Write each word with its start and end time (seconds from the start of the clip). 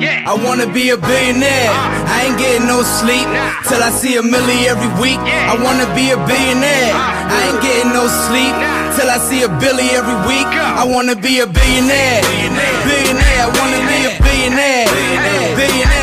Yeah. 0.00 0.24
I 0.24 0.32
wanna 0.32 0.64
be 0.72 0.88
a 0.90 0.96
billionaire. 0.96 1.68
Uh. 1.68 2.16
I 2.16 2.24
ain't 2.24 2.38
getting 2.40 2.66
no 2.66 2.80
sleep 2.80 3.28
nah. 3.28 3.52
till 3.68 3.82
I 3.84 3.92
see 3.92 4.16
a 4.16 4.22
milli 4.24 4.64
every 4.64 4.88
week. 4.96 5.20
Yeah. 5.20 5.52
I 5.52 5.60
wanna 5.60 5.84
be 5.92 6.08
a 6.10 6.18
billionaire. 6.24 6.96
Uh. 6.96 7.36
I 7.36 7.38
ain't 7.52 7.60
getting 7.60 7.92
no 7.92 8.08
sleep 8.08 8.54
nah. 8.56 8.96
till 8.96 9.12
I 9.12 9.20
see 9.20 9.44
a 9.44 9.50
billy 9.60 9.92
every 9.92 10.16
week. 10.24 10.48
Go. 10.48 10.64
I 10.64 10.88
wanna 10.88 11.14
be 11.14 11.44
a 11.44 11.46
billionaire. 11.46 12.24
Billionaire. 12.24 12.80
billionaire. 12.88 13.40
I 13.44 13.48
wanna 13.60 13.80
be 13.92 13.98
a 14.08 14.12
billionaire. 14.24 14.88
Billionaire. 14.88 15.56
billionaire. 15.60 15.99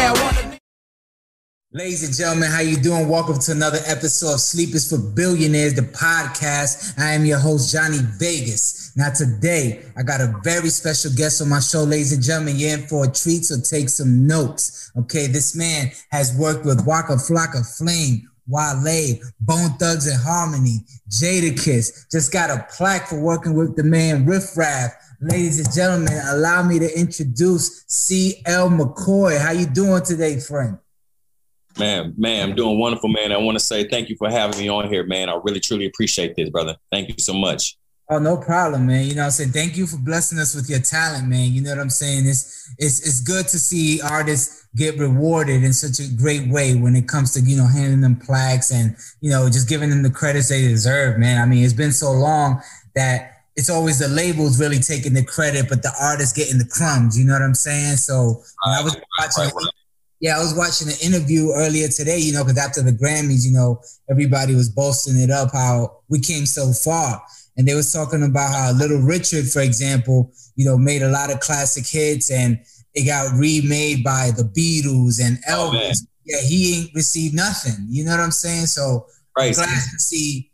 Ladies 1.78 2.04
and 2.04 2.12
gentlemen, 2.12 2.50
how 2.50 2.62
you 2.62 2.76
doing? 2.76 3.08
Welcome 3.08 3.38
to 3.38 3.52
another 3.52 3.78
episode 3.86 4.34
of 4.34 4.40
Sleepers 4.40 4.90
for 4.90 4.98
Billionaires, 4.98 5.76
the 5.76 5.84
podcast. 5.84 6.98
I 6.98 7.12
am 7.12 7.24
your 7.24 7.38
host, 7.38 7.72
Johnny 7.72 8.00
Vegas. 8.18 8.98
Now 8.98 9.12
today, 9.12 9.84
I 9.96 10.02
got 10.02 10.20
a 10.20 10.34
very 10.44 10.70
special 10.70 11.12
guest 11.16 11.40
on 11.40 11.50
my 11.50 11.60
show, 11.60 11.84
ladies 11.84 12.14
and 12.14 12.24
gentlemen. 12.24 12.56
You're 12.58 12.80
in 12.80 12.88
for 12.88 13.06
a 13.06 13.08
treat, 13.08 13.46
so 13.46 13.62
take 13.62 13.90
some 13.90 14.26
notes. 14.26 14.92
Okay, 14.98 15.28
this 15.28 15.56
man 15.56 15.92
has 16.10 16.36
worked 16.36 16.66
with 16.66 16.84
Waka 16.88 17.14
Flocka 17.14 17.64
Flame, 17.78 18.28
Wale, 18.48 19.20
Bone 19.42 19.70
Thugs-n-Harmony, 19.78 20.80
Jadakiss. 21.12 22.10
Just 22.12 22.34
got 22.34 22.50
a 22.50 22.66
plaque 22.76 23.06
for 23.06 23.20
working 23.20 23.54
with 23.54 23.76
the 23.76 23.84
man 23.84 24.26
Riff 24.26 24.58
Raff. 24.58 24.94
Ladies 25.22 25.60
and 25.60 25.72
gentlemen, 25.72 26.20
allow 26.30 26.64
me 26.64 26.80
to 26.80 27.00
introduce 27.00 27.84
C.L. 27.86 28.72
McCoy. 28.72 29.40
How 29.40 29.52
you 29.52 29.68
doing 29.68 30.02
today, 30.02 30.40
friend? 30.40 30.80
Man, 31.80 32.14
man, 32.18 32.50
I'm 32.50 32.56
doing 32.56 32.80
wonderful, 32.80 33.10
man. 33.10 33.32
I 33.32 33.38
want 33.38 33.58
to 33.58 33.64
say 33.64 33.88
thank 33.88 34.10
you 34.10 34.16
for 34.18 34.30
having 34.30 34.60
me 34.60 34.68
on 34.68 34.90
here, 34.90 35.06
man. 35.06 35.30
I 35.30 35.40
really, 35.44 35.60
truly 35.60 35.86
appreciate 35.86 36.36
this, 36.36 36.50
brother. 36.50 36.76
Thank 36.92 37.10
you 37.10 37.16
so 37.20 37.34
much. 37.34 37.78
Oh, 38.10 38.20
no 38.20 38.38
problem, 38.38 38.88
man. 38.88 39.06
You 39.06 39.16
know 39.16 39.26
I'm 39.26 39.32
saying? 39.32 39.52
Thank 39.52 39.76
you 39.76 39.86
for 39.86 39.98
blessing 39.98 40.40
us 40.40 40.56
with 40.56 40.70
your 40.70 40.80
talent, 40.80 41.28
man. 41.28 41.52
You 41.52 41.62
know 41.62 41.72
what 41.72 41.80
I'm 41.80 41.90
saying? 41.90 42.26
It's 42.26 42.74
it's 42.80 43.06
it's 43.06 43.20
good 43.20 43.48
to 43.50 43.60
see 43.60 44.00
artists 44.02 44.66
get 44.76 44.98
rewarded 44.98 45.64
in 45.64 45.74
such 45.74 46.00
a 46.00 46.10
great 46.16 46.48
way 46.48 46.76
when 46.76 46.96
it 46.96 47.08
comes 47.08 47.34
to, 47.34 47.42
you 47.42 47.58
know, 47.58 47.68
handing 47.68 48.00
them 48.00 48.16
plaques 48.16 48.72
and, 48.72 48.96
you 49.20 49.30
know, 49.30 49.48
just 49.48 49.68
giving 49.68 49.90
them 49.90 50.04
the 50.04 50.10
credits 50.10 50.50
they 50.50 50.62
deserve, 50.62 51.20
man. 51.20 51.42
I 51.42 51.46
mean, 51.46 51.64
it's 51.64 51.74
been 51.74 51.92
so 51.92 52.12
long 52.12 52.62
that 52.96 53.42
it's 53.58 53.70
always 53.70 54.00
the 54.00 54.08
labels 54.08 54.60
really 54.60 54.80
taking 54.80 55.14
the 55.14 55.26
credit, 55.26 55.68
but 55.68 55.82
the 55.82 55.92
artists 56.00 56.32
getting 56.32 56.60
the 56.60 56.66
crumbs. 56.66 57.20
You 57.20 57.26
know 57.26 57.34
what 57.34 57.42
I'm 57.42 57.56
saying? 57.56 57.98
So 57.98 58.42
I 58.64 58.84
was 58.84 58.96
watching 59.20 59.52
yeah, 60.20 60.38
I 60.38 60.40
was 60.40 60.56
watching 60.56 60.88
an 60.88 60.96
interview 61.02 61.52
earlier 61.54 61.88
today, 61.88 62.18
you 62.18 62.34
know, 62.34 62.44
because 62.44 62.58
after 62.58 62.82
the 62.82 62.92
Grammys, 62.92 63.46
you 63.46 63.52
know, 63.52 63.82
everybody 64.10 64.56
was 64.56 64.70
boasting 64.70 65.18
it 65.18 65.30
up 65.30 65.52
how 65.54 66.02
we 66.10 66.20
came 66.20 66.46
so 66.46 66.74
far. 66.74 67.22
And 67.56 67.68
they 67.68 67.76
was 67.76 67.92
talking 67.92 68.24
about 68.24 68.54
how 68.54 68.72
Little 68.72 69.02
Richard, 69.02 69.48
for 69.48 69.62
example, 69.62 70.32
you 70.56 70.66
know, 70.66 70.78
made 70.78 71.02
a 71.02 71.10
lot 71.10 71.32
of 71.32 71.40
classic 71.40 71.86
hits 71.86 72.32
and 72.32 72.60
it 72.94 73.06
got 73.06 73.38
remade 73.38 74.04
by 74.04 74.32
the 74.36 74.44
Beatles 74.44 75.20
and 75.24 75.38
oh, 75.50 75.72
Elvis. 75.72 76.00
Oh, 76.04 76.08
yeah, 76.26 76.42
he 76.42 76.82
ain't 76.82 76.96
received 76.96 77.36
nothing. 77.36 77.86
You 77.88 78.04
know 78.04 78.12
what 78.12 78.20
I'm 78.20 78.32
saying? 78.32 78.66
So 78.66 79.06
right. 79.38 79.48
I'm 79.48 79.54
glad 79.54 79.68
to 79.70 80.00
see 80.00 80.52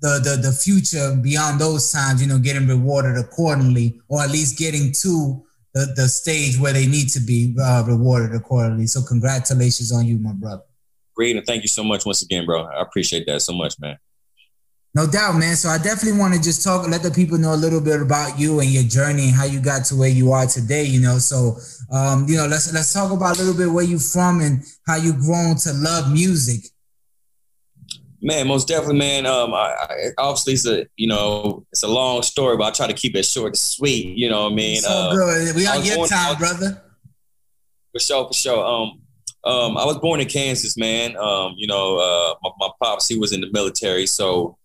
the, 0.00 0.20
the 0.22 0.48
the 0.48 0.52
future 0.52 1.16
beyond 1.20 1.60
those 1.60 1.90
times, 1.90 2.20
you 2.20 2.28
know, 2.28 2.38
getting 2.38 2.68
rewarded 2.68 3.16
accordingly, 3.16 4.00
or 4.08 4.22
at 4.22 4.30
least 4.30 4.58
getting 4.58 4.92
to 5.00 5.42
the, 5.76 5.92
the 5.94 6.08
stage 6.08 6.58
where 6.58 6.72
they 6.72 6.86
need 6.86 7.10
to 7.10 7.20
be 7.20 7.54
uh, 7.60 7.84
rewarded 7.86 8.34
accordingly. 8.34 8.86
So 8.86 9.02
congratulations 9.02 9.92
on 9.92 10.06
you, 10.06 10.16
my 10.16 10.32
brother. 10.32 10.62
Great, 11.14 11.36
and 11.36 11.44
thank 11.44 11.62
you 11.62 11.68
so 11.68 11.84
much 11.84 12.06
once 12.06 12.22
again, 12.22 12.46
bro. 12.46 12.64
I 12.64 12.80
appreciate 12.80 13.26
that 13.26 13.42
so 13.42 13.52
much, 13.52 13.78
man. 13.78 13.98
No 14.94 15.06
doubt, 15.06 15.34
man. 15.34 15.54
So 15.56 15.68
I 15.68 15.76
definitely 15.76 16.18
want 16.18 16.32
to 16.32 16.40
just 16.40 16.64
talk, 16.64 16.88
let 16.88 17.02
the 17.02 17.10
people 17.10 17.36
know 17.36 17.52
a 17.52 17.60
little 17.60 17.82
bit 17.82 18.00
about 18.00 18.40
you 18.40 18.60
and 18.60 18.70
your 18.70 18.84
journey 18.84 19.24
and 19.28 19.34
how 19.36 19.44
you 19.44 19.60
got 19.60 19.84
to 19.86 19.96
where 19.96 20.08
you 20.08 20.32
are 20.32 20.46
today. 20.46 20.84
You 20.84 21.00
know, 21.00 21.18
so 21.18 21.58
um, 21.92 22.26
you 22.26 22.38
know, 22.38 22.46
let's 22.46 22.72
let's 22.72 22.94
talk 22.94 23.12
about 23.12 23.36
a 23.36 23.38
little 23.38 23.56
bit 23.56 23.70
where 23.70 23.84
you 23.84 23.98
from 23.98 24.40
and 24.40 24.64
how 24.86 24.96
you've 24.96 25.20
grown 25.20 25.56
to 25.56 25.74
love 25.74 26.10
music. 26.10 26.70
Man, 28.22 28.48
most 28.48 28.68
definitely, 28.68 28.98
man. 28.98 29.26
Um, 29.26 29.52
I, 29.52 29.74
I, 29.78 29.94
obviously 30.18 30.54
it's 30.54 30.66
a 30.66 30.86
you 30.96 31.06
know 31.06 31.66
it's 31.70 31.82
a 31.82 31.88
long 31.88 32.22
story, 32.22 32.56
but 32.56 32.64
I 32.64 32.70
try 32.70 32.86
to 32.86 32.94
keep 32.94 33.14
it 33.14 33.24
short 33.24 33.48
and 33.48 33.58
sweet. 33.58 34.16
You 34.16 34.30
know 34.30 34.44
what 34.44 34.52
I 34.52 34.54
mean? 34.54 34.80
So 34.80 34.90
uh, 34.90 35.14
good. 35.14 35.56
We 35.56 35.66
on 35.66 35.84
your 35.84 36.06
time, 36.06 36.36
brother. 36.36 36.82
For 37.92 38.00
sure, 38.00 38.26
for 38.26 38.34
sure. 38.34 38.64
Um, 38.64 39.00
um, 39.44 39.76
I 39.76 39.84
was 39.84 39.98
born 39.98 40.20
in 40.20 40.26
Kansas, 40.26 40.76
man. 40.76 41.16
Um, 41.16 41.54
you 41.56 41.66
know, 41.66 41.98
uh, 41.98 42.34
my, 42.42 42.50
my 42.58 42.68
pops 42.82 43.06
he 43.06 43.18
was 43.18 43.32
in 43.32 43.40
the 43.40 43.50
military, 43.52 44.06
so 44.06 44.58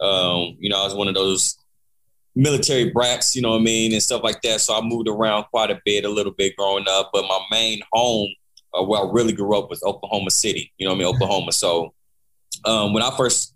um, 0.00 0.56
you 0.58 0.68
know 0.68 0.80
I 0.80 0.84
was 0.84 0.94
one 0.94 1.08
of 1.08 1.14
those 1.14 1.56
military 2.34 2.90
brats. 2.90 3.34
You 3.34 3.42
know 3.42 3.50
what 3.50 3.60
I 3.60 3.64
mean, 3.64 3.92
and 3.92 4.02
stuff 4.02 4.22
like 4.22 4.42
that. 4.42 4.60
So 4.60 4.76
I 4.76 4.82
moved 4.82 5.08
around 5.08 5.44
quite 5.44 5.70
a 5.70 5.80
bit, 5.84 6.04
a 6.04 6.08
little 6.08 6.32
bit 6.32 6.54
growing 6.56 6.84
up. 6.88 7.10
But 7.12 7.22
my 7.22 7.40
main 7.50 7.80
home, 7.92 8.28
uh, 8.74 8.82
where 8.82 9.00
I 9.00 9.10
really 9.10 9.32
grew 9.32 9.56
up, 9.58 9.70
was 9.70 9.82
Oklahoma 9.82 10.30
City. 10.30 10.72
You 10.76 10.86
know 10.86 10.92
what 10.92 10.96
I 10.96 11.04
mean, 11.04 11.14
Oklahoma. 11.14 11.52
So 11.52 11.94
um, 12.66 12.92
when 12.92 13.02
I 13.02 13.16
first, 13.16 13.54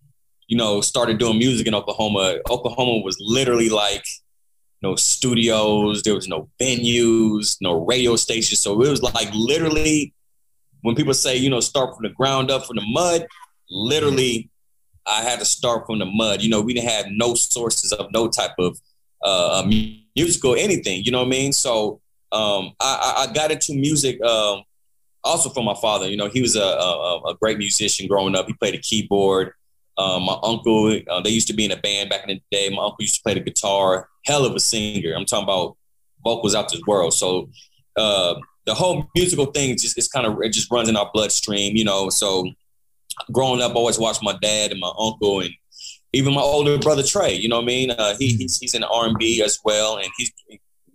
you 0.48 0.56
know, 0.56 0.80
started 0.80 1.18
doing 1.18 1.38
music 1.38 1.66
in 1.66 1.74
Oklahoma, 1.74 2.38
Oklahoma 2.48 3.02
was 3.04 3.16
literally 3.20 3.68
like 3.68 4.04
no 4.82 4.96
studios, 4.96 6.02
there 6.02 6.14
was 6.14 6.28
no 6.28 6.48
venues, 6.60 7.56
no 7.60 7.84
radio 7.84 8.16
stations. 8.16 8.60
So 8.60 8.80
it 8.82 8.88
was 8.88 9.02
like 9.02 9.28
literally 9.34 10.14
when 10.82 10.94
people 10.94 11.14
say, 11.14 11.36
you 11.36 11.50
know, 11.50 11.60
start 11.60 11.94
from 11.94 12.04
the 12.04 12.14
ground 12.14 12.50
up 12.50 12.66
from 12.66 12.76
the 12.76 12.86
mud, 12.86 13.26
literally 13.70 14.50
I 15.06 15.22
had 15.22 15.38
to 15.40 15.44
start 15.44 15.86
from 15.86 15.98
the 15.98 16.06
mud. 16.06 16.42
You 16.42 16.50
know, 16.50 16.60
we 16.60 16.74
didn't 16.74 16.90
have 16.90 17.06
no 17.10 17.34
sources 17.34 17.92
of 17.92 18.10
no 18.12 18.28
type 18.28 18.54
of 18.58 18.78
uh, 19.22 19.68
musical 20.16 20.54
anything. 20.54 21.02
You 21.04 21.12
know 21.12 21.18
what 21.18 21.26
I 21.26 21.30
mean? 21.30 21.52
So 21.52 22.00
um, 22.32 22.72
I, 22.80 23.26
I, 23.28 23.32
got 23.32 23.50
into 23.50 23.74
music 23.74 24.22
um, 24.22 24.62
also 25.24 25.50
from 25.50 25.64
my 25.64 25.74
father. 25.74 26.08
You 26.08 26.16
know, 26.16 26.28
he 26.28 26.40
was 26.40 26.56
a, 26.56 26.62
a, 26.62 27.20
a 27.30 27.34
great 27.40 27.58
musician 27.58 28.06
growing 28.06 28.34
up. 28.34 28.46
He 28.46 28.52
played 28.54 28.74
a 28.74 28.78
keyboard. 28.78 29.52
Um, 29.98 30.24
my 30.24 30.36
uncle, 30.42 30.98
uh, 31.08 31.20
they 31.20 31.30
used 31.30 31.48
to 31.48 31.52
be 31.52 31.64
in 31.64 31.72
a 31.72 31.76
band 31.76 32.08
back 32.08 32.26
in 32.26 32.28
the 32.28 32.42
day. 32.50 32.70
My 32.70 32.84
uncle 32.84 32.96
used 33.00 33.16
to 33.16 33.22
play 33.22 33.34
the 33.34 33.40
guitar. 33.40 34.08
Hell 34.24 34.46
of 34.46 34.54
a 34.54 34.60
singer. 34.60 35.12
I'm 35.14 35.26
talking 35.26 35.44
about 35.44 35.76
vocals 36.24 36.54
out 36.54 36.70
this 36.70 36.80
world. 36.86 37.12
So 37.12 37.50
uh, 37.96 38.34
the 38.66 38.74
whole 38.74 39.08
musical 39.14 39.46
thing 39.46 39.76
just 39.76 39.98
it's 39.98 40.08
kind 40.08 40.26
of 40.26 40.40
it 40.42 40.52
just 40.52 40.70
runs 40.70 40.88
in 40.88 40.96
our 40.96 41.10
bloodstream, 41.12 41.76
you 41.76 41.84
know. 41.84 42.08
So 42.08 42.48
growing 43.32 43.60
up, 43.60 43.72
I 43.72 43.74
always 43.74 43.98
watched 43.98 44.22
my 44.22 44.36
dad 44.40 44.70
and 44.70 44.80
my 44.80 44.92
uncle 44.98 45.40
and 45.40 45.50
even 46.12 46.34
my 46.34 46.40
older 46.40 46.78
brother 46.78 47.02
Trey. 47.02 47.34
You 47.34 47.48
know 47.48 47.56
what 47.56 47.64
I 47.64 47.66
mean? 47.66 47.90
Uh, 47.90 48.16
he, 48.18 48.34
he's 48.34 48.58
he's 48.58 48.74
in 48.74 48.84
R 48.84 49.06
and 49.06 49.18
B 49.18 49.42
as 49.42 49.58
well, 49.64 49.96
and 49.96 50.08
he's 50.16 50.32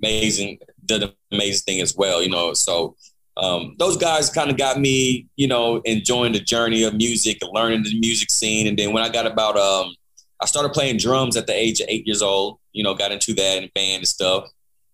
amazing. 0.02 0.60
Did 0.86 1.04
an 1.04 1.12
amazing 1.32 1.64
thing 1.66 1.82
as 1.82 1.96
well. 1.96 2.22
You 2.22 2.30
know, 2.30 2.54
so 2.54 2.96
um, 3.38 3.76
those 3.78 3.98
guys 3.98 4.30
kind 4.30 4.50
of 4.50 4.58
got 4.58 4.80
me, 4.80 5.28
you 5.36 5.48
know, 5.48 5.82
enjoying 5.84 6.32
the 6.34 6.40
journey 6.40 6.84
of 6.84 6.94
music 6.94 7.40
and 7.42 7.52
learning 7.54 7.84
the 7.84 8.00
music 8.00 8.32
scene. 8.32 8.68
And 8.68 8.78
then 8.78 8.94
when 8.94 9.04
I 9.04 9.10
got 9.10 9.28
about, 9.28 9.58
um, 9.58 9.94
I 10.42 10.46
started 10.46 10.74
playing 10.74 10.98
drums 10.98 11.36
at 11.36 11.48
the 11.48 11.54
age 11.54 11.82
of 11.82 11.88
eight 11.90 12.08
years 12.08 12.22
old. 12.22 12.60
You 12.72 12.84
know, 12.84 12.94
got 12.94 13.12
into 13.12 13.34
that 13.34 13.58
and 13.58 13.74
band 13.74 14.00
and 14.00 14.08
stuff. 14.08 14.46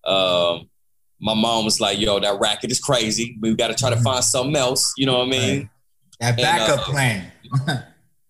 Um, 0.05 0.69
my 1.19 1.33
mom 1.35 1.65
was 1.65 1.79
like, 1.79 1.99
"Yo, 1.99 2.19
that 2.19 2.39
racket 2.39 2.71
is 2.71 2.79
crazy. 2.79 3.37
We've 3.41 3.57
got 3.57 3.67
to 3.67 3.75
try 3.75 3.89
to 3.89 3.95
mm-hmm. 3.95 4.03
find 4.03 4.23
something 4.23 4.55
else." 4.55 4.93
You 4.97 5.05
know 5.07 5.19
what 5.19 5.27
I 5.27 5.31
mean? 5.31 5.59
Right. 5.59 5.69
That 6.19 6.37
backup 6.37 6.69
and, 6.69 6.79
uh, 6.79 6.83
plan. 6.83 7.31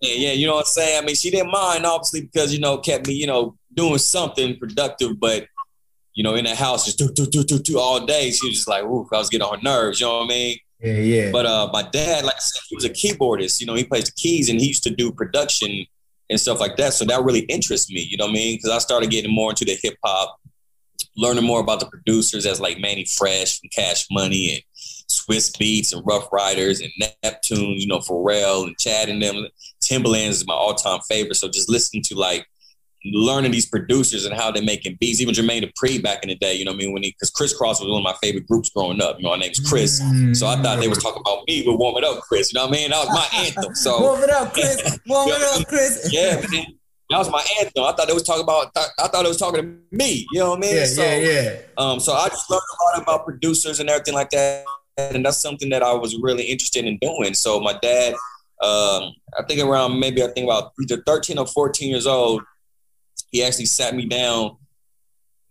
yeah, 0.01 0.13
yeah, 0.13 0.31
you 0.33 0.47
know 0.47 0.55
what 0.55 0.61
I'm 0.61 0.65
saying. 0.65 1.03
I 1.03 1.05
mean, 1.05 1.15
she 1.15 1.31
didn't 1.31 1.51
mind 1.51 1.85
obviously 1.85 2.21
because 2.21 2.53
you 2.53 2.59
know 2.59 2.77
kept 2.77 3.07
me, 3.07 3.13
you 3.13 3.27
know, 3.27 3.57
doing 3.73 3.97
something 3.97 4.57
productive, 4.57 5.19
but 5.19 5.47
you 6.13 6.23
know, 6.23 6.35
in 6.35 6.45
the 6.45 6.55
house 6.55 6.85
just 6.85 6.97
do 6.97 7.09
do 7.11 7.25
do 7.25 7.43
do 7.43 7.59
do 7.59 7.79
all 7.79 8.05
day. 8.05 8.31
She 8.31 8.47
was 8.47 8.55
just 8.57 8.67
like, 8.67 8.83
ooh, 8.83 9.07
I 9.13 9.17
was 9.17 9.29
getting 9.29 9.47
on 9.47 9.59
her 9.59 9.63
nerves. 9.63 9.99
You 9.99 10.07
know 10.07 10.19
what 10.19 10.25
I 10.25 10.27
mean? 10.27 10.57
Yeah, 10.81 10.93
yeah. 10.93 11.31
But 11.31 11.45
uh, 11.45 11.69
my 11.71 11.83
dad, 11.83 12.25
like 12.25 12.35
I 12.35 12.39
said, 12.39 12.61
he 12.67 12.75
was 12.75 12.85
a 12.85 12.89
keyboardist. 12.89 13.59
You 13.59 13.67
know, 13.67 13.75
he 13.75 13.83
plays 13.83 14.05
the 14.05 14.11
keys 14.13 14.49
and 14.49 14.59
he 14.59 14.67
used 14.67 14.83
to 14.83 14.89
do 14.89 15.11
production 15.11 15.85
and 16.29 16.39
stuff 16.39 16.59
like 16.59 16.77
that. 16.77 16.93
So 16.93 17.05
that 17.05 17.23
really 17.23 17.41
interests 17.41 17.91
me. 17.91 18.01
You 18.09 18.17
know 18.17 18.25
what 18.25 18.31
I 18.31 18.35
mean? 18.35 18.57
Because 18.57 18.71
I 18.71 18.79
started 18.79 19.11
getting 19.11 19.33
more 19.33 19.51
into 19.51 19.65
the 19.65 19.77
hip 19.81 19.95
hop, 20.03 20.37
learning 21.15 21.43
more 21.43 21.59
about 21.59 21.79
the 21.79 21.85
producers 21.85 22.45
as 22.45 22.59
like 22.59 22.79
Mannie 22.79 23.05
Fresh 23.05 23.61
and 23.61 23.71
Cash 23.71 24.07
Money 24.09 24.55
and 24.55 24.63
Swizz 25.09 25.51
Beatz 25.57 25.93
and 25.93 26.05
Ruff 26.05 26.29
Ryders 26.31 26.81
and 26.81 26.91
Neptune. 27.23 27.75
You 27.77 27.87
know, 27.87 27.99
Pharrell 27.99 28.65
and 28.65 28.77
Chad 28.77 29.07
and 29.07 29.21
them. 29.21 29.47
Timbaland's 29.83 30.37
is 30.37 30.47
my 30.47 30.53
all 30.53 30.73
time 30.73 31.01
favorite. 31.01 31.35
So 31.35 31.47
just 31.47 31.69
listening 31.69 32.03
to 32.07 32.15
like 32.15 32.47
learning 33.05 33.51
these 33.51 33.65
producers 33.65 34.25
and 34.25 34.35
how 34.35 34.51
they're 34.51 34.63
making 34.63 34.97
beats. 34.99 35.21
Even 35.21 35.33
Jermaine 35.33 35.63
Dupri 35.63 36.01
back 36.01 36.23
in 36.23 36.29
the 36.29 36.35
day, 36.35 36.53
you 36.53 36.65
know 36.65 36.71
what 36.71 36.75
I 36.75 36.85
mean? 36.85 36.93
When 36.93 37.03
he, 37.03 37.11
because 37.11 37.31
Kris 37.31 37.53
Kross 37.57 37.81
was 37.81 37.87
one 37.87 37.99
of 37.99 38.03
my 38.03 38.15
favorite 38.21 38.47
groups 38.47 38.69
growing 38.69 39.01
up. 39.01 39.17
You 39.17 39.23
know, 39.23 39.31
my 39.31 39.37
name's 39.37 39.59
Chris. 39.59 40.01
So 40.33 40.47
I 40.47 40.61
thought 40.61 40.79
they 40.79 40.87
was 40.87 40.99
talking 41.01 41.21
about 41.25 41.43
me, 41.47 41.63
but 41.65 41.77
warm 41.77 41.97
it 41.97 42.03
up, 42.03 42.19
Chris. 42.21 42.53
You 42.53 42.59
know 42.59 42.67
what 42.67 42.77
I 42.77 42.79
mean? 42.79 42.91
That 42.91 43.05
was 43.05 43.09
my 43.09 43.39
anthem. 43.39 43.75
So 43.75 44.01
warm 44.01 44.23
it 44.23 44.29
up, 44.29 44.53
Chris. 44.53 44.99
Warm 45.07 45.29
it 45.29 45.59
up, 45.59 45.67
Chris. 45.67 46.09
yeah, 46.11 46.41
man. 46.51 46.65
That 47.09 47.17
was 47.17 47.29
my 47.29 47.45
anthem. 47.59 47.83
I 47.83 47.91
thought 47.91 48.07
they 48.07 48.13
was 48.13 48.23
talking 48.23 48.43
about. 48.43 48.71
I 48.75 49.07
thought 49.07 49.25
it 49.25 49.27
was 49.27 49.37
talking 49.37 49.61
to 49.61 49.95
me. 49.95 50.25
You 50.31 50.39
know 50.39 50.51
what 50.51 50.59
I 50.59 50.61
mean? 50.61 50.75
Yeah, 50.75 50.85
so, 50.85 51.03
yeah, 51.03 51.17
yeah. 51.17 51.59
Um, 51.77 51.99
so 51.99 52.13
I 52.13 52.29
just 52.29 52.49
learned 52.49 52.61
a 52.61 52.97
lot 52.97 53.03
about 53.03 53.25
producers 53.25 53.81
and 53.81 53.89
everything 53.89 54.13
like 54.13 54.29
that, 54.29 54.65
and 54.97 55.25
that's 55.25 55.41
something 55.41 55.69
that 55.71 55.83
I 55.83 55.93
was 55.93 56.15
really 56.21 56.43
interested 56.43 56.85
in 56.85 56.97
doing. 56.99 57.33
So 57.33 57.59
my 57.59 57.77
dad, 57.81 58.13
um, 58.61 59.13
I 59.37 59.43
think 59.45 59.61
around 59.61 59.99
maybe 59.99 60.23
I 60.23 60.27
think 60.27 60.45
about 60.45 60.71
either 60.81 61.03
13 61.05 61.37
or 61.37 61.47
14 61.47 61.89
years 61.89 62.07
old, 62.07 62.43
he 63.31 63.43
actually 63.43 63.65
sat 63.65 63.95
me 63.95 64.05
down 64.05 64.57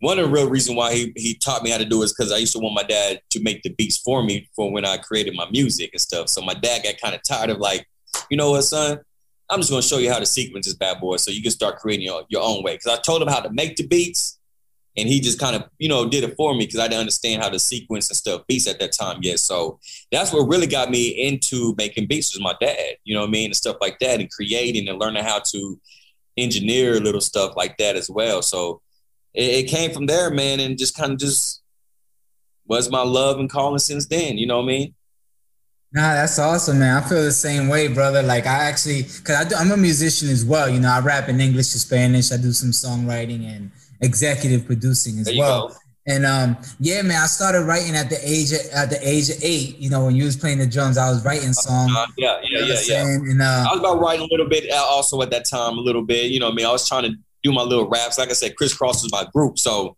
one 0.01 0.17
of 0.17 0.25
the 0.25 0.31
real 0.31 0.49
reason 0.49 0.75
why 0.75 0.93
he, 0.93 1.13
he 1.15 1.35
taught 1.35 1.61
me 1.61 1.69
how 1.69 1.77
to 1.77 1.85
do 1.85 2.01
it 2.01 2.05
is 2.05 2.13
because 2.13 2.31
I 2.31 2.37
used 2.37 2.53
to 2.53 2.59
want 2.59 2.73
my 2.73 2.83
dad 2.83 3.21
to 3.29 3.41
make 3.41 3.61
the 3.61 3.69
beats 3.69 3.97
for 3.97 4.23
me 4.23 4.49
for 4.55 4.71
when 4.71 4.83
I 4.83 4.97
created 4.97 5.35
my 5.35 5.47
music 5.51 5.91
and 5.93 6.01
stuff. 6.01 6.27
So 6.27 6.41
my 6.41 6.55
dad 6.55 6.83
got 6.83 6.99
kind 6.99 7.13
of 7.13 7.21
tired 7.21 7.51
of 7.51 7.59
like, 7.59 7.87
you 8.29 8.35
know 8.35 8.51
what, 8.51 8.63
son? 8.63 8.99
I'm 9.49 9.59
just 9.59 9.69
gonna 9.69 9.83
show 9.83 9.99
you 9.99 10.11
how 10.11 10.17
to 10.17 10.25
sequence 10.25 10.65
this 10.65 10.75
bad 10.75 10.99
boy 10.99 11.17
so 11.17 11.29
you 11.29 11.43
can 11.43 11.51
start 11.51 11.77
creating 11.77 12.05
your, 12.05 12.23
your 12.29 12.41
own 12.41 12.63
way. 12.63 12.77
Cause 12.77 12.91
I 12.91 12.99
told 12.99 13.21
him 13.21 13.27
how 13.27 13.41
to 13.41 13.51
make 13.51 13.75
the 13.75 13.85
beats 13.85 14.39
and 14.97 15.07
he 15.07 15.19
just 15.19 15.39
kind 15.39 15.55
of, 15.55 15.69
you 15.77 15.87
know, 15.87 16.09
did 16.09 16.23
it 16.23 16.35
for 16.35 16.53
me 16.55 16.65
because 16.65 16.79
I 16.79 16.87
didn't 16.87 17.01
understand 17.01 17.43
how 17.43 17.49
to 17.49 17.59
sequence 17.59 18.09
and 18.09 18.17
stuff 18.17 18.41
beats 18.47 18.67
at 18.67 18.79
that 18.79 18.93
time 18.93 19.19
yet. 19.21 19.39
So 19.39 19.79
that's 20.11 20.33
what 20.33 20.49
really 20.49 20.67
got 20.67 20.89
me 20.89 21.09
into 21.09 21.75
making 21.77 22.07
beats 22.07 22.33
was 22.33 22.41
my 22.41 22.55
dad, 22.59 22.95
you 23.03 23.13
know 23.13 23.21
what 23.21 23.27
I 23.27 23.31
mean? 23.31 23.45
And 23.45 23.55
stuff 23.55 23.77
like 23.81 23.99
that 23.99 24.19
and 24.19 24.31
creating 24.31 24.89
and 24.89 24.99
learning 24.99 25.25
how 25.25 25.39
to 25.39 25.79
engineer 26.41 26.99
little 26.99 27.21
stuff 27.21 27.55
like 27.55 27.77
that 27.77 27.95
as 27.95 28.09
well. 28.09 28.41
So 28.41 28.81
it, 29.33 29.65
it 29.65 29.69
came 29.69 29.91
from 29.91 30.05
there, 30.05 30.29
man, 30.31 30.59
and 30.59 30.77
just 30.77 30.95
kind 30.95 31.11
of 31.11 31.19
just 31.19 31.61
was 32.67 32.89
my 32.89 33.01
love 33.01 33.39
and 33.39 33.49
calling 33.49 33.79
since 33.79 34.07
then. 34.07 34.37
You 34.37 34.47
know 34.47 34.57
what 34.57 34.63
I 34.63 34.67
mean? 34.67 34.95
Nah, 35.93 36.13
that's 36.13 36.39
awesome, 36.39 36.79
man. 36.79 37.03
I 37.03 37.07
feel 37.07 37.21
the 37.21 37.31
same 37.31 37.67
way, 37.67 37.89
brother. 37.89 38.23
Like 38.23 38.45
I 38.45 38.63
actually, 38.63 39.03
cause 39.03 39.35
I 39.35 39.43
do, 39.43 39.55
I'm 39.55 39.71
a 39.71 39.77
musician 39.77 40.29
as 40.29 40.45
well. 40.45 40.69
You 40.69 40.79
know, 40.79 40.89
I 40.89 41.01
rap 41.01 41.27
in 41.27 41.41
English 41.41 41.69
to 41.69 41.79
Spanish. 41.79 42.31
I 42.31 42.37
do 42.37 42.53
some 42.53 42.71
songwriting 42.71 43.45
and 43.45 43.71
executive 43.99 44.65
producing 44.65 45.19
as 45.19 45.29
well. 45.35 45.67
Go. 45.67 45.75
And 46.07 46.25
um, 46.25 46.57
yeah, 46.79 47.03
man, 47.03 47.21
I 47.21 47.27
started 47.27 47.61
writing 47.61 47.95
at 47.95 48.09
the 48.09 48.17
age 48.23 48.51
of, 48.51 48.59
at 48.73 48.89
the 48.89 48.97
age 49.07 49.29
of 49.29 49.37
eight. 49.43 49.77
You 49.77 49.89
know, 49.89 50.05
when 50.05 50.15
you 50.15 50.25
was 50.25 50.35
playing 50.35 50.57
the 50.57 50.65
drums, 50.65 50.97
I 50.97 51.09
was 51.11 51.23
writing 51.23 51.53
songs. 51.53 51.93
Uh, 51.95 52.05
yeah, 52.17 52.39
yeah, 52.43 52.65
yeah, 52.65 52.79
yeah. 52.85 53.03
And 53.03 53.41
uh, 53.41 53.65
I 53.69 53.71
was 53.71 53.79
about 53.79 53.99
writing 53.99 54.25
a 54.25 54.27
little 54.31 54.47
bit 54.47 54.71
uh, 54.71 54.77
also 54.77 55.21
at 55.21 55.29
that 55.29 55.45
time, 55.45 55.77
a 55.77 55.81
little 55.81 56.01
bit. 56.01 56.31
You 56.31 56.39
know, 56.39 56.49
I 56.49 56.53
mean, 56.53 56.65
I 56.65 56.71
was 56.71 56.87
trying 56.87 57.03
to 57.03 57.13
do 57.43 57.51
my 57.51 57.61
little 57.61 57.87
raps. 57.87 58.17
Like 58.17 58.29
I 58.29 58.33
said, 58.33 58.55
Kris 58.55 58.75
Kross 58.75 59.03
was 59.03 59.11
my 59.11 59.25
group, 59.31 59.59
so 59.59 59.95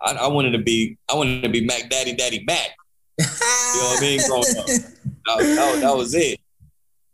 I, 0.00 0.12
I 0.12 0.26
wanted 0.28 0.50
to 0.50 0.58
be 0.58 0.98
I 1.10 1.14
wanted 1.14 1.42
to 1.42 1.48
be 1.48 1.64
Mac 1.64 1.88
Daddy 1.88 2.14
Daddy 2.14 2.44
Mac. 2.46 2.70
you 3.18 3.24
know 3.24 3.88
what 3.88 3.98
I 3.98 4.00
mean? 4.02 4.20
Growing 4.26 4.44
up, 4.58 4.66
that, 4.66 5.38
that, 5.38 5.78
that 5.80 5.96
was 5.96 6.14
it. 6.14 6.38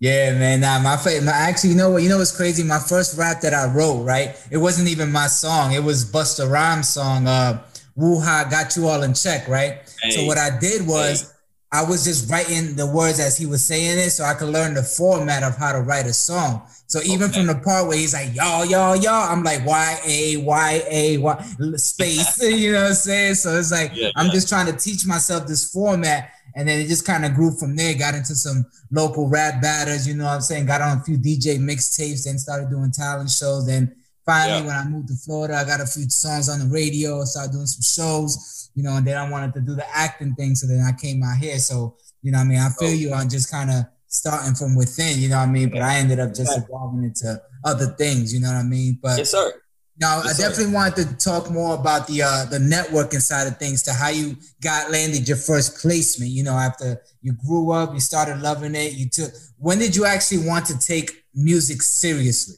Yeah, 0.01 0.33
man. 0.39 0.61
Nah, 0.61 0.79
my 0.79 0.97
favorite. 0.97 1.29
Actually, 1.29 1.71
you 1.71 1.77
know 1.77 1.91
what? 1.91 2.03
You 2.03 2.09
know 2.09 2.19
what's 2.19 2.37
crazy? 2.37 2.63
My 2.63 2.79
first 2.79 3.19
rap 3.19 3.41
that 3.41 3.53
I 3.53 3.67
wrote, 3.67 4.05
right? 4.05 4.37
It 4.51 4.59
wasn't 4.59 4.89
even 4.89 5.11
my 5.11 5.27
song. 5.27 5.73
It 5.73 5.83
was 5.83 6.11
Busta 6.11 6.49
Rhymes' 6.49 6.89
song. 6.89 7.27
Uh, 7.27 7.63
Woo 7.97 8.21
Hah 8.21 8.47
got 8.49 8.77
you 8.77 8.87
all 8.87 9.03
in 9.03 9.13
check, 9.13 9.49
right? 9.49 9.81
Hey. 10.01 10.11
So 10.11 10.25
what 10.25 10.39
I 10.39 10.57
did 10.57 10.87
was 10.87 11.23
hey. 11.23 11.29
I 11.71 11.85
was 11.85 12.05
just 12.05 12.31
writing 12.31 12.77
the 12.77 12.87
words 12.87 13.21
as 13.21 13.37
he 13.37 13.45
was 13.45 13.65
saying 13.65 13.99
it, 13.99 14.11
so 14.11 14.25
I 14.25 14.35
could 14.35 14.49
learn 14.49 14.75
the 14.75 14.83
format 14.83 15.43
of 15.43 15.57
how 15.57 15.73
to 15.73 15.81
write 15.81 16.07
a 16.07 16.13
song. 16.13 16.63
So 16.87 17.01
even 17.03 17.29
okay. 17.29 17.41
from 17.41 17.49
the 17.49 17.57
part 17.57 17.87
where 17.87 17.99
he's 17.99 18.15
like, 18.15 18.35
y'all, 18.35 18.65
y'all, 18.65 18.97
y'all, 18.97 19.31
I'm 19.31 19.43
like, 19.43 19.67
Y 19.67 20.01
A 20.07 20.37
Y 20.39 20.83
A 20.89 21.19
Y 21.19 21.45
space, 21.77 22.43
you 22.49 22.73
know 22.73 22.83
what 22.83 22.89
I'm 22.89 22.95
saying? 22.95 23.35
So 23.35 23.59
it's 23.59 23.71
like, 23.71 23.91
yeah, 23.95 24.11
I'm 24.17 24.27
yeah. 24.27 24.33
just 24.33 24.49
trying 24.49 24.67
to 24.67 24.73
teach 24.73 25.05
myself 25.07 25.47
this 25.47 25.71
format. 25.71 26.31
And 26.55 26.69
then 26.69 26.81
it 26.81 26.89
just 26.89 27.07
kind 27.07 27.25
of 27.25 27.35
grew 27.35 27.57
from 27.57 27.77
there, 27.77 27.95
got 27.95 28.15
into 28.15 28.35
some 28.35 28.67
local 28.91 29.29
rap 29.29 29.63
battles, 29.63 30.07
you 30.07 30.15
know 30.15 30.25
what 30.25 30.35
I'm 30.35 30.41
saying? 30.41 30.67
Got 30.67 30.81
on 30.81 30.99
a 30.99 31.05
few 31.05 31.17
DJ 31.17 31.59
mixtapes, 31.59 32.25
then 32.25 32.39
started 32.39 32.71
doing 32.71 32.91
talent 32.91 33.31
shows. 33.31 33.67
Then 33.67 33.95
finally, 34.25 34.61
yeah. 34.61 34.67
when 34.67 34.77
I 34.77 34.85
moved 34.85 35.09
to 35.09 35.15
Florida, 35.15 35.55
I 35.55 35.65
got 35.65 35.81
a 35.81 35.87
few 35.87 36.09
songs 36.11 36.49
on 36.49 36.61
the 36.61 36.67
radio, 36.67 37.25
started 37.25 37.53
doing 37.53 37.67
some 37.67 37.83
shows, 37.83 38.71
you 38.75 38.83
know, 38.83 38.97
and 38.97 39.07
then 39.07 39.17
I 39.17 39.31
wanted 39.31 39.55
to 39.55 39.61
do 39.61 39.75
the 39.75 39.87
acting 39.97 40.35
thing. 40.35 40.55
So 40.55 40.67
then 40.67 40.81
I 40.81 40.93
came 40.99 41.23
out 41.23 41.39
here. 41.39 41.59
So, 41.59 41.97
you 42.23 42.33
know 42.33 42.39
I 42.39 42.45
mean? 42.45 42.59
I 42.59 42.71
feel 42.71 42.89
oh. 42.89 42.93
you 42.93 43.13
on 43.13 43.29
just 43.29 43.51
kind 43.51 43.71
of 43.71 43.85
starting 44.09 44.55
from 44.55 44.75
within, 44.75 45.19
you 45.19 45.29
know 45.29 45.37
what 45.37 45.49
I 45.49 45.53
mean? 45.53 45.69
But 45.71 45.83
I 45.83 45.97
ended 45.97 46.19
up 46.19 46.35
just 46.35 46.57
evolving 46.57 47.05
into 47.05 47.41
other 47.65 47.87
things, 47.87 48.33
you 48.33 48.41
know 48.41 48.49
what 48.49 48.57
I 48.57 48.63
mean? 48.63 48.99
But 49.01 49.19
yes, 49.19 49.31
sir. 49.31 49.53
Now, 50.01 50.21
I 50.21 50.33
definitely 50.33 50.73
wanted 50.73 51.09
to 51.09 51.17
talk 51.17 51.51
more 51.51 51.75
about 51.75 52.07
the 52.07 52.23
uh, 52.23 52.45
the 52.45 52.59
networking 52.59 53.21
side 53.21 53.49
of 53.49 53.57
things, 53.57 53.83
to 53.85 53.93
how 53.93 54.11
you 54.11 54.37
got 54.63 54.93
landed 54.93 55.27
your 55.27 55.37
first 55.37 55.81
placement. 55.81 56.31
You 56.31 56.45
know, 56.45 56.53
after 56.53 57.03
you 57.21 57.33
grew 57.33 57.73
up, 57.73 57.93
you 57.95 58.01
started 58.01 58.41
loving 58.41 58.77
it. 58.77 58.93
You 58.93 59.09
took. 59.09 59.33
When 59.59 59.79
did 59.79 59.97
you 59.97 60.05
actually 60.05 60.47
want 60.47 60.67
to 60.67 60.79
take 60.79 61.25
music 61.35 61.83
seriously? 61.83 62.57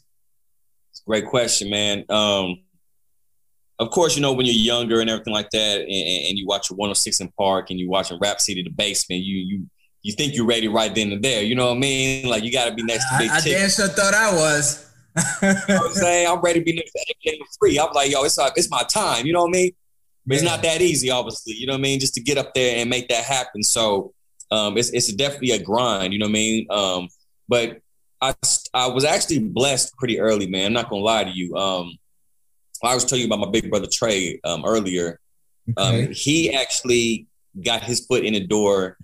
Great 1.07 1.27
question, 1.27 1.71
man. 1.71 2.05
Um, 2.11 2.61
of 3.79 3.91
course, 3.91 4.15
you 4.15 4.23
know 4.23 4.33
when 4.35 4.45
you're 4.45 4.55
younger 4.55 5.01
and 5.01 5.09
everything 5.09 5.33
like 5.33 5.49
that, 5.51 5.81
and, 5.81 5.89
and 5.89 6.39
you 6.39 6.47
watch 6.47 6.71
a 6.71 6.75
106 6.75 7.23
& 7.29 7.39
Park 7.39 7.71
and 7.71 7.81
you 7.81 7.89
watching 7.89 8.19
Rap 8.21 8.41
City 8.41 8.63
the 8.63 8.71
Basement, 8.71 9.23
you 9.23 9.39
you 9.39 9.67
you 10.03 10.13
think 10.13 10.35
you're 10.35 10.47
ready 10.47 10.69
right 10.69 10.95
then 10.95 11.11
and 11.11 11.25
there. 11.25 11.43
You 11.43 11.55
know 11.55 11.69
what 11.69 11.77
I 11.77 11.81
mean? 11.81 12.29
Like 12.29 12.45
you 12.45 12.53
got 12.53 12.67
to 12.67 12.75
be 12.75 12.83
next 12.83 13.09
to 13.11 13.19
Big 13.19 13.31
I, 13.31 13.39
I 13.39 13.41
damn 13.41 13.71
sure 13.71 13.89
thought 13.89 14.15
I 14.15 14.35
was. 14.35 14.90
You 15.43 15.49
know 15.75 15.87
I'm 15.87 15.93
saying 15.93 16.29
I'm 16.29 16.41
ready 16.41 16.61
to 16.61 16.65
be 16.65 16.75
next 16.75 16.93
to 16.93 17.45
free. 17.59 17.79
I'm 17.79 17.93
like, 17.93 18.11
yo, 18.11 18.23
it's 18.25 18.39
like 18.39 18.53
it's 18.57 18.71
my 18.71 18.83
time. 18.83 19.27
You 19.27 19.33
know 19.33 19.43
what 19.43 19.49
I 19.49 19.53
mean? 19.53 19.73
But 20.27 20.35
it's 20.35 20.45
not 20.45 20.63
that 20.63 20.81
easy, 20.81 21.11
obviously. 21.11 21.55
You 21.55 21.67
know 21.67 21.73
what 21.73 21.79
I 21.79 21.83
mean? 21.83 22.01
Just 22.01 22.15
to 22.15 22.21
get 22.21 22.39
up 22.39 22.55
there 22.55 22.77
and 22.77 22.91
make 22.91 23.09
that 23.09 23.25
happen. 23.25 23.63
So 23.63 24.13
um, 24.51 24.77
it's 24.77 24.91
it's 24.91 25.13
definitely 25.13 25.53
a 25.53 25.63
grind. 25.63 26.13
You 26.13 26.19
know 26.19 26.27
what 26.27 26.31
I 26.31 26.33
mean? 26.33 26.67
Um, 26.71 27.09
but 27.49 27.81
I 28.21 28.35
I 28.75 28.87
was 28.89 29.05
actually 29.05 29.41
blessed 29.41 29.97
pretty 29.97 30.21
early, 30.21 30.47
man. 30.47 30.67
I'm 30.67 30.73
not 30.73 30.91
gonna 30.91 31.03
lie 31.03 31.25
to 31.25 31.31
you. 31.31 31.57
Um, 31.57 31.97
I 32.83 32.95
was 32.95 33.05
telling 33.05 33.23
you 33.23 33.27
about 33.27 33.41
my 33.41 33.51
big 33.51 33.71
brother 33.71 33.89
Trey 33.91 34.41
um, 34.45 34.65
earlier. 34.65 35.21
Um, 35.77 35.95
okay. 35.95 36.13
he 36.13 36.53
actually 36.53 37.27
got 37.65 37.83
his 37.83 38.05
foot 38.07 38.25
in 38.25 38.33
the 38.33 38.45
door 38.47 38.97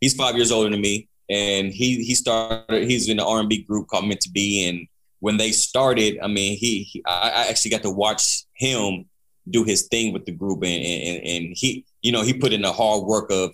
he's 0.00 0.14
five 0.14 0.36
years 0.36 0.50
older 0.50 0.70
than 0.70 0.80
me, 0.80 1.08
and 1.28 1.72
he 1.72 2.02
he 2.02 2.14
started. 2.14 2.88
He's 2.88 3.08
in 3.08 3.18
an 3.18 3.26
R 3.26 3.40
and 3.40 3.48
B 3.48 3.62
group 3.62 3.88
called 3.88 4.06
Meant 4.06 4.20
to 4.22 4.30
Be, 4.30 4.68
and 4.68 4.86
when 5.20 5.36
they 5.36 5.52
started, 5.52 6.18
I 6.22 6.26
mean, 6.26 6.56
he, 6.58 6.82
he 6.82 7.02
I 7.06 7.46
actually 7.48 7.70
got 7.70 7.82
to 7.82 7.90
watch 7.90 8.44
him 8.54 9.06
do 9.48 9.64
his 9.64 9.88
thing 9.88 10.12
with 10.12 10.26
the 10.26 10.32
group, 10.32 10.62
and, 10.62 10.84
and 10.84 11.26
and 11.26 11.56
he, 11.56 11.84
you 12.02 12.12
know, 12.12 12.22
he 12.22 12.34
put 12.34 12.52
in 12.52 12.62
the 12.62 12.72
hard 12.72 13.04
work 13.04 13.30
of 13.30 13.52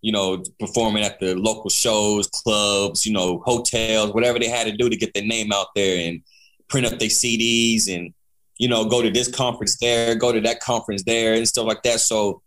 you 0.00 0.12
know, 0.12 0.44
performing 0.60 1.02
at 1.02 1.18
the 1.18 1.34
local 1.34 1.70
shows, 1.70 2.26
clubs, 2.26 3.06
you 3.06 3.12
know, 3.12 3.42
hotels, 3.46 4.12
whatever 4.12 4.38
they 4.38 4.50
had 4.50 4.66
to 4.66 4.76
do 4.76 4.90
to 4.90 4.96
get 4.98 5.14
their 5.14 5.24
name 5.24 5.50
out 5.50 5.68
there 5.74 6.06
and 6.06 6.20
print 6.68 6.86
up 6.86 6.98
their 6.98 7.08
CDs 7.08 7.88
and, 7.88 8.12
you 8.58 8.68
know, 8.68 8.84
go 8.84 9.00
to 9.00 9.10
this 9.10 9.34
conference 9.34 9.78
there, 9.78 10.14
go 10.14 10.30
to 10.30 10.42
that 10.42 10.60
conference 10.60 11.04
there 11.04 11.32
and 11.32 11.48
stuff 11.48 11.64
like 11.64 11.82
that. 11.84 12.00
So 12.00 12.42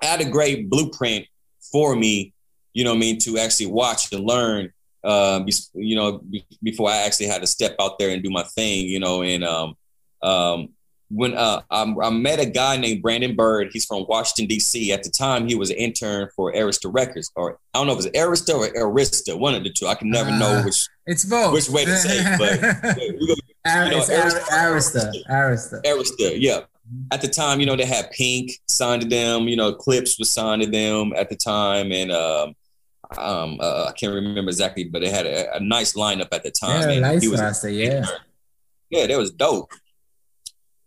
I 0.00 0.06
had 0.06 0.22
a 0.22 0.30
great 0.30 0.70
blueprint 0.70 1.26
for 1.70 1.94
me 1.94 2.32
you 2.74 2.84
know 2.84 2.94
I 2.94 2.96
mean, 2.96 3.18
to 3.20 3.38
actually 3.38 3.66
watch 3.66 4.12
and 4.12 4.24
learn, 4.24 4.72
uh, 5.04 5.44
you 5.74 5.96
know, 5.96 6.22
before 6.62 6.90
I 6.90 6.98
actually 6.98 7.26
had 7.26 7.40
to 7.40 7.46
step 7.46 7.74
out 7.80 7.98
there 7.98 8.10
and 8.10 8.22
do 8.22 8.30
my 8.30 8.42
thing, 8.42 8.86
you 8.86 9.00
know, 9.00 9.22
and 9.22 9.44
um, 9.44 9.76
um, 10.22 10.68
when 11.10 11.34
uh, 11.34 11.60
I, 11.70 11.94
I, 12.02 12.10
met 12.10 12.40
a 12.40 12.46
guy 12.46 12.76
named 12.78 13.02
Brandon 13.02 13.36
Bird. 13.36 13.68
He's 13.72 13.84
from 13.84 14.06
Washington 14.08 14.46
D.C. 14.46 14.92
At 14.92 15.02
the 15.02 15.10
time, 15.10 15.46
he 15.46 15.54
was 15.54 15.70
an 15.70 15.76
intern 15.76 16.28
for 16.34 16.52
Arista 16.52 16.92
Records, 16.92 17.30
or 17.36 17.58
I 17.74 17.78
don't 17.78 17.86
know 17.86 17.98
if 17.98 18.06
it's 18.06 18.18
Arista 18.18 18.54
or 18.54 18.68
Arista, 18.68 19.38
one 19.38 19.54
of 19.54 19.64
the 19.64 19.70
two. 19.70 19.88
I 19.88 19.94
can 19.94 20.10
never 20.10 20.30
uh, 20.30 20.38
know 20.38 20.62
which 20.64 20.86
it's 21.06 21.24
both. 21.24 21.52
which 21.52 21.68
way 21.68 21.84
to 21.84 21.96
say, 21.96 22.16
it, 22.18 22.38
but 22.38 22.96
you 23.02 23.28
know, 23.90 24.00
Arista, 24.00 24.40
Arista, 24.40 25.12
Arista, 25.28 25.82
Arista, 25.82 26.32
yeah 26.38 26.60
at 27.10 27.20
the 27.20 27.28
time, 27.28 27.60
you 27.60 27.66
know, 27.66 27.76
they 27.76 27.84
had 27.84 28.10
Pink 28.10 28.52
signed 28.68 29.02
to 29.02 29.08
them, 29.08 29.48
you 29.48 29.56
know, 29.56 29.72
Clipse 29.72 30.18
was 30.18 30.30
signed 30.30 30.62
to 30.62 30.68
them 30.68 31.12
at 31.16 31.28
the 31.28 31.36
time. 31.36 31.92
And 31.92 32.12
um, 32.12 32.54
um, 33.18 33.58
uh, 33.60 33.86
I 33.88 33.92
can't 33.92 34.12
remember 34.12 34.50
exactly, 34.50 34.84
but 34.84 35.02
they 35.02 35.10
had 35.10 35.26
a, 35.26 35.56
a 35.56 35.60
nice 35.60 35.94
lineup 35.94 36.28
at 36.32 36.42
the 36.42 36.50
time. 36.50 36.88
Yeah, 36.88 37.00
nice 37.00 37.26
was, 37.28 37.64
yeah. 37.64 38.06
Yeah, 38.90 39.06
that 39.06 39.18
was 39.18 39.30
dope. 39.30 39.70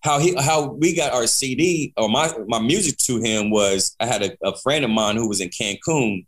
How 0.02 0.20
he 0.20 0.36
how 0.36 0.68
we 0.68 0.96
got 0.96 1.14
our 1.14 1.26
CD 1.26 1.94
or 1.98 2.08
my 2.08 2.32
my 2.48 2.60
music 2.60 2.98
to 3.00 3.20
him 3.20 3.50
was 3.50 3.96
I 4.00 4.06
had 4.06 4.22
a, 4.22 4.38
a 4.44 4.56
friend 4.58 4.86
of 4.86 4.92
mine 4.92 5.16
who 5.16 5.28
was 5.28 5.42
in 5.42 5.50
Cancun, 5.50 6.26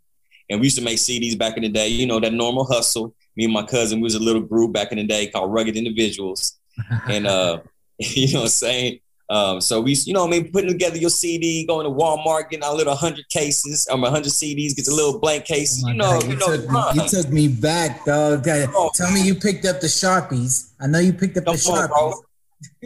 and 0.50 0.60
we 0.60 0.66
used 0.66 0.78
to 0.78 0.84
make 0.84 0.98
CDs 0.98 1.38
back 1.38 1.56
in 1.56 1.62
the 1.62 1.68
day. 1.68 1.88
You 1.88 2.06
know 2.06 2.18
that 2.18 2.32
normal 2.32 2.64
hustle. 2.64 3.14
Me 3.36 3.44
and 3.44 3.52
my 3.52 3.62
cousin 3.62 4.00
we 4.00 4.04
was 4.04 4.16
a 4.16 4.18
little 4.18 4.42
group 4.42 4.72
back 4.72 4.90
in 4.90 4.98
the 4.98 5.04
day 5.04 5.28
called 5.28 5.52
Rugged 5.52 5.76
Individuals, 5.76 6.58
and 7.08 7.26
uh, 7.26 7.60
you 7.98 8.32
know 8.32 8.40
what 8.40 8.44
I'm 8.44 8.50
saying 8.50 8.98
um, 9.30 9.60
so 9.60 9.80
we, 9.80 9.94
you 10.06 10.14
know, 10.14 10.26
I 10.26 10.30
mean, 10.30 10.50
putting 10.50 10.70
together 10.70 10.96
your 10.96 11.10
CD, 11.10 11.66
going 11.66 11.84
to 11.84 11.90
Walmart, 11.90 12.48
getting 12.48 12.64
our 12.64 12.74
little 12.74 12.94
hundred 12.94 13.28
cases, 13.28 13.86
um, 13.90 14.02
hundred 14.02 14.30
CDs, 14.30 14.74
get 14.74 14.88
a 14.88 14.94
little 14.94 15.18
blank 15.18 15.44
case. 15.44 15.82
Oh 15.84 15.88
you 15.88 15.94
know, 15.94 16.20
you, 16.22 16.30
you, 16.30 16.36
know, 16.36 16.56
took 16.56 16.70
me, 16.70 16.80
you 16.94 17.08
took 17.08 17.28
me 17.30 17.48
back, 17.48 18.04
dog. 18.06 18.44
Tell 18.44 19.12
me 19.12 19.22
you 19.22 19.34
picked 19.34 19.66
up 19.66 19.80
the 19.80 19.86
Sharpies. 19.86 20.70
I 20.80 20.86
know 20.86 20.98
you 20.98 21.12
picked 21.12 21.36
up 21.36 21.44
the 21.44 21.52
Sharpies. 21.52 21.90
On, 21.90 22.22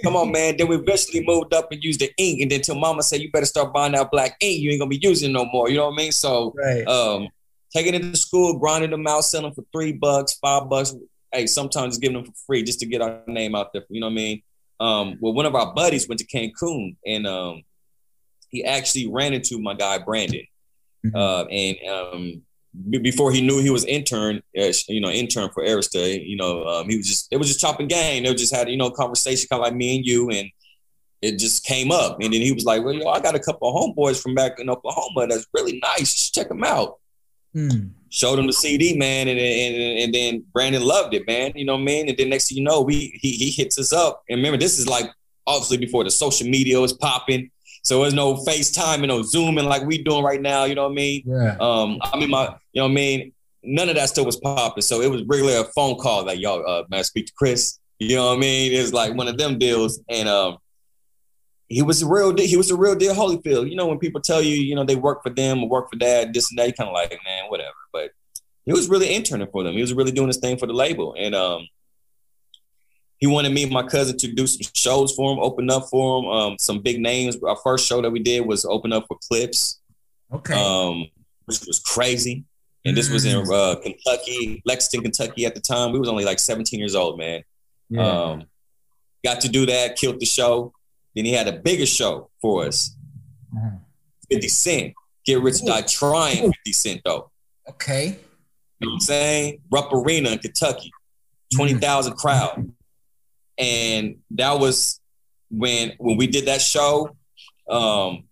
Come 0.02 0.16
on, 0.16 0.32
man. 0.32 0.56
Then 0.56 0.68
we 0.68 0.76
eventually 0.86 1.24
moved 1.24 1.54
up 1.54 1.70
and 1.70 1.82
used 1.82 2.00
the 2.00 2.10
ink, 2.16 2.40
and 2.40 2.50
then 2.50 2.60
till 2.60 2.74
Mama 2.74 3.02
said, 3.02 3.20
"You 3.20 3.30
better 3.30 3.46
start 3.46 3.72
buying 3.72 3.92
that 3.92 4.10
black 4.10 4.36
ink. 4.40 4.60
You 4.60 4.70
ain't 4.70 4.80
gonna 4.80 4.88
be 4.88 4.98
using 5.00 5.32
no 5.32 5.44
more." 5.46 5.70
You 5.70 5.76
know 5.76 5.86
what 5.86 5.94
I 5.94 5.96
mean? 5.96 6.12
So, 6.12 6.52
right. 6.56 6.86
um, 6.86 7.28
taking 7.72 7.94
it 7.94 8.00
to 8.00 8.16
school, 8.16 8.58
grinding 8.58 8.90
them 8.90 9.06
out, 9.06 9.24
selling 9.24 9.54
for 9.54 9.64
three 9.72 9.92
bucks, 9.92 10.34
five 10.34 10.68
bucks. 10.68 10.94
Hey, 11.32 11.46
sometimes 11.46 11.98
giving 11.98 12.16
them 12.16 12.26
for 12.26 12.32
free 12.46 12.62
just 12.62 12.80
to 12.80 12.86
get 12.86 13.00
our 13.00 13.22
name 13.26 13.54
out 13.54 13.72
there. 13.72 13.84
You 13.88 14.00
know 14.00 14.08
what 14.08 14.12
I 14.12 14.16
mean? 14.16 14.42
Um, 14.82 15.16
well, 15.20 15.32
one 15.32 15.46
of 15.46 15.54
our 15.54 15.72
buddies 15.72 16.08
went 16.08 16.18
to 16.18 16.26
Cancun 16.26 16.96
and 17.06 17.26
um, 17.26 17.62
he 18.48 18.64
actually 18.64 19.06
ran 19.06 19.32
into 19.32 19.60
my 19.60 19.74
guy 19.74 19.98
Brandon, 19.98 20.44
mm-hmm. 21.06 21.16
uh, 21.16 21.44
and 21.44 21.76
um, 21.88 22.42
b- 22.90 22.98
before 22.98 23.32
he 23.32 23.40
knew 23.40 23.60
he 23.60 23.70
was 23.70 23.84
intern, 23.84 24.42
uh, 24.58 24.72
you 24.88 25.00
know, 25.00 25.08
intern 25.08 25.50
for 25.54 25.62
Arista, 25.62 26.26
you 26.26 26.36
know, 26.36 26.64
um, 26.64 26.88
he 26.88 26.96
was 26.96 27.06
just 27.06 27.28
it 27.30 27.36
was 27.36 27.46
just 27.46 27.60
chopping 27.60 27.86
game. 27.86 28.24
They 28.24 28.30
were 28.30 28.36
just 28.36 28.54
had 28.54 28.68
you 28.68 28.76
know 28.76 28.90
conversation 28.90 29.46
kind 29.48 29.60
of 29.60 29.66
like 29.66 29.76
me 29.76 29.96
and 29.96 30.06
you, 30.06 30.30
and 30.30 30.50
it 31.22 31.38
just 31.38 31.64
came 31.64 31.92
up, 31.92 32.20
and 32.20 32.32
then 32.32 32.40
he 32.40 32.52
was 32.52 32.64
like, 32.64 32.84
"Well, 32.84 32.94
yo, 32.94 33.08
I 33.08 33.20
got 33.20 33.36
a 33.36 33.40
couple 33.40 33.68
of 33.68 33.76
homeboys 33.76 34.20
from 34.20 34.34
back 34.34 34.58
in 34.58 34.68
Oklahoma 34.68 35.28
that's 35.28 35.46
really 35.54 35.80
nice. 35.80 36.12
Just 36.12 36.34
check 36.34 36.48
them 36.48 36.64
out." 36.64 36.98
Hmm. 37.52 37.88
Showed 38.12 38.38
him 38.38 38.46
the 38.46 38.52
CD, 38.52 38.94
man, 38.94 39.26
and, 39.26 39.38
and 39.38 39.98
and 40.00 40.14
then 40.14 40.44
Brandon 40.52 40.82
loved 40.82 41.14
it, 41.14 41.26
man. 41.26 41.52
You 41.54 41.64
know 41.64 41.76
what 41.76 41.80
I 41.80 41.84
mean? 41.84 42.08
And 42.10 42.18
then 42.18 42.28
next 42.28 42.48
thing 42.48 42.58
you 42.58 42.64
know, 42.64 42.82
we 42.82 43.18
he 43.22 43.32
he 43.32 43.50
hits 43.50 43.78
us 43.78 43.90
up. 43.90 44.22
And 44.28 44.36
remember, 44.36 44.58
this 44.58 44.78
is 44.78 44.86
like 44.86 45.06
obviously 45.46 45.78
before 45.78 46.04
the 46.04 46.10
social 46.10 46.46
media 46.46 46.78
was 46.78 46.92
popping. 46.92 47.50
So 47.84 48.02
there's 48.02 48.12
no 48.12 48.34
FaceTime 48.34 48.96
and 48.96 49.08
no 49.08 49.22
Zooming 49.22 49.64
like 49.64 49.82
we 49.84 50.02
doing 50.02 50.22
right 50.22 50.42
now. 50.42 50.64
You 50.64 50.74
know 50.74 50.84
what 50.84 50.92
I 50.92 50.94
mean? 50.94 51.22
Yeah. 51.24 51.56
Um, 51.58 51.98
I 52.02 52.18
mean 52.18 52.28
my, 52.28 52.54
you 52.72 52.80
know 52.80 52.84
what 52.84 52.90
I 52.90 52.94
mean. 52.94 53.32
None 53.64 53.88
of 53.88 53.94
that 53.96 54.10
stuff 54.10 54.26
was 54.26 54.36
popping. 54.36 54.82
So 54.82 55.00
it 55.00 55.10
was 55.10 55.22
regularly 55.22 55.58
a 55.58 55.64
phone 55.64 55.96
call 55.96 56.24
that 56.24 56.32
like, 56.32 56.40
"Yo, 56.40 56.60
uh, 56.60 56.84
man, 56.90 57.04
speak 57.04 57.26
to 57.26 57.32
Chris." 57.32 57.78
You 57.98 58.16
know 58.16 58.26
what 58.26 58.36
I 58.36 58.40
mean? 58.40 58.72
It's 58.72 58.92
like 58.92 59.14
one 59.14 59.28
of 59.28 59.38
them 59.38 59.58
deals, 59.58 60.00
and 60.08 60.28
um, 60.28 60.58
he 61.72 61.82
was 61.82 62.02
a 62.02 62.06
real 62.06 62.36
he 62.36 62.56
was 62.56 62.70
a 62.70 62.76
real 62.76 62.94
deal 62.94 63.14
Holyfield. 63.14 63.68
You 63.68 63.76
know, 63.76 63.86
when 63.86 63.98
people 63.98 64.20
tell 64.20 64.42
you, 64.42 64.54
you 64.54 64.74
know, 64.74 64.84
they 64.84 64.96
work 64.96 65.22
for 65.22 65.30
them 65.30 65.62
or 65.62 65.68
work 65.68 65.90
for 65.90 65.96
dad, 65.96 66.34
this 66.34 66.50
and 66.50 66.58
that, 66.58 66.66
you 66.68 66.72
kind 66.72 66.88
of 66.88 66.94
like, 66.94 67.10
man, 67.24 67.44
whatever. 67.48 67.74
But 67.92 68.10
he 68.64 68.72
was 68.72 68.88
really 68.88 69.14
interning 69.14 69.48
for 69.50 69.62
them. 69.64 69.74
He 69.74 69.80
was 69.80 69.94
really 69.94 70.12
doing 70.12 70.28
his 70.28 70.38
thing 70.38 70.58
for 70.58 70.66
the 70.66 70.72
label, 70.72 71.14
and 71.18 71.34
um, 71.34 71.66
he 73.18 73.26
wanted 73.26 73.52
me 73.52 73.62
and 73.62 73.72
my 73.72 73.84
cousin 73.84 74.18
to 74.18 74.32
do 74.32 74.46
some 74.46 74.68
shows 74.74 75.12
for 75.12 75.32
him, 75.32 75.38
open 75.38 75.70
up 75.70 75.88
for 75.88 76.18
him. 76.18 76.28
Um, 76.28 76.56
some 76.58 76.80
big 76.80 77.00
names. 77.00 77.36
Our 77.42 77.56
first 77.56 77.86
show 77.86 78.02
that 78.02 78.10
we 78.10 78.20
did 78.20 78.46
was 78.46 78.64
open 78.64 78.92
up 78.92 79.06
for 79.08 79.16
Clipse, 79.28 79.80
Okay. 80.32 80.54
Um, 80.54 81.08
which 81.44 81.60
was 81.66 81.80
crazy. 81.80 82.44
And 82.84 82.96
this 82.96 83.10
was 83.10 83.24
in 83.24 83.44
mm. 83.44 83.52
uh, 83.52 83.80
Kentucky, 83.80 84.62
Lexington, 84.64 85.04
Kentucky 85.04 85.46
at 85.46 85.54
the 85.54 85.60
time. 85.60 85.92
We 85.92 86.00
was 86.00 86.08
only 86.08 86.24
like 86.24 86.38
17 86.38 86.80
years 86.80 86.94
old, 86.94 87.16
man. 87.18 87.42
Yeah. 87.88 88.06
Um, 88.06 88.44
got 89.24 89.40
to 89.42 89.48
do 89.48 89.66
that, 89.66 89.96
killed 89.96 90.18
the 90.18 90.26
show. 90.26 90.72
Then 91.14 91.24
he 91.24 91.32
had 91.32 91.48
a 91.48 91.52
bigger 91.52 91.86
show 91.86 92.30
for 92.40 92.66
us. 92.66 92.96
Uh-huh. 93.54 93.76
50 94.30 94.48
Cent. 94.48 94.94
Get 95.24 95.40
Rich 95.40 95.62
Ooh. 95.62 95.66
Die 95.66 95.82
Trying 95.82 96.52
50 96.52 96.72
Cent, 96.72 97.00
though. 97.04 97.30
Okay. 97.68 98.18
You 98.80 98.88
know 98.88 98.90
what 98.90 98.94
I'm 98.94 99.00
saying? 99.00 99.60
Rupp 99.70 99.92
Arena 99.92 100.30
in 100.30 100.38
Kentucky. 100.38 100.90
20,000 101.54 102.14
crowd 102.14 102.72
and 103.58 104.16
that 104.30 104.58
was 104.58 105.00
when 105.50 105.92
when 105.98 106.16
we 106.16 106.26
did 106.26 106.46
that 106.46 106.60
show 106.60 107.14
um 107.68 108.24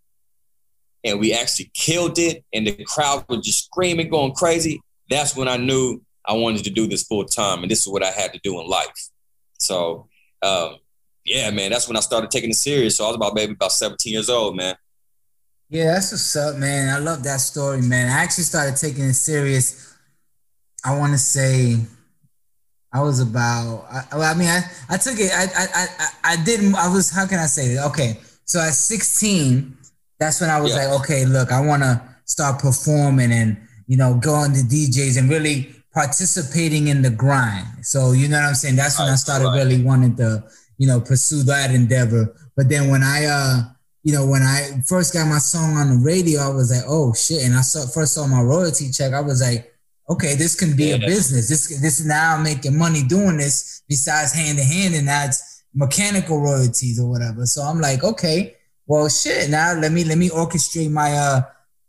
and 1.05 1.21
we 1.21 1.33
actually 1.33 1.71
killed 1.75 2.19
it 2.19 2.45
and 2.53 2.67
the 2.67 2.85
crowd 2.85 3.25
was 3.29 3.45
just 3.45 3.67
screaming 3.67 4.09
going 4.09 4.33
crazy 4.33 4.81
that's 5.09 5.37
when 5.37 5.49
i 5.49 5.57
knew 5.57 6.01
i 6.27 6.33
wanted 6.33 6.65
to 6.65 6.71
do 6.71 6.87
this 6.87 7.03
full 7.05 7.25
time 7.25 7.63
and 7.63 7.71
this 7.71 7.83
is 7.83 7.89
what 7.89 8.03
i 8.03 8.11
had 8.11 8.33
to 8.33 8.41
do 8.43 8.59
in 8.61 8.67
life 8.67 9.09
so 9.59 10.09
um 10.43 10.77
yeah 11.31 11.51
man 11.51 11.71
that's 11.71 11.87
when 11.89 11.97
i 11.97 12.01
started 12.01 12.31
taking 12.31 12.51
it 12.51 12.55
serious 12.55 12.97
so 12.97 13.05
i 13.05 13.07
was 13.07 13.17
about 13.17 13.35
maybe 13.35 13.53
about 13.53 13.73
17 13.73 14.13
years 14.13 14.29
old 14.29 14.57
man 14.57 14.75
yeah 15.69 15.95
that's 15.95 16.11
what's 16.11 16.37
up 16.37 16.57
man 16.57 16.95
i 16.95 16.99
love 16.99 17.23
that 17.23 17.41
story 17.41 17.81
man 17.81 18.09
i 18.11 18.23
actually 18.23 18.45
started 18.45 18.77
taking 18.77 19.05
it 19.05 19.15
serious 19.15 19.97
i 20.85 20.97
want 20.99 21.13
to 21.13 21.19
say 21.19 21.77
I 22.93 23.03
was 23.03 23.21
about. 23.21 23.87
I, 23.89 24.33
I 24.33 24.35
mean, 24.35 24.49
I, 24.49 24.63
I 24.89 24.97
took 24.97 25.15
it. 25.19 25.31
I, 25.33 25.45
I 25.45 25.67
I 25.73 26.09
I 26.33 26.45
didn't. 26.45 26.75
I 26.75 26.89
was. 26.89 27.11
How 27.11 27.27
can 27.27 27.39
I 27.39 27.47
say 27.47 27.75
it? 27.75 27.87
Okay, 27.87 28.19
so 28.45 28.61
at 28.61 28.75
16, 28.75 29.77
that's 30.19 30.41
when 30.41 30.51
I 30.51 30.61
was 30.61 30.75
yeah. 30.75 30.87
like, 30.87 31.01
okay, 31.01 31.25
look, 31.25 31.53
I 31.53 31.65
want 31.65 31.85
to 31.85 32.03
start 32.25 32.61
performing 32.61 33.31
and 33.33 33.57
you 33.87 33.97
know 33.97 34.15
going 34.15 34.53
to 34.55 34.61
DJs 34.61 35.19
and 35.19 35.31
really 35.31 35.73
participating 35.95 36.89
in 36.89 37.03
the 37.03 37.11
grind. 37.11 37.87
So 37.87 38.11
you 38.11 38.27
know 38.27 38.39
what 38.39 38.49
I'm 38.49 38.55
saying. 38.55 38.75
That's 38.75 38.99
when 38.99 39.09
I 39.09 39.15
started 39.15 39.47
right. 39.47 39.59
really 39.59 39.83
wanting 39.83 40.17
to 40.17 40.43
you 40.81 40.89
know 40.89 41.01
pursue 41.01 41.45
that 41.45 41.71
endeavor. 41.71 42.35
But 42.57 42.71
then 42.71 42.89
when 42.91 43.05
I 43.05 43.27
uh 43.27 43.63
you 44.03 44.15
know 44.15 44.27
when 44.27 44.43
I 44.43 44.81
first 44.89 45.13
got 45.13 45.29
my 45.29 45.39
song 45.39 45.77
on 45.77 45.91
the 45.91 46.05
radio, 46.05 46.41
I 46.41 46.49
was 46.49 46.73
like, 46.73 46.85
oh 46.89 47.13
shit, 47.13 47.45
and 47.45 47.55
I 47.55 47.61
saw 47.61 47.87
first 47.87 48.15
saw 48.15 48.27
my 48.27 48.41
royalty 48.41 48.91
check. 48.91 49.13
I 49.13 49.21
was 49.21 49.43
like 49.43 49.71
okay, 50.11 50.35
this 50.35 50.57
can 50.57 50.77
be 50.77 50.87
yeah, 50.87 50.97
a 50.97 50.99
business. 50.99 51.49
This 51.49 51.69
this 51.81 52.01
is 52.01 52.07
now 52.07 52.41
making 52.43 52.77
money 52.77 53.03
doing 53.05 53.37
this 53.37 53.83
besides 53.89 54.33
hand 54.33 54.59
to 54.59 54.65
hand, 54.65 54.95
and 54.95 55.07
that's 55.07 55.63
mechanical 55.73 56.41
royalties 56.41 57.01
or 57.01 57.09
whatever. 57.09 57.47
So 57.47 57.63
I'm 57.63 57.81
like, 57.81 58.03
okay, 58.03 58.57
well, 58.87 59.09
shit. 59.09 59.51
Now 59.51 59.75
let 59.75 59.93
me 59.93 60.05
let 60.05 60.19
me 60.19 60.29
orchestrate 60.29 60.91
my 60.91 61.13
uh 61.13 61.43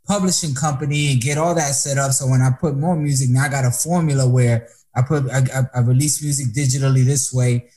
publishing 0.06 0.54
company 0.54 1.12
and 1.12 1.20
get 1.20 1.38
all 1.38 1.54
that 1.54 1.72
set 1.72 1.98
up. 1.98 2.12
So 2.12 2.26
when 2.28 2.42
I 2.42 2.50
put 2.50 2.76
more 2.76 2.96
music, 2.96 3.30
now 3.30 3.44
I 3.44 3.48
got 3.48 3.64
a 3.64 3.70
formula 3.70 4.28
where 4.28 4.68
I 4.94 5.02
put 5.02 5.28
I, 5.30 5.38
I, 5.38 5.62
I 5.74 5.80
release 5.80 6.22
music 6.22 6.48
digitally 6.48 7.04
this 7.04 7.32
way, 7.32 7.70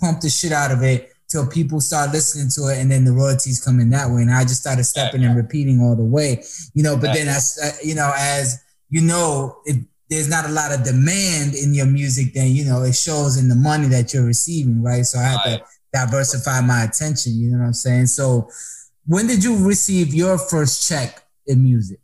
pump 0.00 0.20
the 0.20 0.28
shit 0.28 0.52
out 0.52 0.70
of 0.70 0.82
it 0.82 1.12
till 1.28 1.46
people 1.46 1.80
start 1.80 2.12
listening 2.12 2.48
to 2.50 2.72
it, 2.72 2.78
and 2.80 2.90
then 2.90 3.04
the 3.04 3.12
royalties 3.12 3.62
come 3.64 3.80
in 3.80 3.90
that 3.90 4.10
way. 4.10 4.22
And 4.22 4.30
I 4.30 4.42
just 4.42 4.60
started 4.60 4.84
stepping 4.84 5.24
and 5.24 5.36
repeating 5.36 5.80
all 5.80 5.96
the 5.96 6.04
way, 6.04 6.42
you 6.74 6.82
know. 6.82 6.96
But 6.96 7.14
then 7.14 7.28
as 7.28 7.80
you 7.82 7.94
know, 7.94 8.12
as 8.16 8.62
you 8.90 9.00
know, 9.00 9.58
if 9.64 9.76
there's 10.08 10.28
not 10.28 10.44
a 10.44 10.52
lot 10.52 10.72
of 10.72 10.84
demand 10.84 11.54
in 11.54 11.74
your 11.74 11.86
music, 11.86 12.34
then 12.34 12.52
you 12.52 12.64
know 12.64 12.82
it 12.82 12.94
shows 12.94 13.36
in 13.36 13.48
the 13.48 13.56
money 13.56 13.88
that 13.88 14.14
you're 14.14 14.24
receiving, 14.24 14.82
right? 14.82 15.04
So 15.04 15.18
I 15.18 15.24
have 15.24 15.40
right. 15.44 15.58
to 15.58 15.64
diversify 15.92 16.60
my 16.60 16.84
attention. 16.84 17.34
You 17.34 17.52
know 17.52 17.58
what 17.58 17.66
I'm 17.66 17.72
saying? 17.72 18.06
So, 18.06 18.48
when 19.06 19.26
did 19.26 19.42
you 19.42 19.66
receive 19.66 20.14
your 20.14 20.38
first 20.38 20.88
check 20.88 21.22
in 21.46 21.62
music? 21.62 22.00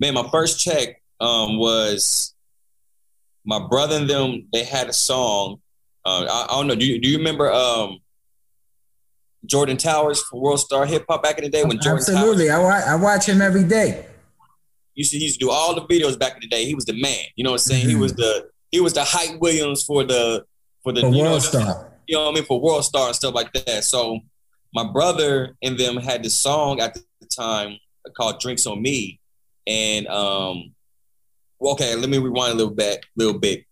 Man, 0.00 0.14
my 0.14 0.28
first 0.30 0.60
check 0.60 1.00
um, 1.20 1.58
was 1.58 2.34
my 3.44 3.66
brother 3.66 3.96
and 3.96 4.08
them. 4.08 4.48
They 4.52 4.64
had 4.64 4.88
a 4.88 4.92
song. 4.92 5.60
Uh, 6.08 6.24
I, 6.24 6.46
I, 6.50 6.56
don't 6.56 6.66
know. 6.66 6.74
Do 6.74 6.86
you, 6.86 6.98
do 6.98 7.08
you 7.08 7.18
remember 7.18 7.52
um, 7.52 7.98
Jordan 9.44 9.76
Towers 9.76 10.22
for 10.22 10.40
World 10.40 10.58
Star 10.58 10.86
Hip 10.86 11.04
Hop 11.08 11.22
back 11.22 11.36
in 11.36 11.44
the 11.44 11.50
day 11.50 11.64
when 11.64 11.78
Jordan 11.80 11.98
Absolutely, 11.98 12.48
Towers- 12.48 12.60
I 12.60 12.64
watch, 12.64 12.84
I 12.84 12.94
watch 12.96 13.26
him 13.26 13.42
every 13.42 13.64
day 13.64 14.06
You 14.94 15.04
to 15.04 15.18
he 15.18 15.24
used 15.24 15.38
to 15.38 15.46
do 15.46 15.50
all 15.50 15.74
the 15.74 15.82
videos 15.82 16.18
back 16.18 16.34
in 16.34 16.40
the 16.40 16.48
day. 16.48 16.64
He 16.64 16.74
was 16.74 16.86
the 16.86 16.98
man. 16.98 17.18
You 17.36 17.44
know 17.44 17.50
what 17.50 17.56
I'm 17.56 17.58
saying? 17.58 17.82
Mm-hmm. 17.82 17.90
He 17.90 17.96
was 17.96 18.14
the 18.14 18.48
he 18.70 18.80
was 18.80 18.94
the 18.94 19.04
Hype 19.04 19.38
Williams 19.38 19.82
for 19.82 20.02
the 20.02 20.44
for 20.82 20.92
the 20.92 21.02
for 21.02 21.08
you 21.08 21.22
World 21.22 21.32
know, 21.34 21.38
Star. 21.40 21.92
You 22.06 22.16
know 22.16 22.24
what 22.24 22.30
I 22.30 22.34
mean? 22.36 22.44
For 22.44 22.58
World 22.58 22.84
Star 22.84 23.08
and 23.08 23.16
stuff 23.16 23.34
like 23.34 23.52
that. 23.52 23.84
So 23.84 24.20
my 24.74 24.90
brother 24.90 25.56
and 25.62 25.78
them 25.78 25.98
had 25.98 26.22
this 26.22 26.34
song 26.34 26.80
at 26.80 26.94
the 26.94 27.26
time 27.26 27.78
called 28.16 28.40
Drinks 28.40 28.66
on 28.66 28.80
Me. 28.80 29.20
And 29.66 30.06
um 30.08 30.72
well, 31.58 31.74
okay, 31.74 31.94
let 31.96 32.08
me 32.08 32.18
rewind 32.18 32.52
a 32.52 32.56
little 32.56 32.74
bit, 32.74 33.04
little 33.16 33.38
bit. 33.38 33.64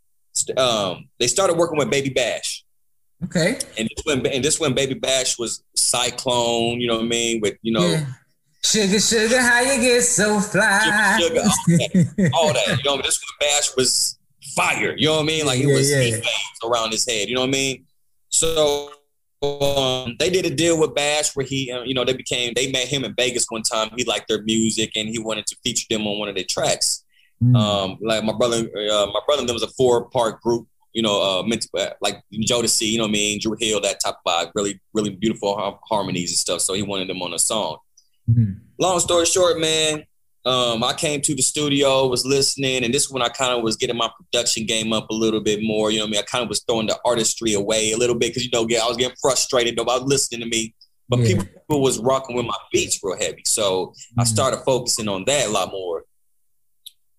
Um, 0.57 1.09
they 1.19 1.27
started 1.27 1.57
working 1.57 1.79
with 1.79 1.91
Baby 1.91 2.11
Bash. 2.11 2.65
Okay. 3.25 3.59
And 3.79 3.89
this 3.89 4.05
when 4.05 4.27
and 4.27 4.45
this 4.45 4.61
when 4.61 4.75
Baby 4.75 4.95
Bash 4.95 5.39
was 5.39 5.65
Cyclone, 5.75 6.81
you 6.81 6.89
know 6.89 6.97
what 6.97 7.05
I 7.05 7.09
mean? 7.09 7.41
With 7.41 7.57
you 7.63 7.73
know, 7.73 7.87
yeah. 7.87 8.07
Sugar, 8.63 8.99
sugar, 8.99 9.41
how 9.41 9.61
you 9.61 9.81
get 9.81 10.03
so 10.03 10.41
fly? 10.41 11.19
Sugar, 11.21 11.43
sugar, 11.69 12.11
all, 12.11 12.13
that, 12.17 12.31
all 12.35 12.53
that. 12.53 12.79
You 12.79 12.85
know, 12.85 12.97
this 13.01 13.21
when 13.23 13.49
Bash 13.49 13.77
was 13.77 14.19
fire. 14.57 14.95
You 14.97 15.07
know 15.07 15.15
what 15.17 15.23
I 15.23 15.27
mean? 15.27 15.47
Like 15.47 15.61
it 15.61 15.69
yeah, 15.69 15.75
was 15.75 15.91
yeah. 15.91 16.69
around 16.69 16.91
his 16.91 17.09
head. 17.09 17.29
You 17.29 17.37
know 17.37 17.43
what 17.43 17.49
I 17.49 17.53
mean? 17.53 17.87
So 18.29 18.91
um, 19.43 20.17
they 20.19 20.31
did 20.31 20.47
a 20.47 20.55
deal 20.55 20.81
with 20.81 20.95
Bash 20.95 21.37
where 21.37 21.47
he, 21.47 21.71
uh, 21.71 21.83
you 21.83 21.95
know, 21.95 22.05
they 22.05 22.15
became. 22.15 22.53
They 22.55 22.73
met 22.73 22.89
him 22.89 23.05
in 23.05 23.15
Vegas 23.17 23.47
one 23.49 23.63
time. 23.63 23.91
He 23.97 24.05
liked 24.05 24.29
their 24.29 24.43
music 24.43 24.93
and 24.97 25.09
he 25.09 25.19
wanted 25.19 25.47
to 25.47 25.57
feature 25.65 25.87
them 25.89 26.07
on 26.07 26.19
one 26.19 26.29
of 26.29 26.35
their 26.35 26.45
tracks. 26.45 27.05
Mm. 27.43 27.57
Um, 27.57 27.99
like 28.01 28.25
my 28.25 28.33
brother, 28.33 28.59
uh, 28.59 29.07
my 29.07 29.21
brother, 29.27 29.45
there 29.45 29.55
was 29.55 29.63
a 29.63 29.69
four 29.69 30.09
part 30.11 30.41
group. 30.41 30.67
You 30.93 31.03
know, 31.03 31.21
uh, 31.21 31.43
meant 31.43 31.61
to, 31.61 31.69
uh, 31.79 31.91
like 32.01 32.23
Jodeci, 32.33 32.87
you 32.87 32.97
know 32.97 33.05
what 33.05 33.11
I 33.11 33.13
mean? 33.13 33.39
Dru 33.39 33.55
Hill, 33.61 33.83
that 33.83 34.01
type 34.03 34.15
of 34.15 34.33
vibe, 34.33 34.53
really, 34.55 34.81
really 34.95 35.11
beautiful 35.11 35.79
harmonies 35.91 36.31
and 36.31 36.39
stuff. 36.39 36.63
So 36.63 36.73
he 36.73 36.81
wanted 36.81 37.11
them 37.11 37.21
on 37.21 37.35
a 37.35 37.39
song. 37.39 37.77
Mm-hmm. 38.31 38.53
Long 38.79 38.99
story 39.01 39.27
short, 39.27 39.61
man, 39.61 40.05
um, 40.47 40.85
I 40.85 40.93
came 40.93 41.21
to 41.23 41.35
the 41.35 41.43
studio, 41.43 42.07
was 42.07 42.25
listening, 42.25 42.85
and 42.85 42.95
this 42.95 43.07
is 43.07 43.11
when 43.11 43.21
I 43.21 43.29
kind 43.29 43.53
of 43.53 43.65
was 43.65 43.75
getting 43.77 43.97
my 43.97 44.09
production 44.17 44.65
game 44.65 44.93
up 44.93 45.11
a 45.11 45.15
little 45.15 45.41
bit 45.41 45.59
more. 45.61 45.91
You 45.91 45.99
know, 45.99 46.05
what 46.05 46.09
I 46.09 46.11
mean, 46.13 46.21
I 46.21 46.23
kind 46.23 46.43
of 46.45 46.49
was 46.49 46.63
throwing 46.63 46.87
the 46.87 46.97
artistry 47.05 47.55
away 47.55 47.91
a 47.91 47.97
little 47.97 48.15
bit 48.15 48.31
because 48.31 48.45
you 48.45 48.51
know, 48.53 48.61
I 48.61 48.87
was 48.87 48.97
getting 48.97 49.17
frustrated 49.21 49.77
about 49.81 50.05
listening 50.05 50.43
to 50.43 50.47
me, 50.47 50.73
but 51.09 51.19
yeah. 51.19 51.43
people 51.43 51.83
was 51.83 51.99
rocking 51.99 52.37
with 52.37 52.47
my 52.47 52.57
beats 52.73 53.01
real 53.03 53.19
heavy, 53.19 53.43
so 53.45 53.89
mm-hmm. 53.89 54.21
I 54.21 54.25
started 54.25 54.59
focusing 54.65 55.09
on 55.09 55.25
that 55.25 55.49
a 55.49 55.51
lot 55.51 55.73
more. 55.73 56.05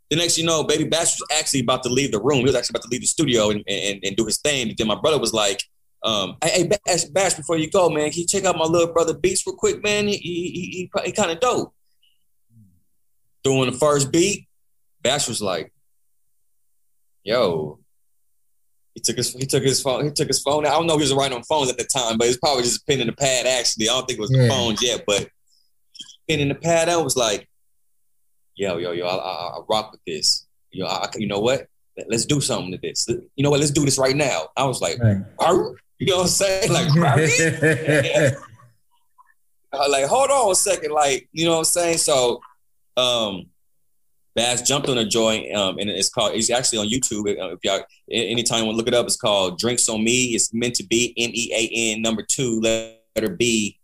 The 0.09 0.15
next, 0.15 0.37
you 0.37 0.45
know, 0.45 0.63
Baby 0.63 0.85
Bash 0.85 1.19
was 1.19 1.27
actually 1.37 1.61
about 1.61 1.83
to 1.83 1.89
leave 1.89 2.11
the 2.11 2.21
room. 2.21 2.39
He 2.39 2.45
was 2.45 2.55
actually 2.55 2.73
about 2.73 2.83
to 2.83 2.89
leave 2.89 3.01
the 3.01 3.07
studio 3.07 3.49
and, 3.49 3.63
and, 3.67 3.99
and 4.03 4.15
do 4.15 4.25
his 4.25 4.37
thing. 4.37 4.69
And 4.69 4.77
then 4.77 4.87
my 4.87 4.95
brother 4.95 5.19
was 5.19 5.33
like, 5.33 5.61
um, 6.03 6.37
hey, 6.43 6.49
hey 6.49 6.67
Bash, 6.85 7.03
Bash, 7.05 7.33
before 7.33 7.57
you 7.57 7.69
go, 7.69 7.89
man, 7.89 8.09
can 8.11 8.21
you 8.21 8.27
check 8.27 8.45
out 8.45 8.57
my 8.57 8.65
little 8.65 8.93
brother 8.93 9.13
Beats 9.13 9.45
real 9.45 9.55
quick, 9.55 9.83
man? 9.83 10.07
He 10.07 10.17
he 10.17 10.51
he, 10.51 10.91
he 11.05 11.11
kind 11.11 11.31
of 11.31 11.39
dope. 11.39 11.73
Doing 13.43 13.71
the 13.71 13.77
first 13.77 14.11
beat, 14.11 14.47
Bash 15.01 15.27
was 15.27 15.41
like, 15.41 15.71
"Yo." 17.23 17.79
He 18.93 19.01
took 19.01 19.17
his 19.17 19.33
he 19.33 19.45
took 19.45 19.63
his 19.63 19.79
phone 19.79 20.05
he 20.05 20.11
took 20.11 20.27
his 20.27 20.41
phone. 20.41 20.65
I 20.65 20.71
don't 20.71 20.87
know 20.87 20.95
if 20.95 20.99
he 20.99 21.03
was 21.03 21.13
writing 21.13 21.37
on 21.37 21.43
phones 21.43 21.69
at 21.69 21.77
the 21.77 21.83
time, 21.83 22.17
but 22.17 22.27
it's 22.27 22.37
probably 22.37 22.63
just 22.63 22.81
a 22.81 22.85
pen 22.85 22.99
in 22.99 23.05
the 23.05 23.13
pad. 23.13 23.45
Actually, 23.45 23.89
I 23.89 23.93
don't 23.93 24.07
think 24.07 24.17
it 24.17 24.21
was 24.21 24.31
yeah. 24.31 24.43
the 24.43 24.49
phones 24.49 24.81
yet, 24.81 25.03
but 25.05 25.29
pen 26.27 26.39
in 26.39 26.49
the 26.49 26.55
pad. 26.55 26.89
I 26.89 26.97
was 26.97 27.15
like, 27.15 27.47
"Yo, 28.57 28.77
yo, 28.77 28.91
yo, 28.91 29.07
I, 29.07 29.15
I, 29.15 29.57
I 29.57 29.59
rock 29.69 29.91
with 29.91 30.01
this. 30.05 30.45
Yo, 30.71 30.85
I, 30.85 31.09
you 31.15 31.27
know 31.27 31.39
what? 31.39 31.67
let's 32.07 32.25
do 32.25 32.41
something 32.41 32.71
to 32.71 32.77
this. 32.77 33.07
You 33.07 33.43
know 33.43 33.49
what? 33.49 33.59
Let's 33.59 33.71
do 33.71 33.85
this 33.85 33.97
right 33.97 34.15
now. 34.15 34.49
I 34.55 34.65
was 34.65 34.81
like, 34.81 34.99
right. 34.99 35.17
you 35.99 36.07
know 36.07 36.17
what 36.17 36.23
I'm 36.23 36.27
saying? 36.27 36.71
Like, 36.71 36.93
like, 39.89 40.05
hold 40.05 40.29
on 40.29 40.51
a 40.51 40.55
second. 40.55 40.91
Like, 40.91 41.27
you 41.31 41.45
know 41.45 41.51
what 41.51 41.59
I'm 41.59 41.65
saying? 41.65 41.97
So, 41.97 42.41
um, 42.95 43.47
Bas 44.35 44.61
jumped 44.61 44.89
on 44.89 44.99
a 44.99 45.05
joint, 45.05 45.55
um, 45.55 45.79
and 45.79 45.89
it's 45.89 46.09
called. 46.09 46.35
It's 46.35 46.51
actually 46.51 46.79
on 46.79 46.87
YouTube. 46.87 47.27
If 47.27 47.59
y'all, 47.63 47.81
anytime 48.11 48.59
you 48.59 48.65
want 48.65 48.75
to 48.75 48.77
look 48.77 48.87
it 48.87 48.93
up, 48.93 49.07
it's 49.07 49.17
called 49.17 49.57
"Drinks 49.57 49.89
on 49.89 50.03
Me." 50.03 50.35
It's 50.35 50.53
meant 50.53 50.75
to 50.75 50.83
be 50.83 51.15
M 51.17 51.31
E 51.33 51.51
A 51.53 51.69
N 51.95 52.03
number 52.03 52.21
two 52.21 52.61
letter 52.61 53.35
B, 53.35 53.79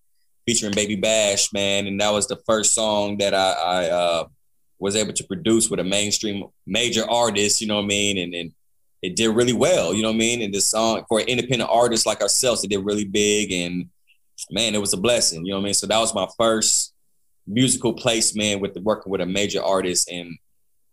featuring 0.46 0.74
Baby 0.74 0.96
Bash, 0.96 1.51
man. 1.53 1.88
And 1.88 2.00
that 2.00 2.13
was 2.13 2.27
the 2.27 2.36
first 2.46 2.74
song 2.74 3.18
that 3.18 3.34
I, 3.34 3.53
I 3.53 3.89
uh, 3.89 4.27
was 4.84 4.96
able 4.96 5.13
to 5.13 5.24
produce 5.24 5.70
with 5.70 5.80
a 5.80 5.84
mainstream 5.84 6.44
major 6.68 7.10
artist. 7.10 7.62
You 7.62 7.68
know 7.68 7.78
what 7.78 7.86
I 7.86 7.88
mean? 7.88 8.18
And 8.18 8.34
and 8.34 8.52
it 9.02 9.16
did 9.16 9.30
really 9.30 9.54
well. 9.54 9.94
You 9.94 10.02
know 10.02 10.10
what 10.10 10.16
I 10.16 10.20
mean? 10.20 10.42
And 10.42 10.54
this 10.54 10.68
song 10.68 11.04
for 11.08 11.20
an 11.20 11.28
independent 11.28 11.70
artist 11.72 12.06
like 12.06 12.22
ourselves, 12.22 12.63
it 12.63 12.70
did 12.70 12.86
really 12.86 13.06
big. 13.06 13.52
And 13.52 13.90
man, 14.52 14.75
it 14.75 14.82
was 14.82 14.94
a 14.94 14.98
blessing. 14.98 15.46
You 15.46 15.52
know 15.52 15.58
what 15.58 15.63
I 15.63 15.66
mean? 15.66 15.74
So 15.74 15.88
that 15.88 16.00
was 16.00 16.13
my 16.13 16.28
first 16.38 16.94
musical 17.48 17.94
placement 17.94 18.62
with 18.62 18.74
the, 18.74 18.82
working 18.82 19.12
with 19.12 19.22
a 19.22 19.25
major 19.25 19.62
artist 19.62 20.10
and 20.10 20.38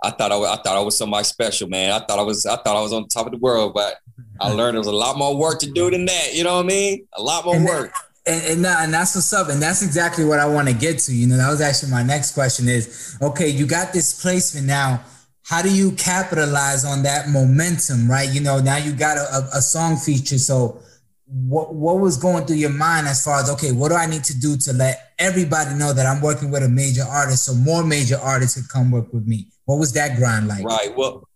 I 0.03 0.11
thought 0.11 0.33
I, 0.33 0.37
was, 0.37 0.49
I 0.49 0.63
thought 0.63 0.77
I 0.77 0.81
was 0.81 0.97
somebody 0.97 1.25
special, 1.25 1.69
man. 1.69 1.93
I 1.93 1.99
thought 1.99 2.19
I 2.19 2.23
was 2.23 2.47
I 2.47 2.57
thought 2.57 2.77
I 2.77 2.81
was 2.81 2.93
on 2.93 3.07
top 3.07 3.27
of 3.27 3.33
the 3.33 3.39
world, 3.39 3.75
but 3.75 3.97
I 4.41 4.51
learned 4.51 4.75
there 4.75 4.81
was 4.81 4.87
a 4.87 4.93
lot 4.93 5.19
more 5.19 5.37
work 5.37 5.61
to 5.61 5.71
do 5.71 5.91
than 5.91 6.07
that. 6.07 6.35
You 6.35 6.43
know 6.43 6.57
what 6.57 6.65
I 6.65 6.69
mean? 6.69 7.07
A 7.19 7.23
lot 7.23 7.45
more 7.45 7.63
work. 7.63 7.93
And, 8.27 8.45
and, 8.45 8.67
and 8.67 8.95
that's 8.95 9.15
what's 9.15 9.33
up, 9.33 9.49
and 9.49 9.61
that's 9.61 9.83
exactly 9.83 10.25
what 10.25 10.39
I 10.39 10.47
want 10.47 10.69
to 10.69 10.75
get 10.75 10.99
to. 11.01 11.15
You 11.15 11.27
know, 11.27 11.37
that 11.37 11.51
was 11.51 11.61
actually 11.61 11.91
my 11.91 12.03
next 12.03 12.33
question: 12.35 12.69
is 12.69 13.17
okay, 13.23 13.49
you 13.49 13.67
got 13.67 13.93
this 13.93 14.21
placement 14.21 14.67
now. 14.67 15.03
How 15.43 15.63
do 15.63 15.75
you 15.75 15.93
capitalize 15.93 16.85
on 16.85 17.03
that 17.03 17.29
momentum, 17.29 18.09
right? 18.09 18.29
You 18.31 18.41
know, 18.41 18.61
now 18.61 18.77
you 18.77 18.93
got 18.93 19.17
a, 19.17 19.21
a, 19.21 19.59
a 19.59 19.63
song 19.63 19.97
feature, 19.97 20.39
so 20.39 20.81
what 21.27 21.75
what 21.75 21.99
was 21.99 22.17
going 22.17 22.45
through 22.45 22.57
your 22.57 22.71
mind 22.71 23.07
as 23.07 23.25
far 23.25 23.41
as 23.41 23.51
okay, 23.51 23.73
what 23.73 23.89
do 23.89 23.95
I 23.95 24.07
need 24.07 24.25
to 24.25 24.39
do 24.39 24.57
to 24.59 24.73
let 24.73 25.13
everybody 25.19 25.75
know 25.75 25.93
that 25.93 26.07
I'm 26.07 26.21
working 26.21 26.51
with 26.51 26.63
a 26.63 26.69
major 26.69 27.05
artist, 27.05 27.45
so 27.45 27.55
more 27.55 27.85
major 27.85 28.19
artists 28.19 28.61
could 28.61 28.69
come 28.69 28.91
work 28.91 29.13
with 29.13 29.27
me? 29.27 29.49
What 29.65 29.79
was 29.79 29.93
that 29.93 30.17
grind 30.17 30.49
like? 30.49 30.65
Right. 30.65 30.95
Well, 30.97 31.29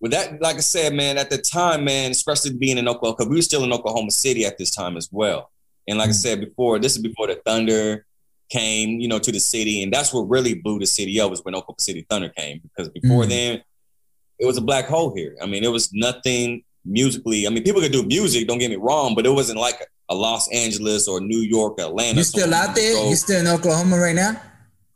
with 0.00 0.12
that, 0.12 0.40
like 0.42 0.56
I 0.56 0.60
said, 0.60 0.92
man, 0.92 1.16
at 1.18 1.30
the 1.30 1.38
time, 1.38 1.84
man, 1.84 2.10
especially 2.10 2.52
being 2.52 2.78
in 2.78 2.86
Oklahoma, 2.88 3.16
because 3.16 3.30
we 3.30 3.36
were 3.36 3.42
still 3.42 3.64
in 3.64 3.72
Oklahoma 3.72 4.10
City 4.10 4.44
at 4.44 4.58
this 4.58 4.70
time 4.70 4.96
as 4.96 5.08
well. 5.10 5.50
And 5.88 5.98
like. 5.98 6.08
I 6.08 6.12
said 6.12 6.40
before, 6.40 6.78
this 6.78 6.96
is 6.96 7.02
before 7.02 7.26
the 7.26 7.40
Thunder 7.44 8.06
came, 8.48 9.00
you 9.00 9.08
know, 9.08 9.18
to 9.18 9.32
the 9.32 9.40
city, 9.40 9.82
and 9.82 9.92
that's 9.92 10.12
what 10.12 10.22
really 10.22 10.54
blew 10.54 10.78
the 10.78 10.86
city 10.86 11.20
up 11.20 11.30
was 11.30 11.44
when 11.44 11.54
Oklahoma 11.54 11.80
City 11.80 12.06
Thunder 12.08 12.28
came. 12.28 12.60
Because 12.62 12.88
before 12.88 13.22
mm-hmm. 13.22 13.30
then, 13.30 13.62
it 14.38 14.46
was 14.46 14.56
a 14.56 14.60
black 14.60 14.86
hole 14.86 15.14
here. 15.14 15.36
I 15.42 15.46
mean, 15.46 15.64
it 15.64 15.70
was 15.70 15.92
nothing 15.92 16.62
musically. 16.84 17.46
I 17.46 17.50
mean, 17.50 17.62
people 17.62 17.80
could 17.80 17.92
do 17.92 18.04
music, 18.04 18.46
don't 18.46 18.58
get 18.58 18.70
me 18.70 18.76
wrong, 18.76 19.14
but 19.14 19.26
it 19.26 19.30
wasn't 19.30 19.58
like 19.58 19.80
a, 20.08 20.14
Los 20.14 20.48
Angeles 20.52 21.08
or 21.08 21.20
New 21.20 21.40
York, 21.40 21.80
Atlanta. 21.80 22.18
You 22.18 22.24
still 22.24 22.54
out 22.54 22.74
there? 22.74 23.08
You 23.08 23.16
still 23.16 23.40
in 23.40 23.46
Oklahoma 23.48 23.98
right 23.98 24.14
now? 24.14 24.40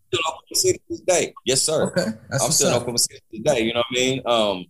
Still 0.06 0.20
Oklahoma 0.20 0.54
City 0.54 0.80
today. 0.88 1.34
Yes, 1.44 1.62
sir. 1.62 1.88
Okay. 1.88 2.06
I'm 2.32 2.52
still 2.52 2.68
in 2.68 2.74
Oklahoma 2.74 2.98
City 2.98 3.20
today. 3.34 3.62
You 3.62 3.74
know 3.74 3.80
what 3.80 3.86
I 3.90 3.94
mean? 3.94 4.22
Um, 4.26 4.66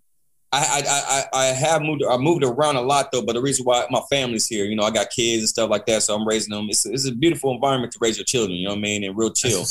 I, 0.52 0.83
I 0.83 0.83
I 0.85 1.42
I 1.42 1.47
have 1.47 1.83
moved 1.83 2.02
I 2.09 2.16
moved 2.16 2.42
around 2.42 2.76
a 2.76 2.80
lot 2.80 3.12
though, 3.12 3.23
but 3.23 3.35
the 3.35 3.42
reason 3.42 3.64
why 3.64 3.87
my 3.90 4.00
family's 4.11 4.49
here, 4.49 4.64
you 4.64 4.75
know, 4.75 4.83
I 4.83 4.90
got 4.90 5.11
kids 5.11 5.42
and 5.42 5.49
stuff 5.49 5.71
like 5.71 5.87
that, 5.87 6.02
so 6.02 6.14
I'm 6.14 6.26
raising 6.26 6.52
them. 6.52 6.66
It's, 6.69 6.85
it's 6.87 7.07
a 7.07 7.14
beautiful 7.14 7.54
environment 7.54 7.92
to 7.92 7.99
raise 8.00 8.19
your 8.19 8.25
children, 8.25 8.59
you 8.59 8.64
know 8.64 8.73
what 8.73 8.78
I 8.78 8.83
mean, 8.83 9.04
and 9.04 9.16
real 9.16 9.30
chill. 9.33 9.64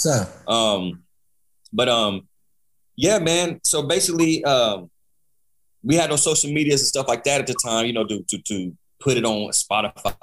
Um, 0.48 1.04
but 1.74 1.90
um, 1.90 2.28
yeah, 2.96 3.20
man. 3.20 3.60
So 3.64 3.84
basically, 3.84 4.44
um, 4.46 4.90
we 5.84 5.96
had 5.96 6.10
no 6.10 6.16
social 6.16 6.52
medias 6.52 6.82
and 6.82 6.88
stuff 6.88 7.10
like 7.10 7.26
that 7.26 7.42
at 7.42 7.48
the 7.48 7.56
time, 7.56 7.86
you 7.86 7.94
know, 7.94 8.06
to 8.06 8.24
to, 8.24 8.38
to 8.38 8.78
put 9.02 9.18
it 9.18 9.26
on 9.26 9.52
Spotify 9.52 10.16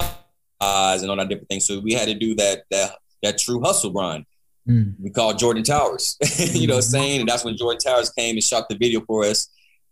eyes 0.58 1.02
and 1.02 1.10
all 1.10 1.16
that 1.18 1.28
different 1.28 1.50
things. 1.50 1.66
So 1.66 1.80
we 1.80 1.92
had 1.92 2.08
to 2.08 2.14
do 2.14 2.34
that 2.36 2.64
that 2.70 2.96
that 3.22 3.36
true 3.36 3.60
hustle 3.60 3.90
grind. 3.90 4.24
Mm. 4.66 4.94
We 5.00 5.10
called 5.10 5.38
Jordan 5.38 5.62
Towers, 5.62 6.16
you 6.38 6.66
know 6.66 6.76
what 6.76 6.84
I'm 6.84 6.88
mm-hmm. 6.88 6.90
saying? 6.90 7.20
And 7.20 7.28
that's 7.28 7.44
when 7.44 7.56
Jordan 7.56 7.78
Towers 7.78 8.10
came 8.10 8.34
and 8.34 8.42
shot 8.42 8.68
the 8.68 8.74
video 8.74 9.00
for 9.02 9.24
us 9.24 9.48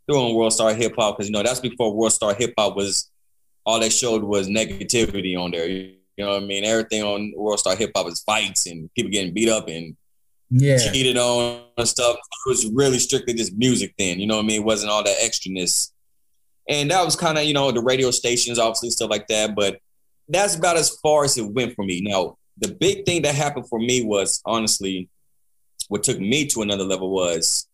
through 0.06 0.20
on 0.20 0.34
World 0.34 0.52
Star 0.52 0.74
Hip 0.74 0.94
Hop 0.96 1.16
because 1.16 1.28
you 1.28 1.32
know 1.32 1.42
that's 1.42 1.60
before 1.60 1.94
World 1.94 2.12
Star 2.12 2.34
Hip 2.34 2.54
Hop 2.58 2.76
was 2.76 3.10
all 3.64 3.80
they 3.80 3.90
showed 3.90 4.22
was 4.22 4.48
negativity 4.48 5.38
on 5.38 5.50
there. 5.50 5.66
You 5.66 5.96
know 6.18 6.30
what 6.30 6.42
I 6.42 6.46
mean? 6.46 6.64
Everything 6.64 7.02
on 7.02 7.32
World 7.36 7.58
Star 7.58 7.74
Hip 7.76 7.90
Hop 7.96 8.06
is 8.08 8.20
fights 8.20 8.66
and 8.66 8.92
people 8.94 9.10
getting 9.10 9.34
beat 9.34 9.48
up 9.48 9.68
and 9.68 9.96
yeah. 10.50 10.78
cheated 10.78 11.16
on 11.16 11.62
and 11.76 11.88
stuff. 11.88 12.16
It 12.16 12.48
was 12.48 12.66
really 12.66 12.98
strictly 12.98 13.34
just 13.34 13.56
music 13.56 13.94
then. 13.98 14.20
You 14.20 14.26
know 14.26 14.36
what 14.36 14.44
I 14.44 14.46
mean? 14.46 14.60
It 14.60 14.64
wasn't 14.64 14.92
all 14.92 15.02
that 15.02 15.18
extraness. 15.18 15.90
And 16.68 16.90
that 16.90 17.04
was 17.04 17.16
kind 17.16 17.36
of, 17.36 17.44
you 17.44 17.52
know, 17.52 17.72
the 17.72 17.82
radio 17.82 18.10
stations, 18.10 18.58
obviously, 18.58 18.90
stuff 18.90 19.10
like 19.10 19.26
that. 19.28 19.54
But 19.54 19.78
that's 20.28 20.56
about 20.56 20.76
as 20.76 20.96
far 21.02 21.24
as 21.24 21.36
it 21.36 21.52
went 21.52 21.74
for 21.74 21.84
me. 21.84 22.00
Now, 22.00 22.38
the 22.58 22.68
big 22.68 23.04
thing 23.04 23.22
that 23.22 23.34
happened 23.34 23.68
for 23.68 23.78
me 23.78 24.04
was 24.04 24.40
honestly, 24.46 25.08
what 25.88 26.02
took 26.02 26.18
me 26.18 26.46
to 26.46 26.62
another 26.62 26.84
level 26.84 27.10
was 27.10 27.66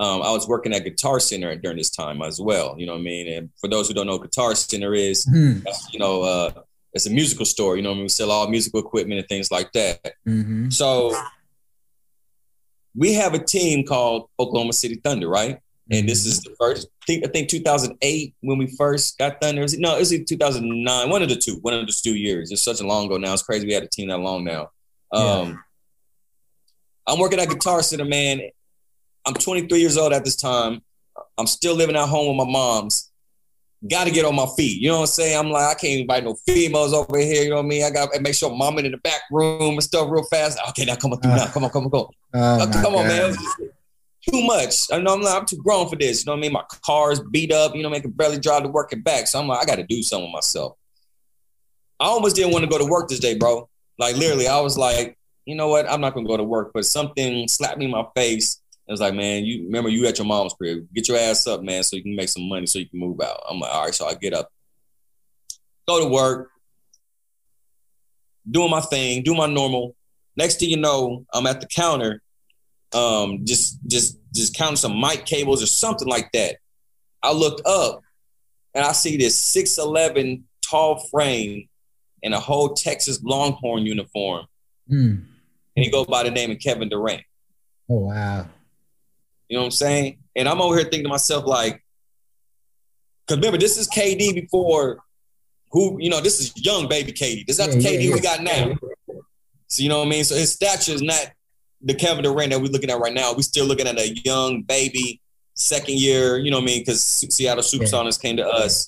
um, 0.00 0.22
I 0.22 0.30
was 0.30 0.48
working 0.48 0.72
at 0.72 0.82
Guitar 0.82 1.20
Center 1.20 1.54
during 1.56 1.76
this 1.76 1.90
time 1.90 2.22
as 2.22 2.40
well. 2.40 2.74
You 2.78 2.86
know 2.86 2.94
what 2.94 3.00
I 3.00 3.02
mean? 3.02 3.28
And 3.34 3.50
for 3.60 3.68
those 3.68 3.86
who 3.86 3.92
don't 3.92 4.06
know, 4.06 4.18
Guitar 4.18 4.54
Center 4.54 4.94
is, 4.94 5.26
mm-hmm. 5.26 5.66
you 5.92 5.98
know, 5.98 6.22
uh, 6.22 6.50
it's 6.94 7.04
a 7.04 7.10
musical 7.10 7.44
store. 7.44 7.76
You 7.76 7.82
know, 7.82 7.90
I 7.90 7.94
mean? 7.94 8.04
we 8.04 8.08
sell 8.08 8.30
all 8.30 8.48
musical 8.48 8.80
equipment 8.80 9.20
and 9.20 9.28
things 9.28 9.50
like 9.50 9.70
that. 9.72 10.00
Mm-hmm. 10.26 10.70
So 10.70 11.14
we 12.96 13.12
have 13.12 13.34
a 13.34 13.38
team 13.38 13.86
called 13.86 14.30
Oklahoma 14.38 14.72
City 14.72 14.94
Thunder, 15.04 15.28
right? 15.28 15.60
And 15.92 16.08
this 16.08 16.24
is 16.24 16.40
the 16.40 16.54
first. 16.58 16.88
I 17.02 17.04
think, 17.06 17.26
I 17.26 17.28
think 17.28 17.50
2008 17.50 18.34
when 18.40 18.56
we 18.56 18.74
first 18.78 19.18
got 19.18 19.38
Thunder. 19.38 19.62
It, 19.62 19.74
no, 19.78 19.96
it 19.96 19.98
was 19.98 20.10
2009. 20.10 21.10
One 21.10 21.22
of 21.22 21.28
the 21.28 21.36
two. 21.36 21.58
One 21.60 21.74
of 21.74 21.86
the 21.86 21.92
two 21.92 22.16
years. 22.16 22.50
It's 22.50 22.62
such 22.62 22.80
a 22.80 22.86
long 22.86 23.04
ago 23.04 23.18
now. 23.18 23.34
It's 23.34 23.42
crazy 23.42 23.66
we 23.66 23.74
had 23.74 23.82
a 23.82 23.88
team 23.88 24.08
that 24.08 24.18
long 24.18 24.44
now. 24.44 24.70
Um, 25.12 25.48
yeah. 25.48 25.54
I'm 27.06 27.18
working 27.18 27.38
at 27.38 27.50
Guitar 27.50 27.82
Center, 27.82 28.06
man. 28.06 28.40
I'm 29.26 29.34
23 29.34 29.78
years 29.78 29.96
old 29.96 30.12
at 30.12 30.24
this 30.24 30.36
time. 30.36 30.82
I'm 31.38 31.46
still 31.46 31.74
living 31.74 31.96
at 31.96 32.08
home 32.08 32.36
with 32.36 32.46
my 32.46 32.50
mom's 32.50 33.10
got 33.88 34.04
to 34.04 34.10
get 34.10 34.24
on 34.24 34.34
my 34.34 34.46
feet. 34.56 34.80
You 34.80 34.88
know 34.88 34.96
what 34.96 35.00
I'm 35.02 35.06
saying? 35.06 35.38
I'm 35.38 35.50
like, 35.50 35.76
I 35.76 35.78
can't 35.78 36.00
invite 36.00 36.24
no 36.24 36.34
females 36.46 36.92
over 36.92 37.18
here. 37.18 37.44
You 37.44 37.50
know 37.50 37.56
what 37.56 37.64
I 37.64 37.68
mean? 37.68 37.84
I 37.84 37.90
got 37.90 38.12
to 38.12 38.20
make 38.20 38.34
sure 38.34 38.54
mom 38.54 38.78
in 38.78 38.90
the 38.90 38.98
back 38.98 39.22
room 39.30 39.60
and 39.60 39.82
stuff 39.82 40.08
real 40.10 40.24
fast. 40.24 40.58
Okay, 40.70 40.84
now 40.84 40.96
come 40.96 41.12
on 41.12 41.20
through 41.20 41.32
uh, 41.32 41.36
now. 41.36 41.46
Come 41.46 41.64
on, 41.64 41.70
come 41.70 41.84
on, 41.84 41.90
come 41.90 42.00
on. 42.00 42.08
Oh 42.34 42.70
come 42.82 42.94
on, 42.94 43.06
man. 43.06 43.34
Too 44.28 44.44
much. 44.44 44.92
I 44.92 44.98
know 44.98 45.14
I'm 45.14 45.22
like, 45.22 45.34
I'm 45.34 45.46
too 45.46 45.56
grown 45.56 45.88
for 45.88 45.96
this. 45.96 46.24
You 46.24 46.26
know 46.26 46.32
what 46.32 46.38
I 46.38 46.42
mean? 46.42 46.52
My 46.52 46.64
car's 46.84 47.20
beat 47.20 47.52
up. 47.52 47.74
You 47.74 47.82
know, 47.82 47.92
I 47.92 48.00
can 48.00 48.10
barely 48.10 48.38
drive 48.38 48.64
to 48.64 48.68
work 48.68 48.92
and 48.92 49.02
back. 49.02 49.26
So 49.26 49.40
I'm 49.40 49.48
like, 49.48 49.62
I 49.62 49.64
got 49.64 49.76
to 49.76 49.84
do 49.84 50.02
something 50.02 50.26
with 50.26 50.34
myself. 50.34 50.76
I 51.98 52.04
almost 52.04 52.36
didn't 52.36 52.52
want 52.52 52.64
to 52.64 52.70
go 52.70 52.78
to 52.78 52.84
work 52.84 53.08
this 53.08 53.18
day, 53.18 53.36
bro. 53.36 53.68
Like 53.98 54.16
literally, 54.16 54.46
I 54.46 54.60
was 54.60 54.76
like, 54.76 55.16
you 55.46 55.54
know 55.54 55.68
what? 55.68 55.90
I'm 55.90 56.00
not 56.00 56.14
gonna 56.14 56.26
go 56.26 56.36
to 56.36 56.44
work. 56.44 56.70
But 56.72 56.84
something 56.84 57.48
slapped 57.48 57.78
me 57.78 57.86
in 57.86 57.90
my 57.90 58.04
face 58.14 58.59
it 58.90 58.92
was 58.92 59.00
like, 59.00 59.14
man, 59.14 59.44
you 59.44 59.66
remember 59.66 59.88
you 59.88 60.04
at 60.08 60.18
your 60.18 60.26
mom's 60.26 60.52
crib. 60.52 60.84
Get 60.92 61.06
your 61.06 61.16
ass 61.16 61.46
up, 61.46 61.62
man, 61.62 61.84
so 61.84 61.94
you 61.94 62.02
can 62.02 62.16
make 62.16 62.28
some 62.28 62.48
money 62.48 62.66
so 62.66 62.80
you 62.80 62.88
can 62.88 62.98
move 62.98 63.20
out. 63.20 63.40
I'm 63.48 63.60
like, 63.60 63.72
all 63.72 63.84
right, 63.84 63.94
so 63.94 64.04
I 64.04 64.14
get 64.14 64.34
up, 64.34 64.50
go 65.86 66.02
to 66.02 66.12
work, 66.12 66.50
doing 68.50 68.68
my 68.68 68.80
thing, 68.80 69.22
do 69.22 69.32
my 69.32 69.46
normal. 69.46 69.94
Next 70.34 70.58
thing 70.58 70.70
you 70.70 70.76
know, 70.76 71.24
I'm 71.32 71.46
at 71.46 71.60
the 71.60 71.68
counter, 71.68 72.20
um, 72.92 73.44
just 73.44 73.78
just 73.86 74.18
just 74.34 74.56
counting 74.56 74.74
some 74.74 75.00
mic 75.00 75.24
cables 75.24 75.62
or 75.62 75.66
something 75.66 76.08
like 76.08 76.32
that. 76.32 76.56
I 77.22 77.32
looked 77.32 77.64
up 77.68 78.00
and 78.74 78.84
I 78.84 78.90
see 78.90 79.16
this 79.16 79.40
6'11 79.54 80.42
tall 80.68 80.98
frame 81.12 81.68
in 82.24 82.32
a 82.32 82.40
whole 82.40 82.74
Texas 82.74 83.22
Longhorn 83.22 83.86
uniform. 83.86 84.46
Mm. 84.90 85.22
And 85.76 85.84
he 85.84 85.92
go 85.92 86.04
by 86.04 86.24
the 86.24 86.32
name 86.32 86.50
of 86.50 86.58
Kevin 86.58 86.88
Durant. 86.88 87.22
Oh 87.88 88.00
wow. 88.00 88.48
You 89.50 89.56
know 89.56 89.62
what 89.62 89.66
I'm 89.66 89.72
saying? 89.72 90.18
And 90.36 90.48
I'm 90.48 90.60
over 90.60 90.76
here 90.76 90.84
thinking 90.84 91.02
to 91.02 91.08
myself, 91.08 91.44
like, 91.44 91.82
because 93.26 93.38
remember, 93.38 93.58
this 93.58 93.76
is 93.76 93.88
KD 93.88 94.32
before 94.32 95.00
who, 95.72 95.98
you 96.00 96.08
know, 96.08 96.20
this 96.20 96.40
is 96.40 96.52
young 96.56 96.88
baby 96.88 97.12
KD. 97.12 97.46
This 97.46 97.58
is 97.58 97.66
not 97.66 97.74
yeah, 97.74 97.90
the 97.90 97.98
KD 97.98 98.08
yeah, 98.08 98.14
we 98.14 98.20
got 98.20 98.42
now. 98.44 98.76
So, 99.66 99.82
you 99.82 99.88
know 99.88 99.98
what 99.98 100.06
I 100.06 100.10
mean? 100.10 100.22
So 100.22 100.36
his 100.36 100.52
stature 100.52 100.92
is 100.92 101.02
not 101.02 101.32
the 101.82 101.94
Kevin 101.94 102.22
Durant 102.22 102.52
that 102.52 102.60
we're 102.60 102.70
looking 102.70 102.90
at 102.90 103.00
right 103.00 103.12
now. 103.12 103.32
We're 103.34 103.42
still 103.42 103.66
looking 103.66 103.88
at 103.88 103.98
a 103.98 104.16
young 104.24 104.62
baby, 104.62 105.20
second 105.54 105.98
year, 105.98 106.38
you 106.38 106.52
know 106.52 106.58
what 106.58 106.62
I 106.62 106.66
mean? 106.66 106.82
Because 106.82 107.02
Seattle 107.02 107.64
Supersonics 107.64 108.22
came 108.22 108.36
to 108.36 108.46
us. 108.46 108.86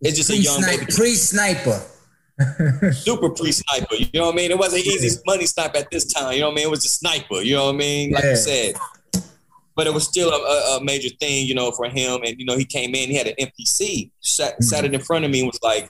It's 0.00 0.16
just 0.16 0.28
pre-sniper, 0.28 0.58
a 0.58 0.72
young 0.72 0.78
baby. 0.78 0.92
Pre-sniper. 0.92 2.92
Super 2.94 3.30
pre-sniper. 3.30 3.94
You 3.94 4.08
know 4.14 4.26
what 4.26 4.32
I 4.32 4.36
mean? 4.36 4.50
It 4.50 4.58
wasn't 4.58 4.86
easy 4.86 5.20
money 5.24 5.46
snipe 5.46 5.76
at 5.76 5.88
this 5.92 6.12
time. 6.12 6.32
You 6.32 6.40
know 6.40 6.46
what 6.46 6.52
I 6.52 6.54
mean? 6.56 6.66
It 6.66 6.70
was 6.70 6.84
a 6.84 6.88
sniper. 6.88 7.42
You 7.42 7.54
know 7.54 7.66
what 7.66 7.76
I 7.76 7.78
mean? 7.78 8.12
Like 8.12 8.24
yeah. 8.24 8.30
you 8.30 8.36
said 8.36 8.74
but 9.80 9.86
it 9.86 9.94
was 9.94 10.06
still 10.06 10.28
a, 10.28 10.76
a, 10.76 10.84
major 10.84 11.08
thing, 11.08 11.46
you 11.46 11.54
know, 11.54 11.70
for 11.70 11.86
him. 11.86 12.20
And 12.22 12.38
you 12.38 12.44
know, 12.44 12.54
he 12.54 12.66
came 12.66 12.94
in, 12.94 13.08
he 13.08 13.14
had 13.14 13.28
an 13.28 13.34
MPC, 13.40 14.10
sat, 14.20 14.52
mm-hmm. 14.52 14.62
sat 14.62 14.84
it 14.84 14.92
in 14.92 15.00
front 15.00 15.24
of 15.24 15.30
me, 15.30 15.40
and 15.40 15.46
was 15.46 15.58
like, 15.62 15.88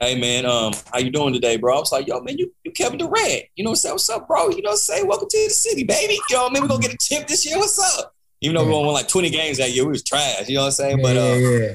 "Hey 0.00 0.18
man, 0.18 0.44
um, 0.44 0.72
how 0.92 0.98
you 0.98 1.12
doing 1.12 1.32
today, 1.34 1.56
bro?" 1.56 1.76
I 1.76 1.78
was 1.78 1.92
like, 1.92 2.08
"Yo, 2.08 2.20
man, 2.20 2.36
you 2.38 2.52
you 2.64 2.72
Kevin 2.72 2.98
Durant, 2.98 3.44
you 3.54 3.62
know, 3.62 3.74
say 3.74 3.92
what's 3.92 4.10
up, 4.10 4.26
bro? 4.26 4.48
You 4.48 4.60
know, 4.62 4.74
say 4.74 5.04
welcome 5.04 5.28
to 5.28 5.44
the 5.46 5.54
city, 5.54 5.84
baby. 5.84 6.14
You 6.14 6.36
know, 6.36 6.42
what 6.42 6.50
I 6.50 6.54
mean, 6.54 6.62
we 6.64 6.68
gonna 6.68 6.82
get 6.82 6.94
a 6.94 6.96
tip 6.96 7.28
this 7.28 7.46
year. 7.46 7.58
What's 7.58 7.78
up?" 7.78 8.12
Even 8.40 8.56
though 8.56 8.62
yeah. 8.62 8.70
we 8.70 8.86
won 8.86 8.92
like 8.92 9.06
20 9.06 9.30
games 9.30 9.58
that 9.58 9.70
year, 9.70 9.84
we 9.84 9.90
was 9.90 10.02
trash. 10.02 10.48
You 10.48 10.56
know 10.56 10.62
what 10.62 10.66
I'm 10.66 10.72
saying? 10.72 10.98
Yeah, 10.98 11.02
but 11.04 11.16
uh, 11.16 11.20
yeah, 11.20 11.74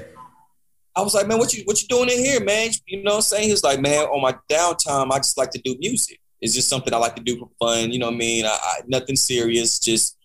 I 0.98 1.02
was 1.02 1.14
like, 1.14 1.30
man, 1.30 1.38
what 1.38 1.54
you 1.54 1.64
what 1.64 1.82
you 1.82 1.88
doing 1.88 2.10
in 2.10 2.20
here, 2.20 2.44
man? 2.44 2.72
You 2.88 3.04
know 3.04 3.12
what 3.12 3.16
I'm 3.16 3.22
saying? 3.22 3.46
He 3.46 3.52
was 3.52 3.64
like, 3.64 3.80
man, 3.80 4.04
on 4.08 4.22
my 4.22 4.36
downtime, 4.52 5.14
I 5.14 5.20
just 5.20 5.38
like 5.38 5.52
to 5.52 5.62
do 5.62 5.78
music. 5.80 6.20
It's 6.42 6.54
just 6.54 6.68
something 6.68 6.94
I 6.94 6.98
like 6.98 7.16
to 7.16 7.24
do 7.24 7.40
for 7.40 7.50
fun. 7.58 7.94
You 7.94 8.00
know 8.00 8.08
what 8.08 8.16
I 8.16 8.18
mean? 8.18 8.46
I, 8.46 8.50
I, 8.50 8.82
nothing 8.86 9.16
serious. 9.16 9.80
Just 9.80 10.17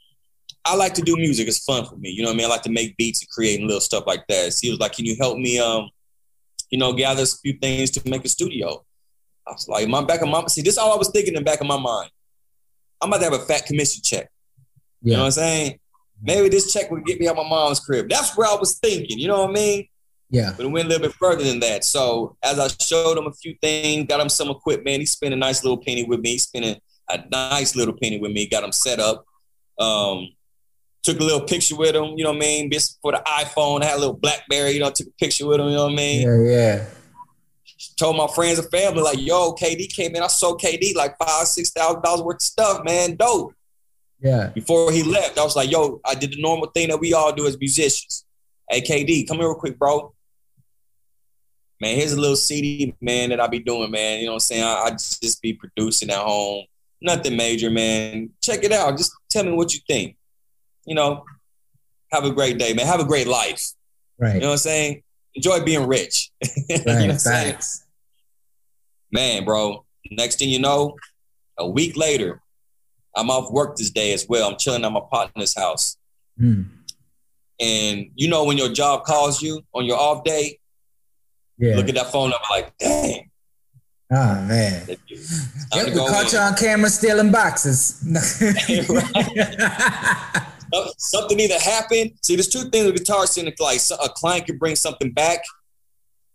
I 0.64 0.76
like 0.76 0.94
to 0.94 1.02
do 1.02 1.16
music. 1.16 1.48
It's 1.48 1.64
fun 1.64 1.84
for 1.86 1.96
me. 1.96 2.10
You 2.10 2.22
know 2.22 2.28
what 2.28 2.34
I 2.34 2.36
mean? 2.36 2.46
I 2.46 2.50
like 2.50 2.62
to 2.62 2.70
make 2.70 2.96
beats 2.96 3.20
and 3.20 3.28
create 3.30 3.58
and 3.58 3.66
little 3.66 3.80
stuff 3.80 4.04
like 4.06 4.24
that. 4.28 4.52
So 4.52 4.60
he 4.62 4.70
was 4.70 4.78
like, 4.78 4.92
can 4.92 5.04
you 5.04 5.16
help 5.18 5.38
me? 5.38 5.58
Um, 5.58 5.90
you 6.70 6.78
know, 6.78 6.92
gather 6.92 7.22
a 7.22 7.26
few 7.26 7.54
things 7.54 7.90
to 7.92 8.08
make 8.08 8.24
a 8.24 8.28
studio. 8.28 8.84
I 9.46 9.52
was 9.52 9.68
like, 9.68 9.88
my 9.88 10.04
back 10.04 10.22
of 10.22 10.28
my 10.28 10.44
see, 10.46 10.62
this 10.62 10.74
is 10.74 10.78
all 10.78 10.92
I 10.92 10.96
was 10.96 11.10
thinking 11.10 11.34
in 11.34 11.40
the 11.40 11.44
back 11.44 11.60
of 11.60 11.66
my 11.66 11.78
mind. 11.78 12.10
I'm 13.00 13.08
about 13.08 13.18
to 13.18 13.24
have 13.24 13.34
a 13.34 13.44
fat 13.44 13.66
commission 13.66 14.02
check. 14.04 14.30
Yeah. 15.02 15.10
You 15.10 15.12
know 15.12 15.18
what 15.20 15.26
I'm 15.26 15.32
saying? 15.32 15.78
Maybe 16.22 16.48
this 16.48 16.72
check 16.72 16.90
would 16.90 17.04
get 17.04 17.18
me 17.18 17.26
out 17.26 17.36
my 17.36 17.48
mom's 17.48 17.80
crib. 17.80 18.08
That's 18.08 18.36
where 18.36 18.48
I 18.48 18.54
was 18.54 18.78
thinking. 18.78 19.18
You 19.18 19.26
know 19.26 19.42
what 19.42 19.50
I 19.50 19.52
mean? 19.52 19.88
Yeah. 20.30 20.54
But 20.56 20.66
it 20.66 20.70
went 20.70 20.86
a 20.86 20.88
little 20.88 21.08
bit 21.08 21.16
further 21.16 21.42
than 21.42 21.58
that. 21.60 21.84
So 21.84 22.36
as 22.42 22.58
I 22.60 22.68
showed 22.82 23.18
him 23.18 23.26
a 23.26 23.32
few 23.32 23.56
things, 23.60 24.06
got 24.08 24.20
him 24.20 24.28
some 24.28 24.48
equipment, 24.48 25.00
he 25.00 25.06
spent 25.06 25.34
a 25.34 25.36
nice 25.36 25.64
little 25.64 25.76
penny 25.76 26.04
with 26.04 26.20
me. 26.20 26.30
He 26.32 26.38
spent 26.38 26.64
a, 26.64 26.80
a 27.10 27.24
nice 27.30 27.74
little 27.74 27.94
penny 28.00 28.20
with 28.20 28.30
me, 28.30 28.46
got 28.46 28.62
him 28.62 28.72
set 28.72 29.00
up. 29.00 29.24
Um, 29.78 30.28
took 31.02 31.18
a 31.18 31.24
little 31.24 31.42
picture 31.42 31.76
with 31.76 31.96
him, 31.96 32.14
you 32.16 32.24
know 32.24 32.30
what 32.30 32.36
I 32.36 32.40
mean? 32.40 32.70
Just 32.70 32.98
for 33.02 33.12
the 33.12 33.22
iPhone, 33.26 33.82
I 33.82 33.86
had 33.86 33.96
a 33.96 34.00
little 34.00 34.14
Blackberry, 34.14 34.72
you 34.72 34.80
know, 34.80 34.90
took 34.90 35.08
a 35.08 35.12
picture 35.12 35.46
with 35.46 35.60
him, 35.60 35.68
you 35.68 35.74
know 35.74 35.84
what 35.84 35.92
I 35.92 35.96
mean? 35.96 36.22
Yeah, 36.22 36.50
yeah. 36.50 36.84
Told 37.96 38.16
my 38.16 38.28
friends 38.28 38.58
and 38.58 38.70
family, 38.70 39.02
like, 39.02 39.20
yo, 39.20 39.52
KD 39.54 39.92
came 39.92 40.14
in. 40.14 40.22
I 40.22 40.28
sold 40.28 40.60
KD 40.60 40.94
like 40.94 41.16
five, 41.18 41.46
six 41.46 41.70
thousand 41.70 42.02
dollars 42.02 42.22
worth 42.22 42.36
of 42.36 42.42
stuff, 42.42 42.84
man. 42.84 43.16
Dope. 43.16 43.54
Yeah. 44.20 44.48
Before 44.48 44.92
he 44.92 45.02
left, 45.02 45.36
I 45.36 45.42
was 45.42 45.56
like, 45.56 45.70
yo, 45.70 46.00
I 46.04 46.14
did 46.14 46.32
the 46.32 46.40
normal 46.40 46.68
thing 46.68 46.88
that 46.88 47.00
we 47.00 47.12
all 47.12 47.32
do 47.32 47.46
as 47.46 47.58
musicians. 47.58 48.24
Hey, 48.70 48.80
KD, 48.80 49.26
come 49.26 49.38
here 49.38 49.48
real 49.48 49.56
quick, 49.56 49.78
bro. 49.78 50.14
Man, 51.80 51.96
here's 51.96 52.12
a 52.12 52.20
little 52.20 52.36
CD, 52.36 52.94
man, 53.00 53.30
that 53.30 53.40
I 53.40 53.48
be 53.48 53.58
doing, 53.58 53.90
man. 53.90 54.20
You 54.20 54.26
know 54.26 54.32
what 54.32 54.36
I'm 54.36 54.40
saying? 54.40 54.62
I, 54.62 54.74
I 54.84 54.90
just 54.90 55.42
be 55.42 55.54
producing 55.54 56.10
at 56.10 56.18
home. 56.18 56.64
Nothing 57.00 57.36
major, 57.36 57.70
man. 57.70 58.30
Check 58.40 58.62
it 58.62 58.70
out. 58.70 58.96
Just 58.96 59.12
tell 59.28 59.42
me 59.42 59.50
what 59.50 59.74
you 59.74 59.80
think 59.88 60.16
you 60.84 60.94
know, 60.94 61.24
have 62.10 62.24
a 62.24 62.30
great 62.30 62.58
day, 62.58 62.74
man. 62.74 62.86
Have 62.86 63.00
a 63.00 63.04
great 63.04 63.26
life. 63.26 63.72
Right. 64.18 64.34
You 64.34 64.40
know 64.40 64.48
what 64.48 64.52
I'm 64.52 64.58
saying? 64.58 65.02
Enjoy 65.34 65.64
being 65.64 65.86
rich. 65.86 66.30
Right. 66.68 66.68
you 66.86 67.08
know 67.08 67.14
Thanks. 67.14 67.84
Man, 69.10 69.44
bro. 69.44 69.84
Next 70.10 70.38
thing 70.38 70.48
you 70.48 70.58
know, 70.58 70.96
a 71.58 71.68
week 71.68 71.96
later, 71.96 72.40
I'm 73.16 73.30
off 73.30 73.50
work 73.50 73.76
this 73.76 73.90
day 73.90 74.12
as 74.12 74.26
well. 74.28 74.50
I'm 74.50 74.58
chilling 74.58 74.84
at 74.84 74.92
my 74.92 75.00
partner's 75.10 75.56
house. 75.56 75.96
Mm. 76.40 76.66
And 77.60 78.10
you 78.14 78.28
know 78.28 78.44
when 78.44 78.58
your 78.58 78.70
job 78.70 79.04
calls 79.04 79.42
you 79.42 79.62
on 79.74 79.84
your 79.84 79.98
off 79.98 80.24
day, 80.24 80.58
yeah. 81.58 81.76
look 81.76 81.88
at 81.88 81.94
that 81.94 82.10
phone 82.10 82.30
number 82.30 82.44
like, 82.50 82.76
dang. 82.78 83.30
Oh 84.10 84.42
man. 84.42 84.86
Yep, 84.88 84.98
we 85.08 85.94
caught 85.94 86.26
in. 86.26 86.32
you 86.32 86.38
on 86.38 86.56
camera 86.56 86.90
stealing 86.90 87.30
boxes. 87.30 88.02
something 90.98 91.38
either 91.38 91.58
happened. 91.58 92.12
See, 92.22 92.36
there's 92.36 92.48
two 92.48 92.70
things 92.70 92.86
with 92.86 92.96
Guitar 92.96 93.26
Center. 93.26 93.52
Like 93.58 93.80
a 94.02 94.08
client 94.08 94.46
can 94.46 94.58
bring 94.58 94.76
something 94.76 95.12
back, 95.12 95.40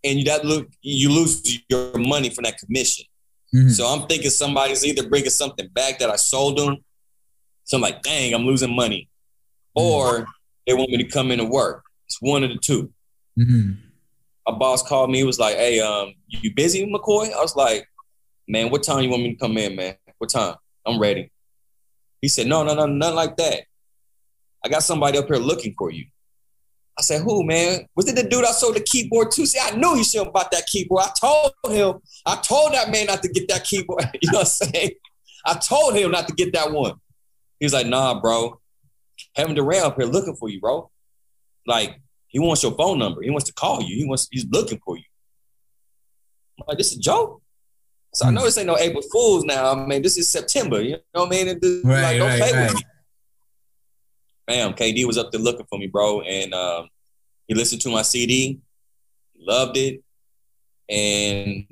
and 0.03 0.19
you 0.19 0.25
that 0.25 0.45
look 0.45 0.69
you 0.81 1.09
lose 1.09 1.59
your 1.69 1.97
money 1.97 2.29
from 2.29 2.43
that 2.43 2.57
commission. 2.57 3.05
Mm-hmm. 3.53 3.69
So 3.69 3.85
I'm 3.85 4.07
thinking 4.07 4.29
somebody's 4.29 4.85
either 4.85 5.07
bringing 5.07 5.29
something 5.29 5.67
back 5.73 5.99
that 5.99 6.09
I 6.09 6.17
sold 6.17 6.57
them. 6.57 6.77
So 7.63 7.77
I'm 7.77 7.81
like, 7.81 8.01
dang, 8.01 8.33
I'm 8.33 8.43
losing 8.43 8.75
money, 8.75 9.09
mm-hmm. 9.77 9.87
or 9.87 10.27
they 10.65 10.73
want 10.73 10.89
me 10.89 10.97
to 10.97 11.09
come 11.09 11.31
in 11.31 11.39
and 11.39 11.49
work. 11.49 11.83
It's 12.05 12.21
one 12.21 12.43
of 12.43 12.49
the 12.49 12.57
2 12.57 12.91
mm-hmm. 13.39 13.71
A 14.47 14.53
boss 14.53 14.81
called 14.81 15.11
me. 15.11 15.23
Was 15.23 15.39
like, 15.39 15.57
hey, 15.57 15.79
um, 15.79 16.13
you 16.27 16.53
busy, 16.53 16.85
McCoy? 16.85 17.33
I 17.33 17.41
was 17.41 17.55
like, 17.55 17.87
man, 18.47 18.69
what 18.69 18.83
time 18.83 19.03
you 19.03 19.09
want 19.09 19.23
me 19.23 19.33
to 19.33 19.39
come 19.39 19.57
in, 19.57 19.75
man? 19.75 19.95
What 20.19 20.29
time? 20.29 20.55
I'm 20.85 20.99
ready. 20.99 21.31
He 22.21 22.29
said, 22.29 22.47
no, 22.47 22.63
no, 22.63 22.73
no, 22.73 22.85
nothing 22.85 23.15
like 23.15 23.37
that. 23.37 23.63
I 24.63 24.69
got 24.69 24.83
somebody 24.83 25.17
up 25.17 25.27
here 25.27 25.37
looking 25.37 25.75
for 25.77 25.91
you. 25.91 26.05
I 26.97 27.03
said, 27.03 27.21
who, 27.21 27.43
man? 27.43 27.87
Was 27.95 28.09
it 28.09 28.15
the 28.15 28.23
dude 28.23 28.43
I 28.43 28.51
sold 28.51 28.75
the 28.75 28.79
keyboard 28.79 29.29
to? 29.31 29.45
See, 29.45 29.59
I 29.61 29.75
knew 29.75 29.95
he 29.95 30.03
shouldn't 30.03 30.33
bought 30.33 30.49
that 30.51 30.65
keyboard. 30.65 31.03
I 31.03 31.11
told 31.19 31.53
him, 31.69 32.01
I 32.25 32.35
told 32.37 32.73
that 32.73 32.89
man 32.89 33.05
not 33.05 33.21
to 33.21 33.29
get 33.29 33.47
that 33.49 33.63
keyboard. 33.63 34.09
you 34.21 34.31
know 34.31 34.39
what 34.39 34.59
I'm 34.61 34.71
saying? 34.71 34.91
I 35.45 35.53
told 35.53 35.95
him 35.95 36.11
not 36.11 36.27
to 36.27 36.33
get 36.33 36.53
that 36.53 36.71
one. 36.71 36.95
He 37.59 37.65
was 37.65 37.73
like, 37.73 37.85
nah, 37.85 38.19
bro. 38.19 38.59
Kevin 39.35 39.55
Durant 39.55 39.85
up 39.85 39.95
here 39.97 40.09
looking 40.09 40.35
for 40.35 40.49
you, 40.49 40.59
bro. 40.59 40.89
Like, 41.67 42.01
he 42.27 42.39
wants 42.39 42.63
your 42.63 42.73
phone 42.73 42.97
number. 42.97 43.21
He 43.21 43.29
wants 43.29 43.45
to 43.45 43.53
call 43.53 43.81
you. 43.83 43.95
He 43.95 44.05
wants, 44.05 44.27
he's 44.31 44.47
looking 44.49 44.79
for 44.83 44.97
you. 44.97 45.03
I'm 46.59 46.65
like, 46.67 46.77
this 46.79 46.91
is 46.91 46.97
a 46.97 47.01
joke? 47.01 47.41
So 48.13 48.25
I 48.25 48.31
know 48.31 48.43
this 48.43 48.57
ain't 48.57 48.65
no 48.67 48.77
April 48.77 49.03
Fool's 49.11 49.43
now. 49.43 49.71
I 49.71 49.85
mean, 49.85 50.01
this 50.01 50.17
is 50.17 50.27
September. 50.27 50.81
You 50.81 50.97
know 51.13 51.25
what 51.25 51.27
I 51.27 51.29
mean? 51.29 51.59
This, 51.61 51.85
right, 51.85 52.01
like, 52.01 52.17
don't 52.17 52.27
right, 52.27 52.39
play 52.39 52.51
right. 52.53 52.73
with 52.73 52.75
me 52.75 52.81
bam, 54.47 54.73
KD 54.73 55.05
was 55.05 55.17
up 55.17 55.31
there 55.31 55.41
looking 55.41 55.65
for 55.69 55.77
me, 55.77 55.87
bro. 55.87 56.21
And 56.21 56.53
um, 56.53 56.89
he 57.47 57.53
listened 57.53 57.81
to 57.81 57.89
my 57.89 58.01
CD, 58.01 58.59
loved 59.37 59.77
it, 59.77 60.01
and 60.89 61.65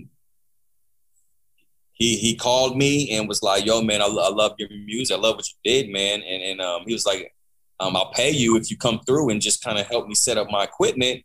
he 1.94 2.18
he 2.18 2.36
called 2.36 2.78
me 2.78 3.12
and 3.12 3.28
was 3.28 3.42
like, 3.42 3.66
"Yo, 3.66 3.82
man, 3.82 4.02
I, 4.02 4.06
I 4.06 4.30
love 4.30 4.56
your 4.60 4.70
music. 4.70 5.16
I 5.16 5.20
love 5.20 5.38
what 5.38 5.48
you 5.48 5.56
did, 5.64 5.90
man." 5.90 6.22
And 6.22 6.44
and 6.44 6.62
um, 6.62 6.84
he 6.86 6.94
was 6.94 7.06
like, 7.06 7.34
um, 7.80 7.96
"I'll 7.96 8.12
pay 8.12 8.30
you 8.30 8.58
if 8.58 8.70
you 8.70 8.78
come 8.78 9.00
through 9.08 9.30
and 9.30 9.42
just 9.42 9.64
kind 9.64 9.80
of 9.80 9.88
help 9.88 10.08
me 10.08 10.14
set 10.14 10.38
up 10.38 10.50
my 10.52 10.66
equipment, 10.66 11.24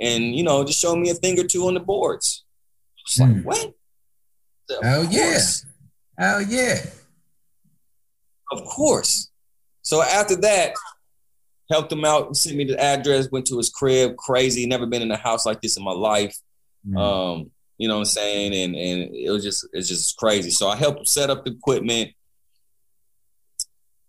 and 0.00 0.34
you 0.34 0.42
know, 0.42 0.64
just 0.64 0.80
show 0.80 0.96
me 0.96 1.10
a 1.10 1.14
thing 1.14 1.38
or 1.38 1.44
two 1.44 1.66
on 1.68 1.74
the 1.74 1.80
boards." 1.80 2.44
It's 3.06 3.20
like, 3.20 3.30
mm. 3.30 3.44
what? 3.44 3.74
Hell 4.82 5.04
yeah! 5.04 5.38
Hell 6.18 6.42
yeah! 6.42 6.80
Of 8.50 8.64
course. 8.64 9.27
So 9.88 10.02
after 10.02 10.36
that, 10.42 10.74
helped 11.70 11.90
him 11.90 12.04
out, 12.04 12.36
sent 12.36 12.58
me 12.58 12.64
the 12.64 12.78
address, 12.78 13.30
went 13.30 13.46
to 13.46 13.56
his 13.56 13.70
crib, 13.70 14.18
crazy, 14.18 14.66
never 14.66 14.84
been 14.84 15.00
in 15.00 15.10
a 15.10 15.16
house 15.16 15.46
like 15.46 15.62
this 15.62 15.78
in 15.78 15.82
my 15.82 15.92
life. 15.92 16.36
Mm-hmm. 16.86 16.98
Um, 16.98 17.50
you 17.78 17.88
know 17.88 17.94
what 17.94 18.00
I'm 18.00 18.04
saying? 18.04 18.52
And 18.52 18.76
and 18.76 19.14
it 19.14 19.30
was 19.30 19.42
just 19.42 19.66
it's 19.72 19.88
just 19.88 20.18
crazy. 20.18 20.50
So 20.50 20.68
I 20.68 20.76
helped 20.76 21.08
set 21.08 21.30
up 21.30 21.46
the 21.46 21.52
equipment. 21.52 22.10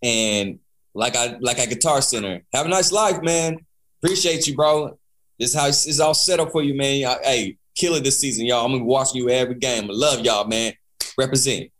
And 0.03 0.59
like 0.93 1.15
I 1.15 1.37
like 1.39 1.59
a 1.59 1.67
guitar 1.67 2.01
center. 2.01 2.41
Have 2.53 2.65
a 2.65 2.69
nice 2.69 2.91
life, 2.91 3.21
man. 3.21 3.65
Appreciate 4.03 4.47
you, 4.47 4.57
bro. 4.57 4.99
This 5.39 5.53
house 5.53 5.87
is 5.87 6.01
all 6.01 6.13
set 6.13 6.41
up 6.41 6.51
for 6.51 6.61
you, 6.61 6.73
man. 6.73 7.05
I, 7.05 7.17
hey, 7.23 7.57
kill 7.77 7.95
it 7.95 8.03
this 8.03 8.19
season, 8.19 8.45
y'all. 8.45 8.65
I'm 8.65 8.73
gonna 8.73 8.83
be 8.83 8.85
watching 8.85 9.21
you 9.21 9.29
every 9.29 9.55
game. 9.55 9.85
I 9.85 9.93
love 9.93 10.25
y'all, 10.25 10.45
man. 10.45 10.73
Represent. 11.17 11.71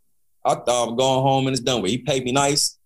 I 0.46 0.56
thought 0.56 0.88
I'm 0.88 0.96
going 0.96 1.22
home 1.22 1.48
and 1.48 1.54
it's 1.54 1.60
done 1.60 1.82
with. 1.82 1.92
He 1.92 1.98
paid 1.98 2.24
me 2.24 2.32
nice. 2.32 2.79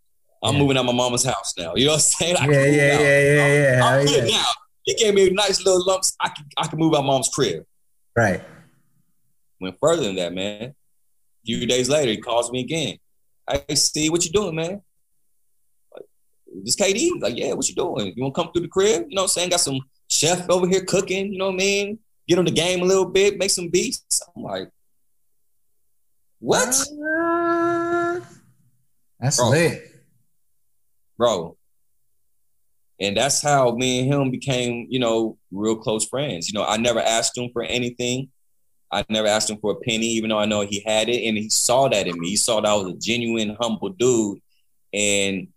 I'm 0.43 0.55
yeah. 0.55 0.61
moving 0.61 0.77
out 0.77 0.85
my 0.85 0.93
mama's 0.93 1.23
house 1.23 1.53
now. 1.57 1.73
You 1.75 1.85
know 1.85 1.91
what 1.91 1.95
I'm 1.95 2.01
saying? 2.01 2.35
I 2.37 2.45
yeah, 2.45 2.51
yeah, 2.51 2.65
yeah, 2.65 2.99
yeah, 2.99 3.77
yeah, 3.77 3.85
I'm, 3.85 4.05
good 4.05 4.29
now. 4.29 4.45
He 4.83 4.93
gave 4.95 5.13
me 5.13 5.29
nice 5.29 5.63
little 5.63 5.85
lumps. 5.85 6.15
I 6.19 6.29
can 6.29 6.45
I 6.57 6.67
can 6.67 6.77
move 6.77 6.93
out 6.93 7.05
mom's 7.05 7.29
crib. 7.29 7.63
Right. 8.15 8.41
Went 9.61 9.77
further 9.79 10.03
than 10.03 10.15
that, 10.17 10.33
man. 10.33 10.63
A 10.63 10.75
few 11.45 11.65
days 11.65 11.87
later, 11.89 12.11
he 12.11 12.17
calls 12.17 12.51
me 12.51 12.59
again. 12.59 12.97
I 13.47 13.63
see 13.73 14.09
what 14.09 14.25
you 14.25 14.31
doing, 14.31 14.55
man. 14.55 14.81
Like, 15.93 16.05
this 16.63 16.75
KD, 16.75 17.21
like, 17.21 17.37
yeah, 17.37 17.53
what 17.53 17.67
you 17.67 17.75
doing? 17.75 18.13
You 18.15 18.23
want 18.23 18.35
to 18.35 18.41
come 18.41 18.51
through 18.51 18.63
the 18.63 18.67
crib? 18.67 19.05
You 19.09 19.15
know 19.15 19.23
what 19.23 19.23
I'm 19.23 19.29
saying? 19.29 19.49
Got 19.49 19.61
some 19.61 19.79
chef 20.09 20.49
over 20.49 20.67
here 20.67 20.83
cooking. 20.83 21.31
You 21.31 21.39
know 21.39 21.47
what 21.47 21.55
I 21.55 21.57
mean? 21.57 21.99
Get 22.27 22.39
on 22.39 22.45
the 22.45 22.51
game 22.51 22.81
a 22.81 22.85
little 22.85 23.05
bit, 23.05 23.37
make 23.37 23.49
some 23.49 23.69
beats. 23.69 24.21
I'm 24.35 24.43
like, 24.43 24.69
what? 26.39 26.67
Uh, 26.67 28.19
that's 29.19 29.37
Bro, 29.37 29.49
lit 29.49 29.92
bro. 31.23 31.55
And 32.99 33.15
that's 33.15 33.41
how 33.41 33.71
me 33.71 34.01
and 34.01 34.13
him 34.13 34.29
became, 34.29 34.87
you 34.89 34.99
know, 34.99 35.37
real 35.51 35.77
close 35.77 36.05
friends. 36.05 36.49
You 36.49 36.59
know, 36.59 36.65
I 36.65 36.75
never 36.75 36.99
asked 36.99 37.37
him 37.37 37.49
for 37.53 37.63
anything. 37.63 38.29
I 38.91 39.05
never 39.07 39.29
asked 39.29 39.49
him 39.49 39.57
for 39.57 39.71
a 39.71 39.75
penny, 39.75 40.05
even 40.05 40.29
though 40.29 40.37
I 40.37 40.45
know 40.45 40.61
he 40.61 40.83
had 40.85 41.07
it. 41.07 41.25
And 41.25 41.37
he 41.37 41.49
saw 41.49 41.87
that 41.87 42.07
in 42.07 42.19
me. 42.19 42.31
He 42.31 42.35
saw 42.35 42.59
that 42.59 42.67
I 42.67 42.75
was 42.75 42.93
a 42.93 42.97
genuine, 42.97 43.55
humble 43.57 43.89
dude. 43.89 44.39
And 44.93 45.47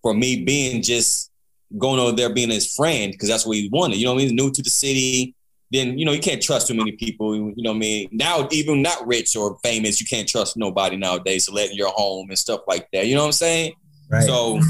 for 0.00 0.14
me 0.14 0.44
being 0.44 0.80
just 0.80 1.32
going 1.76 1.98
over 1.98 2.14
there 2.14 2.32
being 2.32 2.50
his 2.50 2.72
friend, 2.72 3.10
because 3.10 3.28
that's 3.28 3.44
what 3.44 3.56
he 3.56 3.68
wanted. 3.72 3.96
You 3.96 4.04
know 4.04 4.14
I 4.14 4.18
mean? 4.18 4.36
New 4.36 4.52
to 4.52 4.62
the 4.62 4.70
city. 4.70 5.34
Then, 5.72 5.98
you 5.98 6.04
know, 6.04 6.12
you 6.12 6.20
can't 6.20 6.40
trust 6.40 6.68
too 6.68 6.74
many 6.74 6.92
people. 6.92 7.34
You 7.34 7.52
know 7.58 7.70
what 7.70 7.76
I 7.76 7.80
mean? 7.80 8.08
Now, 8.12 8.46
even 8.52 8.80
not 8.80 9.04
rich 9.04 9.34
or 9.34 9.58
famous, 9.64 10.00
you 10.00 10.06
can't 10.06 10.28
trust 10.28 10.56
nobody 10.56 10.96
nowadays 10.96 11.46
to 11.46 11.52
let 11.52 11.70
in 11.70 11.76
your 11.76 11.90
home 11.90 12.28
and 12.28 12.38
stuff 12.38 12.60
like 12.68 12.88
that. 12.92 13.08
You 13.08 13.16
know 13.16 13.22
what 13.22 13.26
I'm 13.26 13.32
saying? 13.32 13.72
Right. 14.08 14.22
So 14.22 14.60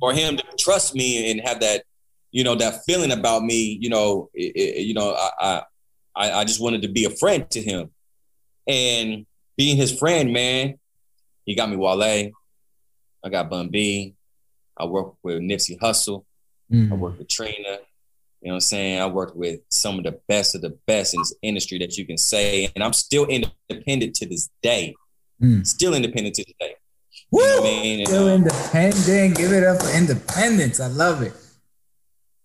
for 0.00 0.12
him 0.12 0.36
to 0.36 0.44
trust 0.58 0.94
me 0.94 1.30
and 1.30 1.40
have 1.40 1.60
that, 1.60 1.84
you 2.30 2.44
know, 2.44 2.54
that 2.54 2.84
feeling 2.84 3.12
about 3.12 3.42
me, 3.42 3.78
you 3.80 3.88
know, 3.88 4.28
it, 4.34 4.52
it, 4.56 4.86
you 4.86 4.94
know, 4.94 5.14
I, 5.14 5.62
I, 6.14 6.32
I 6.32 6.44
just 6.44 6.60
wanted 6.60 6.82
to 6.82 6.88
be 6.88 7.04
a 7.04 7.10
friend 7.10 7.48
to 7.50 7.60
him, 7.62 7.90
and 8.66 9.26
being 9.56 9.76
his 9.76 9.96
friend, 9.96 10.32
man, 10.32 10.78
he 11.44 11.54
got 11.54 11.70
me 11.70 11.76
Wale, 11.76 12.32
I 13.24 13.28
got 13.30 13.48
Bun 13.48 13.68
B, 13.68 14.14
I 14.76 14.84
worked 14.84 15.16
with 15.22 15.40
Nipsey 15.40 15.78
Hussle. 15.78 16.24
Mm. 16.72 16.92
I 16.92 16.94
worked 16.94 17.18
with 17.18 17.28
Trina. 17.28 17.78
You 18.42 18.48
know 18.48 18.52
what 18.52 18.54
I'm 18.54 18.60
saying? 18.60 19.00
I 19.00 19.06
worked 19.06 19.36
with 19.36 19.60
some 19.70 19.98
of 19.98 20.04
the 20.04 20.20
best 20.28 20.54
of 20.54 20.60
the 20.60 20.76
best 20.86 21.14
in 21.14 21.20
this 21.20 21.34
industry 21.42 21.78
that 21.78 21.96
you 21.96 22.06
can 22.06 22.18
say. 22.18 22.70
And 22.74 22.84
I'm 22.84 22.92
still 22.92 23.24
independent 23.26 24.14
to 24.16 24.26
this 24.26 24.50
day. 24.62 24.94
Mm. 25.42 25.66
Still 25.66 25.94
independent 25.94 26.34
to 26.36 26.44
this 26.44 26.54
day. 26.60 26.76
Woo! 27.36 27.42
You 27.42 27.48
know 27.48 27.58
I 27.58 27.62
mean? 27.64 28.06
Still 28.06 28.28
independent. 28.28 29.36
Give 29.36 29.52
it 29.52 29.62
up 29.62 29.82
for 29.82 29.90
independence. 29.90 30.80
I 30.80 30.86
love 30.86 31.20
it. 31.20 31.34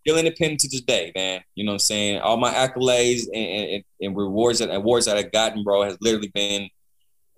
Still 0.02 0.18
independent 0.18 0.60
to 0.62 0.68
this 0.68 0.82
day, 0.82 1.14
man. 1.16 1.42
You 1.56 1.64
know 1.64 1.72
what 1.72 1.76
I'm 1.76 1.80
saying? 1.80 2.20
All 2.20 2.36
my 2.36 2.52
accolades 2.54 3.24
and, 3.34 3.74
and, 3.74 3.84
and 4.02 4.18
rewards 4.18 4.60
and 4.60 4.70
awards 4.70 5.06
that 5.06 5.16
I've 5.16 5.32
gotten, 5.32 5.64
bro, 5.64 5.84
has 5.84 5.98
literally 6.02 6.30
been 6.34 6.68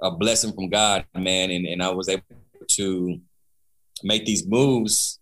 a 0.01 0.09
blessing 0.09 0.51
from 0.53 0.69
God, 0.69 1.05
man. 1.13 1.51
And, 1.51 1.67
and 1.67 1.83
I 1.83 1.91
was 1.91 2.09
able 2.09 2.23
to 2.69 3.19
make 4.01 4.25
these 4.25 4.47
moves 4.47 5.19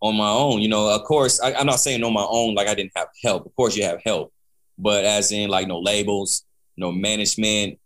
on 0.00 0.16
my 0.16 0.30
own. 0.30 0.60
You 0.62 0.68
know, 0.68 0.92
of 0.92 1.04
course, 1.04 1.40
I, 1.40 1.52
am 1.52 1.66
not 1.66 1.78
saying 1.78 2.02
on 2.02 2.12
my 2.12 2.26
own 2.28 2.56
like 2.56 2.66
I 2.66 2.74
didn't 2.74 2.92
have 2.96 3.08
help. 3.22 3.46
Of 3.46 3.54
course, 3.54 3.76
you 3.76 3.84
have 3.84 4.00
help, 4.04 4.32
but 4.76 5.04
as 5.04 5.30
in 5.30 5.48
like 5.48 5.68
no 5.68 5.78
labels, 5.78 6.44
no 6.76 6.90
management, 6.90 7.78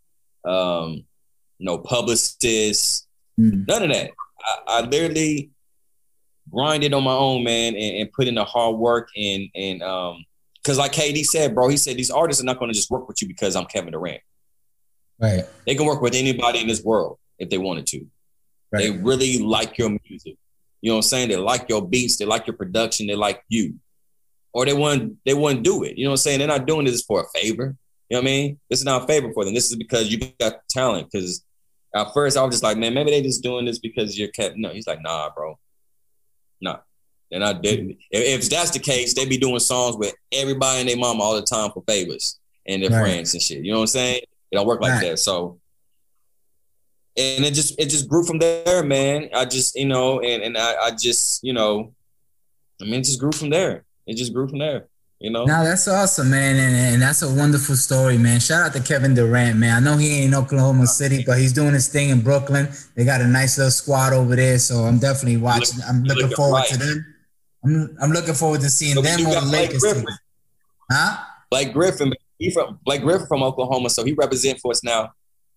um, 0.47 1.05
no 1.59 1.77
publicists, 1.77 3.06
mm. 3.39 3.67
none 3.67 3.83
of 3.83 3.91
that. 3.91 4.11
I, 4.45 4.79
I, 4.79 4.81
literally 4.83 5.51
grinded 6.51 6.95
on 6.95 7.05
my 7.05 7.13
own, 7.13 7.45
man, 7.45 7.75
and, 7.75 7.97
and, 7.97 8.13
put 8.13 8.29
in 8.29 8.35
the 8.35 8.45
hard 8.45 8.77
work 8.77 9.09
and 9.17 9.49
and 9.55 9.83
um, 9.83 10.25
because 10.63 10.79
like 10.79 10.93
KD 10.93 11.25
said, 11.25 11.55
bro, 11.55 11.69
he 11.69 11.77
said 11.77 11.97
these 11.97 12.11
artists 12.11 12.43
are 12.43 12.47
not 12.47 12.59
going 12.59 12.71
to 12.71 12.75
just 12.75 12.91
work 12.91 13.07
with 13.07 13.23
you 13.23 13.29
because 13.29 13.55
I'm 13.55 13.67
Kevin 13.67 13.93
Durant. 13.93 14.21
Right. 15.21 15.45
They 15.65 15.75
can 15.75 15.87
work 15.87 16.03
with 16.03 16.15
anybody 16.15 16.61
in 16.61 16.67
this 16.67 16.83
world 16.83 17.19
if 17.39 17.51
they 17.51 17.59
wanted 17.59 17.87
to. 17.89 18.07
Right. 18.73 18.83
They 18.83 18.91
really 18.91 19.39
like 19.39 19.79
your 19.79 19.91
music. 20.09 20.37
You 20.83 20.91
know 20.91 20.97
what 20.97 20.99
I'm 20.99 21.09
saying? 21.09 21.29
They 21.29 21.37
like 21.37 21.69
your 21.69 21.87
beats, 21.87 22.17
they 22.17 22.25
like 22.25 22.47
your 22.47 22.57
production, 22.57 23.07
they 23.07 23.15
like 23.15 23.43
you. 23.49 23.75
Or 24.53 24.65
they 24.65 24.73
wouldn't 24.73 25.19
they 25.25 25.35
wouldn't 25.35 25.63
do 25.63 25.85
it. 25.85 25.97
You 25.97 26.05
know 26.05 26.11
what 26.11 26.15
I'm 26.15 26.19
saying? 26.19 26.39
They're 26.41 26.49
not 26.49 26.67
doing 26.67 26.87
this 26.87 27.03
for 27.03 27.23
a 27.23 27.39
favor. 27.39 27.77
You 28.09 28.17
know 28.17 28.23
what 28.23 28.23
I 28.23 28.25
mean? 28.25 28.61
This 28.69 28.81
is 28.81 28.85
not 28.85 29.05
a 29.05 29.07
favor 29.07 29.33
for 29.33 29.45
them. 29.45 29.55
This 29.55 29.71
is 29.71 29.77
because 29.77 30.11
you 30.11 30.19
got 30.41 30.69
talent. 30.69 31.11
Because 31.13 31.45
at 31.97 32.13
first 32.15 32.37
I 32.37 32.43
was 32.43 32.55
just 32.55 32.63
like, 32.63 32.77
man, 32.77 32.95
maybe 32.95 33.11
they 33.11 33.23
just 33.23 33.43
doing 33.43 33.65
this 33.65 33.79
because 33.79 34.19
you're 34.19 34.29
kept. 34.29 34.57
No, 34.57 34.71
he's 34.71 34.87
like, 34.87 35.03
nah, 35.03 35.31
bro. 35.35 35.59
Nah. 36.61 36.79
They're 37.31 37.41
not 37.41 37.63
doing 37.63 37.99
if, 38.11 38.45
if 38.45 38.51
that's 38.51 38.71
the 38.71 38.79
case, 38.79 39.15
they 39.15 39.27
be 39.27 39.37
doing 39.37 39.59
songs 39.59 39.97
with 39.97 40.15
everybody 40.33 40.81
and 40.81 40.89
their 40.89 40.97
mama 40.97 41.23
all 41.23 41.35
the 41.35 41.43
time 41.43 41.73
for 41.73 41.83
favors 41.87 42.39
and 42.67 42.83
their 42.83 42.91
right. 42.91 43.01
friends 43.01 43.35
and 43.35 43.43
shit. 43.43 43.65
You 43.65 43.73
know 43.73 43.79
what 43.79 43.85
I'm 43.85 43.89
saying? 43.89 44.23
It 44.51 44.57
don't 44.57 44.67
work 44.67 44.81
like 44.81 44.93
right. 44.93 45.11
that. 45.11 45.19
So 45.19 45.59
and 47.17 47.45
it 47.45 47.55
just 47.55 47.79
it 47.79 47.89
just 47.89 48.09
grew 48.09 48.25
from 48.25 48.39
there, 48.39 48.85
man. 48.85 49.31
I 49.35 49.45
just 49.47 49.75
you 49.75 49.87
know, 49.87 50.21
and 50.21 50.43
and 50.43 50.57
I, 50.57 50.75
I 50.77 50.91
just 50.91 51.43
you 51.43 51.53
know, 51.53 51.95
I 52.81 52.85
mean, 52.85 53.01
it 53.01 53.05
just 53.05 53.21
grew 53.21 53.33
from 53.33 53.51
there. 53.51 53.85
It 54.07 54.17
just 54.17 54.35
grew 54.35 54.49
from 54.49 54.59
there. 54.59 54.87
You 55.19 55.31
know. 55.31 55.45
Now 55.45 55.65
that's 55.65 55.89
awesome, 55.89 56.31
man, 56.31 56.57
and, 56.57 56.95
and 56.95 57.03
that's 57.03 57.23
a 57.23 57.35
wonderful 57.35 57.75
story, 57.75 58.19
man. 58.19 58.39
Shout 58.39 58.67
out 58.67 58.73
to 58.75 58.81
Kevin 58.81 59.15
Durant, 59.15 59.59
man. 59.59 59.75
I 59.75 59.81
know 59.81 59.97
he 59.97 60.19
ain't 60.19 60.27
in 60.27 60.35
Oklahoma 60.35 60.87
City, 60.87 61.25
but 61.27 61.39
he's 61.39 61.55
doing 61.55 61.73
his 61.73 61.89
thing 61.89 62.11
in 62.11 62.21
Brooklyn. 62.21 62.69
They 62.95 63.05
got 63.05 63.23
a 63.23 63.27
nice 63.27 63.57
little 63.57 63.71
squad 63.71 64.13
over 64.13 64.37
there, 64.37 64.59
so 64.59 64.81
I'm 64.81 64.99
definitely 64.99 65.39
watching. 65.39 65.81
I'm 65.89 66.03
looking, 66.03 66.23
looking 66.23 66.37
forward 66.37 66.59
right. 66.59 66.69
to 66.69 66.79
them. 66.79 67.15
I'm, 67.65 67.97
I'm 68.03 68.11
looking 68.11 68.35
forward 68.35 68.61
to 68.61 68.69
seeing 68.69 68.95
so 68.95 69.03
them 69.03 69.27
on 69.27 69.45
the 69.45 69.51
Lakers. 69.51 69.85
Huh? 70.91 71.25
Blake 71.51 71.73
Griffin, 71.73 72.13
he 72.39 72.51
from 72.51 72.79
Blake 72.85 73.01
Griffin 73.01 73.27
from 73.27 73.43
Oklahoma, 73.43 73.89
so 73.89 74.05
he 74.05 74.13
represent 74.13 74.61
for 74.61 74.73
us 74.73 74.85
now. 74.85 75.13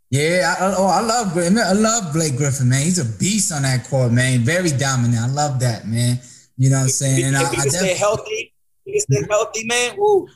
Yeah, 0.09 0.55
I, 0.59 0.73
oh, 0.75 0.87
I 0.87 1.01
love 1.01 1.37
I 1.37 1.73
love 1.73 2.13
Blake 2.13 2.35
Griffin, 2.35 2.69
man. 2.69 2.83
He's 2.83 2.97
a 2.97 3.17
beast 3.19 3.51
on 3.51 3.61
that 3.61 3.87
court, 3.87 4.11
man. 4.11 4.39
Very 4.39 4.71
dominant. 4.71 5.19
I 5.21 5.27
love 5.27 5.59
that, 5.59 5.85
man. 5.85 6.19
You 6.57 6.69
know 6.69 6.77
what 6.77 6.83
I'm 6.83 6.89
saying? 6.89 7.25
And 7.25 7.35
if 7.35 7.41
I, 7.41 7.51
he 7.51 7.57
I 7.57 7.61
can 7.61 7.69
stay 7.69 7.93
healthy, 7.93 8.48
stay 8.97 9.23
healthy, 9.29 9.65
man. 9.65 9.95
Woo. 9.97 10.27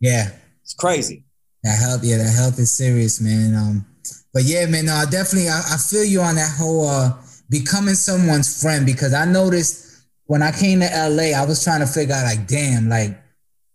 Yeah, 0.00 0.30
it's 0.62 0.74
crazy. 0.74 1.24
That 1.62 1.78
health, 1.78 2.04
yeah, 2.04 2.18
that 2.18 2.34
health 2.34 2.58
is 2.58 2.70
serious, 2.70 3.20
man. 3.20 3.54
Um, 3.54 3.86
but 4.32 4.42
yeah, 4.44 4.66
man, 4.66 4.86
no, 4.86 4.94
I 4.94 5.04
definitely 5.06 5.48
I, 5.48 5.62
I 5.72 5.76
feel 5.76 6.04
you 6.04 6.20
on 6.20 6.34
that 6.34 6.54
whole 6.58 6.88
uh 6.88 7.12
becoming 7.48 7.94
someone's 7.94 8.60
friend 8.60 8.84
because 8.84 9.14
I 9.14 9.24
noticed 9.24 10.06
when 10.26 10.42
I 10.42 10.52
came 10.52 10.80
to 10.80 10.86
LA, 10.86 11.38
I 11.38 11.44
was 11.46 11.62
trying 11.62 11.80
to 11.80 11.86
figure 11.86 12.14
out 12.14 12.24
like, 12.24 12.46
damn, 12.46 12.88
like 12.88 13.18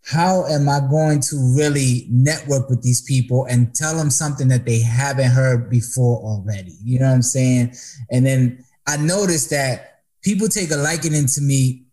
how 0.06 0.45
am 0.47 0.67
I 0.67 0.80
going 0.80 1.19
to 1.21 1.36
really 1.56 2.08
network 2.10 2.69
with 2.69 2.82
these 2.82 3.02
people 3.02 3.45
and 3.45 3.73
tell 3.75 3.95
them 3.95 4.10
something 4.10 4.47
that 4.47 4.65
they 4.65 4.80
haven't 4.80 5.30
heard 5.30 5.69
before 5.69 6.17
already? 6.17 6.75
You 6.84 6.99
know 6.99 7.08
what 7.08 7.15
I'm 7.15 7.21
saying? 7.21 7.75
And 8.12 8.25
then 8.25 8.65
I 8.88 8.97
noticed 8.97 9.52
that 9.52 10.02
people 10.23 10.47
take 10.47 10.71
a 10.71 10.78
liking 10.78 11.13
into 11.13 11.41
me 11.41 11.86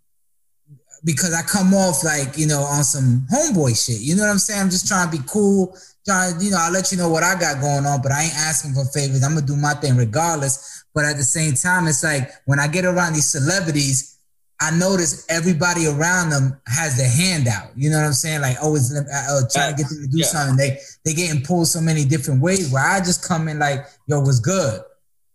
because 1.07 1.33
I 1.33 1.43
come 1.43 1.73
off 1.73 2.03
like, 2.03 2.37
you 2.37 2.49
know, 2.49 2.63
on 2.63 2.83
some 2.83 3.27
homeboy 3.33 3.79
shit. 3.79 4.01
You 4.01 4.17
know 4.17 4.25
what 4.25 4.31
I'm 4.31 4.39
saying? 4.39 4.61
I'm 4.61 4.71
just 4.71 4.89
trying 4.89 5.09
to 5.09 5.17
be 5.17 5.23
cool. 5.29 5.79
Trying, 6.05 6.41
you 6.41 6.51
know, 6.51 6.59
I'll 6.61 6.73
let 6.73 6.91
you 6.91 6.99
know 6.99 7.09
what 7.09 7.23
I 7.23 7.39
got 7.39 7.61
going 7.61 7.87
on, 7.87 8.03
but 8.03 8.11
I 8.11 8.25
ain't 8.25 8.35
asking 8.35 8.75
for 8.75 8.85
favors. 8.87 9.23
I'm 9.23 9.35
gonna 9.35 9.47
do 9.47 9.57
my 9.57 9.75
thing 9.75 9.97
regardless. 9.97 10.85
But 10.93 11.05
at 11.05 11.17
the 11.17 11.23
same 11.23 11.55
time, 11.55 11.87
it's 11.87 12.03
like 12.03 12.29
when 12.47 12.59
I 12.59 12.67
get 12.67 12.85
around 12.85 13.13
these 13.13 13.31
celebrities, 13.31 14.19
I 14.61 14.77
notice 14.77 15.27
everybody 15.29 15.87
around 15.87 16.31
them 16.31 16.61
has 16.67 16.97
their 16.97 17.11
hand 17.11 17.47
out. 17.47 17.71
You 17.77 17.91
know 17.91 17.99
what 17.99 18.07
I'm 18.07 18.13
saying? 18.13 18.41
Like 18.41 18.57
always 18.61 18.93
uh, 18.93 19.03
uh, 19.09 19.43
trying 19.53 19.77
to 19.77 19.83
get 19.83 19.89
them 19.89 20.03
to 20.03 20.09
do 20.09 20.19
yeah. 20.19 20.27
something. 20.27 20.57
They 20.57 20.79
they 21.05 21.15
getting 21.15 21.43
pulled 21.43 21.69
so 21.69 21.81
many 21.81 22.05
different 22.05 22.43
ways. 22.43 22.73
Where 22.73 22.85
I 22.85 22.99
just 22.99 23.27
come 23.27 23.47
in 23.47 23.61
like, 23.61 23.87
yo, 24.09 24.21
what's 24.21 24.41
good? 24.41 24.81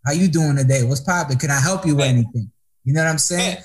How 0.06 0.12
you 0.12 0.28
doing 0.28 0.58
today? 0.58 0.84
What's 0.84 1.02
popping? 1.02 1.38
Can 1.38 1.52
I 1.52 1.62
help 1.62 1.86
you 1.86 1.96
with 1.96 2.06
anything? 2.06 2.52
You 2.84 2.94
know 2.94 3.04
what 3.04 3.12
I'm 3.12 3.20
saying? 3.20 3.58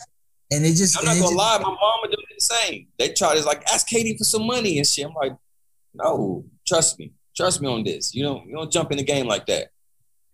And 0.52 0.64
it 0.64 0.74
just 0.74 0.98
I'm 0.98 1.04
not 1.04 1.14
gonna 1.14 1.22
just, 1.22 1.34
lie, 1.34 1.58
my 1.58 1.64
mama 1.64 2.04
doing 2.04 2.26
the 2.34 2.40
same. 2.40 2.86
They 2.98 3.12
tried 3.12 3.36
to 3.36 3.44
like 3.44 3.64
ask 3.72 3.88
KD 3.88 4.16
for 4.16 4.24
some 4.24 4.46
money 4.46 4.78
and 4.78 4.86
shit. 4.86 5.06
I'm 5.06 5.14
like, 5.14 5.36
no, 5.94 6.44
trust 6.66 6.98
me, 6.98 7.12
trust 7.36 7.60
me 7.60 7.68
on 7.68 7.82
this. 7.82 8.14
You 8.14 8.22
don't 8.22 8.46
you 8.46 8.54
don't 8.54 8.70
jump 8.70 8.92
in 8.92 8.98
the 8.98 9.04
game 9.04 9.26
like 9.26 9.46
that. 9.46 9.68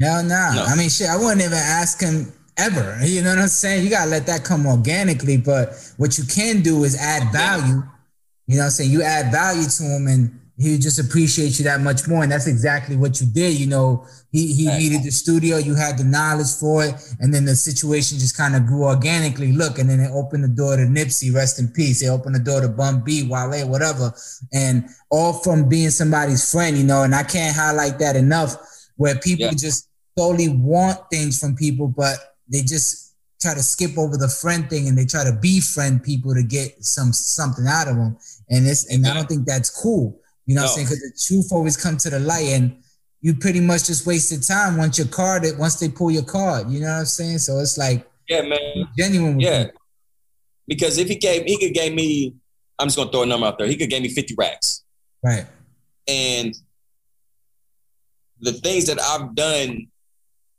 Hell 0.00 0.22
nah. 0.22 0.54
No. 0.54 0.64
I 0.64 0.76
mean, 0.76 0.90
shit, 0.90 1.08
I 1.08 1.16
wouldn't 1.16 1.40
even 1.40 1.52
ask 1.54 2.00
him 2.00 2.32
ever. 2.58 2.98
You 3.04 3.22
know 3.22 3.30
what 3.30 3.38
I'm 3.38 3.48
saying? 3.48 3.84
You 3.84 3.90
gotta 3.90 4.10
let 4.10 4.26
that 4.26 4.44
come 4.44 4.66
organically. 4.66 5.38
But 5.38 5.70
what 5.96 6.18
you 6.18 6.24
can 6.24 6.60
do 6.60 6.84
is 6.84 6.96
add 7.00 7.32
value. 7.32 7.82
You 8.46 8.56
know 8.56 8.62
what 8.62 8.64
I'm 8.64 8.70
saying? 8.70 8.90
You 8.90 9.02
add 9.02 9.32
value 9.32 9.64
to 9.64 9.82
him 9.82 10.06
and 10.08 10.40
he 10.62 10.78
just 10.78 11.00
appreciates 11.00 11.58
you 11.58 11.64
that 11.64 11.80
much 11.80 12.06
more. 12.06 12.22
And 12.22 12.30
that's 12.30 12.46
exactly 12.46 12.96
what 12.96 13.20
you 13.20 13.26
did. 13.26 13.58
You 13.58 13.66
know, 13.66 14.06
he, 14.30 14.54
he 14.54 14.68
needed 14.68 15.02
the 15.02 15.10
studio, 15.10 15.56
you 15.56 15.74
had 15.74 15.98
the 15.98 16.04
knowledge 16.04 16.54
for 16.58 16.84
it, 16.84 16.94
and 17.18 17.34
then 17.34 17.44
the 17.44 17.56
situation 17.56 18.18
just 18.18 18.36
kind 18.36 18.54
of 18.54 18.64
grew 18.66 18.84
organically. 18.84 19.52
Look, 19.52 19.78
and 19.78 19.90
then 19.90 19.98
it 19.98 20.10
opened 20.12 20.44
the 20.44 20.48
door 20.48 20.76
to 20.76 20.82
Nipsey, 20.82 21.34
rest 21.34 21.58
in 21.58 21.68
peace. 21.68 22.00
It 22.02 22.08
opened 22.08 22.36
the 22.36 22.40
door 22.40 22.60
to 22.60 22.68
Bun 22.68 23.02
B, 23.04 23.28
Wale, 23.28 23.68
whatever. 23.68 24.14
And 24.52 24.88
all 25.10 25.32
from 25.32 25.68
being 25.68 25.90
somebody's 25.90 26.50
friend, 26.50 26.78
you 26.78 26.84
know, 26.84 27.02
and 27.02 27.14
I 27.14 27.24
can't 27.24 27.54
highlight 27.54 27.98
that 27.98 28.14
enough 28.14 28.56
where 28.96 29.16
people 29.16 29.46
yeah. 29.46 29.52
just 29.52 29.88
solely 30.16 30.48
want 30.48 30.98
things 31.10 31.38
from 31.38 31.56
people, 31.56 31.88
but 31.88 32.16
they 32.48 32.62
just 32.62 33.14
try 33.40 33.54
to 33.54 33.62
skip 33.62 33.98
over 33.98 34.16
the 34.16 34.28
friend 34.28 34.70
thing 34.70 34.86
and 34.86 34.96
they 34.96 35.04
try 35.04 35.24
to 35.24 35.32
befriend 35.32 36.04
people 36.04 36.32
to 36.32 36.44
get 36.44 36.84
some 36.84 37.12
something 37.12 37.66
out 37.66 37.88
of 37.88 37.96
them. 37.96 38.16
And 38.48 38.66
it's 38.66 38.88
and 38.92 39.04
I 39.06 39.14
don't 39.14 39.28
think 39.28 39.46
that's 39.46 39.68
cool. 39.68 40.21
You 40.46 40.54
know 40.54 40.62
no. 40.62 40.66
what 40.66 40.70
I'm 40.70 40.74
saying? 40.74 40.86
Because 40.86 41.00
the 41.00 41.34
truth 41.34 41.52
always 41.52 41.76
comes 41.76 42.02
to 42.04 42.10
the 42.10 42.20
light 42.20 42.48
and 42.48 42.76
you 43.20 43.34
pretty 43.34 43.60
much 43.60 43.86
just 43.86 44.06
wasted 44.06 44.42
time 44.42 44.76
once 44.76 44.98
your 44.98 45.06
card 45.06 45.44
it 45.44 45.56
once 45.56 45.76
they 45.76 45.88
pull 45.88 46.10
your 46.10 46.24
card. 46.24 46.70
You 46.70 46.80
know 46.80 46.86
what 46.86 47.00
I'm 47.00 47.04
saying? 47.04 47.38
So 47.38 47.58
it's 47.60 47.78
like 47.78 48.06
yeah, 48.28 48.42
man, 48.42 48.88
genuine. 48.98 49.40
yeah, 49.40 49.64
people. 49.64 49.80
because 50.66 50.98
if 50.98 51.08
he 51.08 51.16
gave 51.16 51.44
he 51.44 51.58
could 51.58 51.74
give 51.74 51.92
me, 51.92 52.34
I'm 52.78 52.88
just 52.88 52.96
gonna 52.96 53.10
throw 53.10 53.22
a 53.22 53.26
number 53.26 53.46
out 53.46 53.58
there. 53.58 53.68
He 53.68 53.76
could 53.76 53.90
give 53.90 54.02
me 54.02 54.08
50 54.08 54.34
racks, 54.36 54.82
right? 55.22 55.46
And 56.08 56.54
the 58.40 58.52
things 58.52 58.86
that 58.86 59.00
I've 59.00 59.34
done 59.36 59.86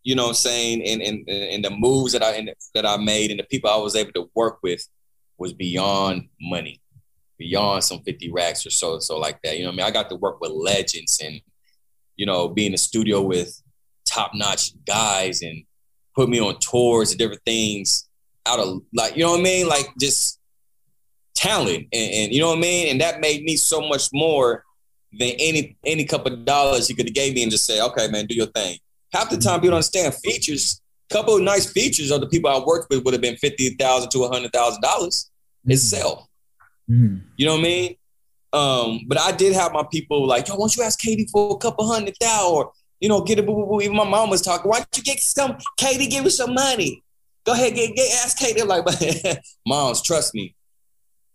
you 0.03 0.15
know 0.15 0.23
what 0.23 0.29
I'm 0.29 0.35
saying, 0.35 0.83
and 0.83 1.01
and 1.01 1.29
and 1.29 1.63
the 1.63 1.69
moves 1.71 2.11
that 2.11 2.23
I 2.23 2.45
that 2.75 2.85
I 2.85 2.97
made 2.97 3.31
and 3.31 3.39
the 3.39 3.45
people 3.45 3.69
I 3.69 3.77
was 3.77 3.95
able 3.95 4.11
to 4.13 4.29
work 4.35 4.59
with 4.61 4.85
was 5.37 5.53
beyond 5.53 6.27
money, 6.41 6.81
beyond 7.37 7.83
some 7.83 8.01
50 8.01 8.31
racks 8.31 8.65
or 8.65 8.69
so, 8.69 8.99
so 8.99 9.17
like 9.17 9.39
that. 9.43 9.57
You 9.57 9.63
know 9.63 9.69
what 9.69 9.75
I 9.75 9.77
mean? 9.77 9.85
I 9.87 9.91
got 9.91 10.09
to 10.09 10.15
work 10.15 10.39
with 10.41 10.51
legends 10.51 11.21
and 11.23 11.41
you 12.15 12.25
know, 12.25 12.47
be 12.47 12.65
in 12.65 12.73
the 12.73 12.77
studio 12.77 13.21
with 13.21 13.61
top-notch 14.05 14.73
guys 14.85 15.41
and 15.41 15.63
put 16.15 16.29
me 16.29 16.39
on 16.39 16.59
tours 16.59 17.09
and 17.11 17.17
different 17.17 17.41
things 17.43 18.07
out 18.45 18.59
of 18.59 18.81
like, 18.93 19.15
you 19.15 19.23
know 19.23 19.31
what 19.31 19.39
I 19.39 19.43
mean? 19.43 19.67
Like 19.67 19.87
just 19.99 20.39
talent 21.35 21.87
and, 21.91 22.13
and 22.13 22.31
you 22.31 22.39
know 22.39 22.49
what 22.49 22.59
I 22.59 22.61
mean? 22.61 22.89
And 22.89 23.01
that 23.01 23.19
made 23.19 23.43
me 23.43 23.55
so 23.55 23.81
much 23.81 24.09
more 24.13 24.63
than 25.11 25.31
any 25.39 25.75
any 25.85 26.05
couple 26.05 26.33
of 26.33 26.45
dollars 26.45 26.87
he 26.87 26.93
could 26.93 27.07
have 27.07 27.15
gave 27.15 27.33
me 27.33 27.41
and 27.41 27.51
just 27.51 27.65
say, 27.65 27.81
okay, 27.81 28.07
man, 28.09 28.27
do 28.27 28.35
your 28.35 28.47
thing 28.47 28.77
half 29.13 29.29
the 29.29 29.37
time 29.37 29.59
people 29.59 29.69
don't 29.69 29.75
understand 29.75 30.13
features. 30.15 30.81
A 31.11 31.13
couple 31.13 31.35
of 31.35 31.41
nice 31.41 31.71
features 31.71 32.11
of 32.11 32.21
the 32.21 32.27
people 32.27 32.49
I 32.49 32.61
worked 32.65 32.89
with 32.89 33.03
would 33.05 33.13
have 33.13 33.21
been 33.21 33.37
fifty 33.37 33.69
thousand 33.75 34.09
to 34.11 34.27
hundred 34.27 34.51
thousand 34.51 34.81
dollars 34.81 35.29
mm-hmm. 35.61 35.71
itself. 35.71 36.27
Mm-hmm. 36.89 37.17
You 37.37 37.45
know 37.45 37.53
what 37.53 37.59
I 37.59 37.63
mean? 37.63 37.95
Um, 38.51 39.01
but 39.07 39.19
I 39.19 39.31
did 39.31 39.53
have 39.53 39.73
my 39.73 39.83
people 39.91 40.27
like, 40.27 40.47
yo, 40.47 40.55
why 40.55 40.63
don't 40.63 40.75
you 40.77 40.83
ask 40.83 40.99
KD 40.99 41.29
for 41.31 41.55
a 41.55 41.57
couple 41.57 41.87
hundred 41.87 42.15
thousand 42.21 42.53
or 42.53 42.71
you 43.03 43.09
know, 43.09 43.19
get 43.19 43.37
a 43.37 43.43
boo 43.43 43.53
boo 43.53 43.65
boo. 43.65 43.81
Even 43.81 43.97
my 43.97 44.05
mom 44.05 44.29
was 44.29 44.41
talking, 44.41 44.69
why 44.69 44.77
don't 44.77 44.97
you 44.97 45.03
get 45.03 45.19
some 45.19 45.57
KD, 45.77 46.09
give 46.09 46.25
us 46.25 46.37
some 46.37 46.53
money? 46.53 47.03
Go 47.45 47.51
ahead, 47.51 47.75
get 47.75 47.93
get 47.95 48.23
ask 48.23 48.37
KD. 48.37 48.55
They're 48.55 48.65
like, 48.65 48.85
moms, 49.67 50.01
trust 50.01 50.33
me, 50.33 50.55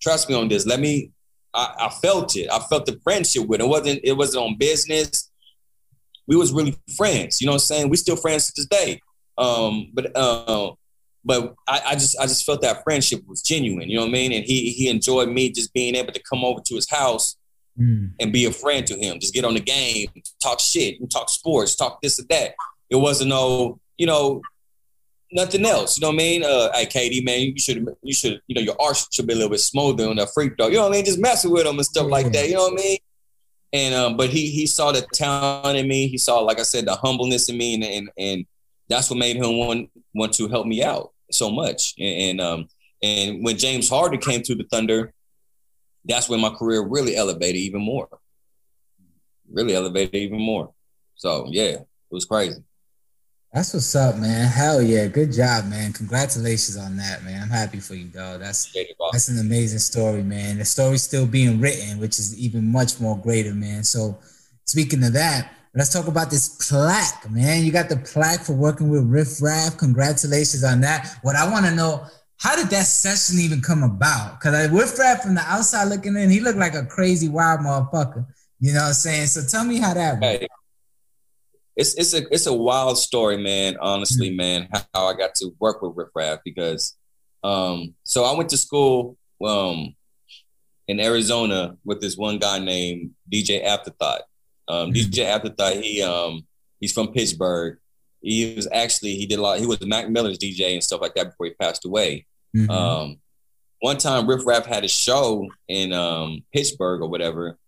trust 0.00 0.30
me 0.30 0.34
on 0.34 0.48
this. 0.48 0.64
Let 0.64 0.80
me. 0.80 1.10
I, 1.52 1.74
I 1.78 1.88
felt 1.90 2.36
it. 2.36 2.48
I 2.50 2.58
felt 2.60 2.86
the 2.86 2.98
friendship 3.04 3.46
with 3.46 3.60
it. 3.60 3.64
it. 3.64 3.68
wasn't 3.68 4.00
It 4.02 4.12
wasn't 4.14 4.44
on 4.44 4.56
business. 4.56 5.30
We 6.26 6.36
was 6.36 6.52
really 6.52 6.74
friends. 6.96 7.42
You 7.42 7.46
know 7.46 7.52
what 7.52 7.56
I'm 7.56 7.60
saying? 7.60 7.90
We 7.90 7.98
still 7.98 8.16
friends 8.16 8.46
to 8.46 8.52
this 8.56 8.66
day. 8.66 9.00
Um, 9.36 9.90
but 9.92 10.16
uh, 10.16 10.72
but 11.28 11.54
I, 11.68 11.82
I, 11.88 11.92
just 11.92 12.18
I 12.18 12.22
just 12.22 12.46
felt 12.46 12.62
that 12.62 12.82
friendship 12.84 13.20
was 13.28 13.42
genuine. 13.42 13.90
You 13.90 13.96
know 13.96 14.04
what 14.04 14.08
I 14.08 14.12
mean? 14.12 14.32
And 14.32 14.46
he 14.46 14.70
he 14.72 14.88
enjoyed 14.88 15.28
me 15.28 15.52
just 15.52 15.74
being 15.74 15.94
able 15.94 16.10
to 16.14 16.22
come 16.22 16.42
over 16.42 16.62
to 16.64 16.74
his 16.74 16.88
house 16.88 17.36
mm. 17.78 18.10
and 18.18 18.32
be 18.32 18.46
a 18.46 18.50
friend 18.50 18.86
to 18.86 18.96
him. 18.96 19.20
Just 19.20 19.34
get 19.34 19.44
on 19.44 19.52
the 19.52 19.60
game, 19.60 20.08
talk 20.42 20.58
shit, 20.58 20.96
talk 21.10 21.28
sports, 21.28 21.76
talk 21.76 22.00
this 22.00 22.18
or 22.18 22.22
that. 22.30 22.54
It 22.88 22.96
wasn't 22.96 23.28
no 23.28 23.78
you 23.98 24.06
know 24.06 24.40
nothing 25.30 25.66
else. 25.66 25.98
You 25.98 26.00
know 26.00 26.08
what 26.08 26.14
I 26.14 26.16
mean? 26.16 26.44
Uh, 26.44 26.70
hey, 26.72 26.86
KD, 26.86 27.22
man, 27.22 27.40
you 27.40 27.58
should 27.58 27.86
you 28.02 28.14
should 28.14 28.40
you 28.46 28.54
know 28.54 28.62
your 28.62 28.80
arch 28.80 29.12
should 29.12 29.26
be 29.26 29.34
a 29.34 29.36
little 29.36 29.50
bit 29.50 29.60
smoother 29.60 30.08
on 30.08 30.16
that 30.16 30.30
freak 30.32 30.56
dog. 30.56 30.70
You 30.70 30.78
know 30.78 30.84
what 30.84 30.92
I 30.92 30.96
mean? 30.96 31.04
Just 31.04 31.18
messing 31.18 31.50
with 31.50 31.66
him 31.66 31.76
and 31.76 31.84
stuff 31.84 32.06
like 32.06 32.32
that. 32.32 32.48
You 32.48 32.54
know 32.54 32.70
what 32.70 32.80
I 32.80 32.82
mean? 32.82 32.98
And 33.74 33.94
um, 33.94 34.16
but 34.16 34.30
he 34.30 34.50
he 34.50 34.66
saw 34.66 34.92
the 34.92 35.06
talent 35.12 35.76
in 35.76 35.86
me. 35.86 36.08
He 36.08 36.16
saw, 36.16 36.40
like 36.40 36.58
I 36.58 36.62
said, 36.62 36.86
the 36.86 36.94
humbleness 36.94 37.50
in 37.50 37.58
me, 37.58 37.74
and 37.74 37.84
and, 37.84 38.10
and 38.16 38.46
that's 38.88 39.10
what 39.10 39.18
made 39.18 39.36
him 39.36 39.58
want 39.58 39.90
want 40.14 40.32
to 40.32 40.48
help 40.48 40.66
me 40.66 40.82
out 40.82 41.12
so 41.30 41.50
much. 41.50 41.94
And, 41.98 42.40
and 42.40 42.40
um 42.40 42.68
and 43.02 43.44
when 43.44 43.56
James 43.56 43.88
Harden 43.88 44.18
came 44.18 44.42
to 44.42 44.54
the 44.54 44.64
Thunder, 44.64 45.12
that's 46.04 46.28
when 46.28 46.40
my 46.40 46.50
career 46.50 46.82
really 46.82 47.16
elevated 47.16 47.56
even 47.56 47.80
more. 47.80 48.08
Really 49.50 49.74
elevated 49.74 50.14
even 50.14 50.40
more. 50.40 50.72
So 51.16 51.46
yeah, 51.48 51.72
it 51.72 51.86
was 52.10 52.24
crazy. 52.24 52.62
That's 53.52 53.72
what's 53.72 53.96
up, 53.96 54.16
man. 54.16 54.46
Hell 54.46 54.82
yeah, 54.82 55.06
good 55.06 55.32
job, 55.32 55.66
man. 55.66 55.94
Congratulations 55.94 56.76
on 56.76 56.98
that, 56.98 57.24
man. 57.24 57.42
I'm 57.42 57.48
happy 57.48 57.80
for 57.80 57.94
you, 57.94 58.04
dog. 58.04 58.40
That's 58.40 58.70
that's 59.10 59.28
an 59.28 59.38
amazing 59.38 59.78
story, 59.78 60.22
man. 60.22 60.58
The 60.58 60.66
story's 60.66 61.02
still 61.02 61.26
being 61.26 61.58
written, 61.58 61.98
which 61.98 62.18
is 62.18 62.38
even 62.38 62.70
much 62.70 63.00
more 63.00 63.16
greater, 63.16 63.54
man. 63.54 63.84
So, 63.84 64.18
speaking 64.66 65.02
of 65.02 65.14
that, 65.14 65.50
let's 65.78 65.92
talk 65.92 66.08
about 66.08 66.28
this 66.28 66.48
plaque, 66.68 67.30
man. 67.30 67.64
You 67.64 67.70
got 67.70 67.88
the 67.88 67.96
plaque 67.96 68.40
for 68.40 68.52
working 68.52 68.90
with 68.90 69.04
Riff 69.04 69.40
Raff. 69.40 69.78
Congratulations 69.78 70.64
on 70.64 70.80
that. 70.80 71.18
What 71.22 71.36
I 71.36 71.48
want 71.48 71.66
to 71.66 71.74
know, 71.74 72.04
how 72.38 72.56
did 72.56 72.68
that 72.70 72.82
session 72.82 73.40
even 73.40 73.60
come 73.60 73.84
about? 73.84 74.40
Because 74.40 74.70
Riff 74.70 74.98
Raff 74.98 75.22
from 75.22 75.36
the 75.36 75.40
outside 75.42 75.84
looking 75.84 76.16
in, 76.16 76.30
he 76.30 76.40
looked 76.40 76.58
like 76.58 76.74
a 76.74 76.84
crazy 76.84 77.28
wild 77.28 77.60
motherfucker. 77.60 78.26
You 78.58 78.72
know 78.72 78.80
what 78.80 78.88
I'm 78.88 78.92
saying? 78.94 79.26
So 79.28 79.42
tell 79.48 79.64
me 79.64 79.78
how 79.78 79.94
that 79.94 80.20
went. 80.20 80.48
It's 81.76 81.94
it's 81.94 82.12
a 82.12 82.26
it's 82.34 82.46
a 82.46 82.52
wild 82.52 82.98
story, 82.98 83.36
man. 83.36 83.76
Honestly, 83.80 84.30
mm-hmm. 84.30 84.36
man, 84.36 84.68
how 84.92 85.06
I 85.06 85.14
got 85.14 85.36
to 85.36 85.54
work 85.60 85.80
with 85.80 85.92
Riff 85.94 86.08
Raff 86.12 86.40
because 86.44 86.96
um, 87.44 87.94
so 88.02 88.24
I 88.24 88.36
went 88.36 88.50
to 88.50 88.56
school 88.56 89.16
um, 89.46 89.94
in 90.88 90.98
Arizona 90.98 91.76
with 91.84 92.00
this 92.00 92.16
one 92.16 92.38
guy 92.38 92.58
named 92.58 93.12
DJ 93.32 93.64
Afterthought. 93.64 94.22
Um, 94.68 94.92
mm-hmm. 94.92 95.10
DJ 95.10 95.24
Afterthought, 95.24 95.74
he 95.74 96.02
um, 96.02 96.46
he's 96.80 96.92
from 96.92 97.08
Pittsburgh. 97.08 97.78
He 98.20 98.54
was 98.54 98.68
actually 98.72 99.14
he 99.14 99.26
did 99.26 99.38
a 99.38 99.42
lot. 99.42 99.60
He 99.60 99.66
was 99.66 99.80
Mac 99.86 100.08
Miller's 100.08 100.38
DJ 100.38 100.72
and 100.72 100.82
stuff 100.82 101.00
like 101.00 101.14
that 101.14 101.30
before 101.30 101.46
he 101.46 101.54
passed 101.54 101.84
away. 101.84 102.26
Mm-hmm. 102.56 102.70
Um, 102.70 103.16
one 103.80 103.98
time, 103.98 104.26
Riff 104.26 104.46
Raff 104.46 104.66
had 104.66 104.84
a 104.84 104.88
show 104.88 105.46
in 105.68 105.92
um, 105.92 106.42
Pittsburgh 106.52 107.00
or 107.00 107.08
whatever, 107.08 107.58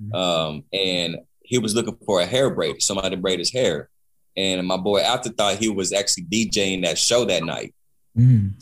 mm-hmm. 0.00 0.14
um, 0.14 0.64
and 0.72 1.18
he 1.42 1.58
was 1.58 1.74
looking 1.74 1.96
for 2.04 2.20
a 2.20 2.26
hair 2.26 2.50
braid, 2.50 2.82
somebody 2.82 3.10
to 3.10 3.16
braid 3.16 3.38
his 3.38 3.52
hair. 3.52 3.88
And 4.36 4.66
my 4.66 4.76
boy 4.76 5.00
Afterthought 5.00 5.56
he 5.56 5.68
was 5.68 5.92
actually 5.92 6.24
DJing 6.24 6.82
that 6.84 6.98
show 6.98 7.24
that 7.24 7.42
night. 7.42 7.74
Mm. 8.16 8.52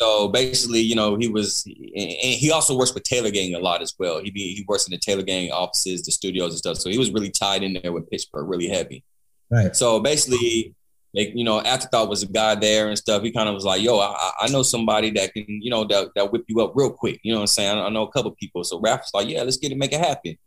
So 0.00 0.28
basically, 0.28 0.80
you 0.80 0.94
know, 0.94 1.16
he 1.16 1.28
was, 1.28 1.64
and 1.66 1.74
he 1.74 2.50
also 2.50 2.76
works 2.76 2.94
with 2.94 3.02
Taylor 3.02 3.30
Gang 3.30 3.54
a 3.54 3.58
lot 3.58 3.82
as 3.82 3.94
well. 3.98 4.22
He 4.22 4.30
be, 4.30 4.54
he 4.54 4.64
works 4.66 4.86
in 4.86 4.92
the 4.92 4.98
Taylor 4.98 5.22
Gang 5.22 5.50
offices, 5.50 6.02
the 6.02 6.12
studios 6.12 6.52
and 6.52 6.58
stuff. 6.58 6.78
So 6.78 6.88
he 6.88 6.98
was 6.98 7.10
really 7.10 7.30
tied 7.30 7.62
in 7.62 7.78
there 7.82 7.92
with 7.92 8.08
Pittsburgh, 8.08 8.48
really 8.48 8.68
heavy. 8.68 9.04
Right. 9.50 9.76
So 9.76 10.00
basically, 10.00 10.74
like 11.12 11.32
you 11.34 11.44
know, 11.44 11.60
Afterthought 11.60 12.08
was 12.08 12.22
a 12.22 12.28
guy 12.28 12.54
there 12.54 12.88
and 12.88 12.96
stuff. 12.96 13.22
He 13.22 13.32
kind 13.32 13.48
of 13.48 13.54
was 13.56 13.64
like, 13.64 13.82
"Yo, 13.82 13.98
I, 13.98 14.30
I 14.42 14.48
know 14.48 14.62
somebody 14.62 15.10
that 15.10 15.32
can, 15.32 15.44
you 15.48 15.68
know, 15.68 15.84
that 15.86 16.10
that 16.14 16.30
whip 16.30 16.44
you 16.46 16.60
up 16.60 16.70
real 16.76 16.92
quick." 16.92 17.18
You 17.24 17.32
know 17.32 17.38
what 17.38 17.42
I'm 17.42 17.46
saying? 17.48 17.78
I, 17.78 17.86
I 17.86 17.88
know 17.88 18.04
a 18.04 18.12
couple 18.12 18.30
people. 18.30 18.62
So 18.62 18.78
Raff's 18.78 19.10
like, 19.12 19.28
"Yeah, 19.28 19.42
let's 19.42 19.56
get 19.56 19.72
it, 19.72 19.76
make 19.76 19.92
it 19.92 19.98
happen." 19.98 20.38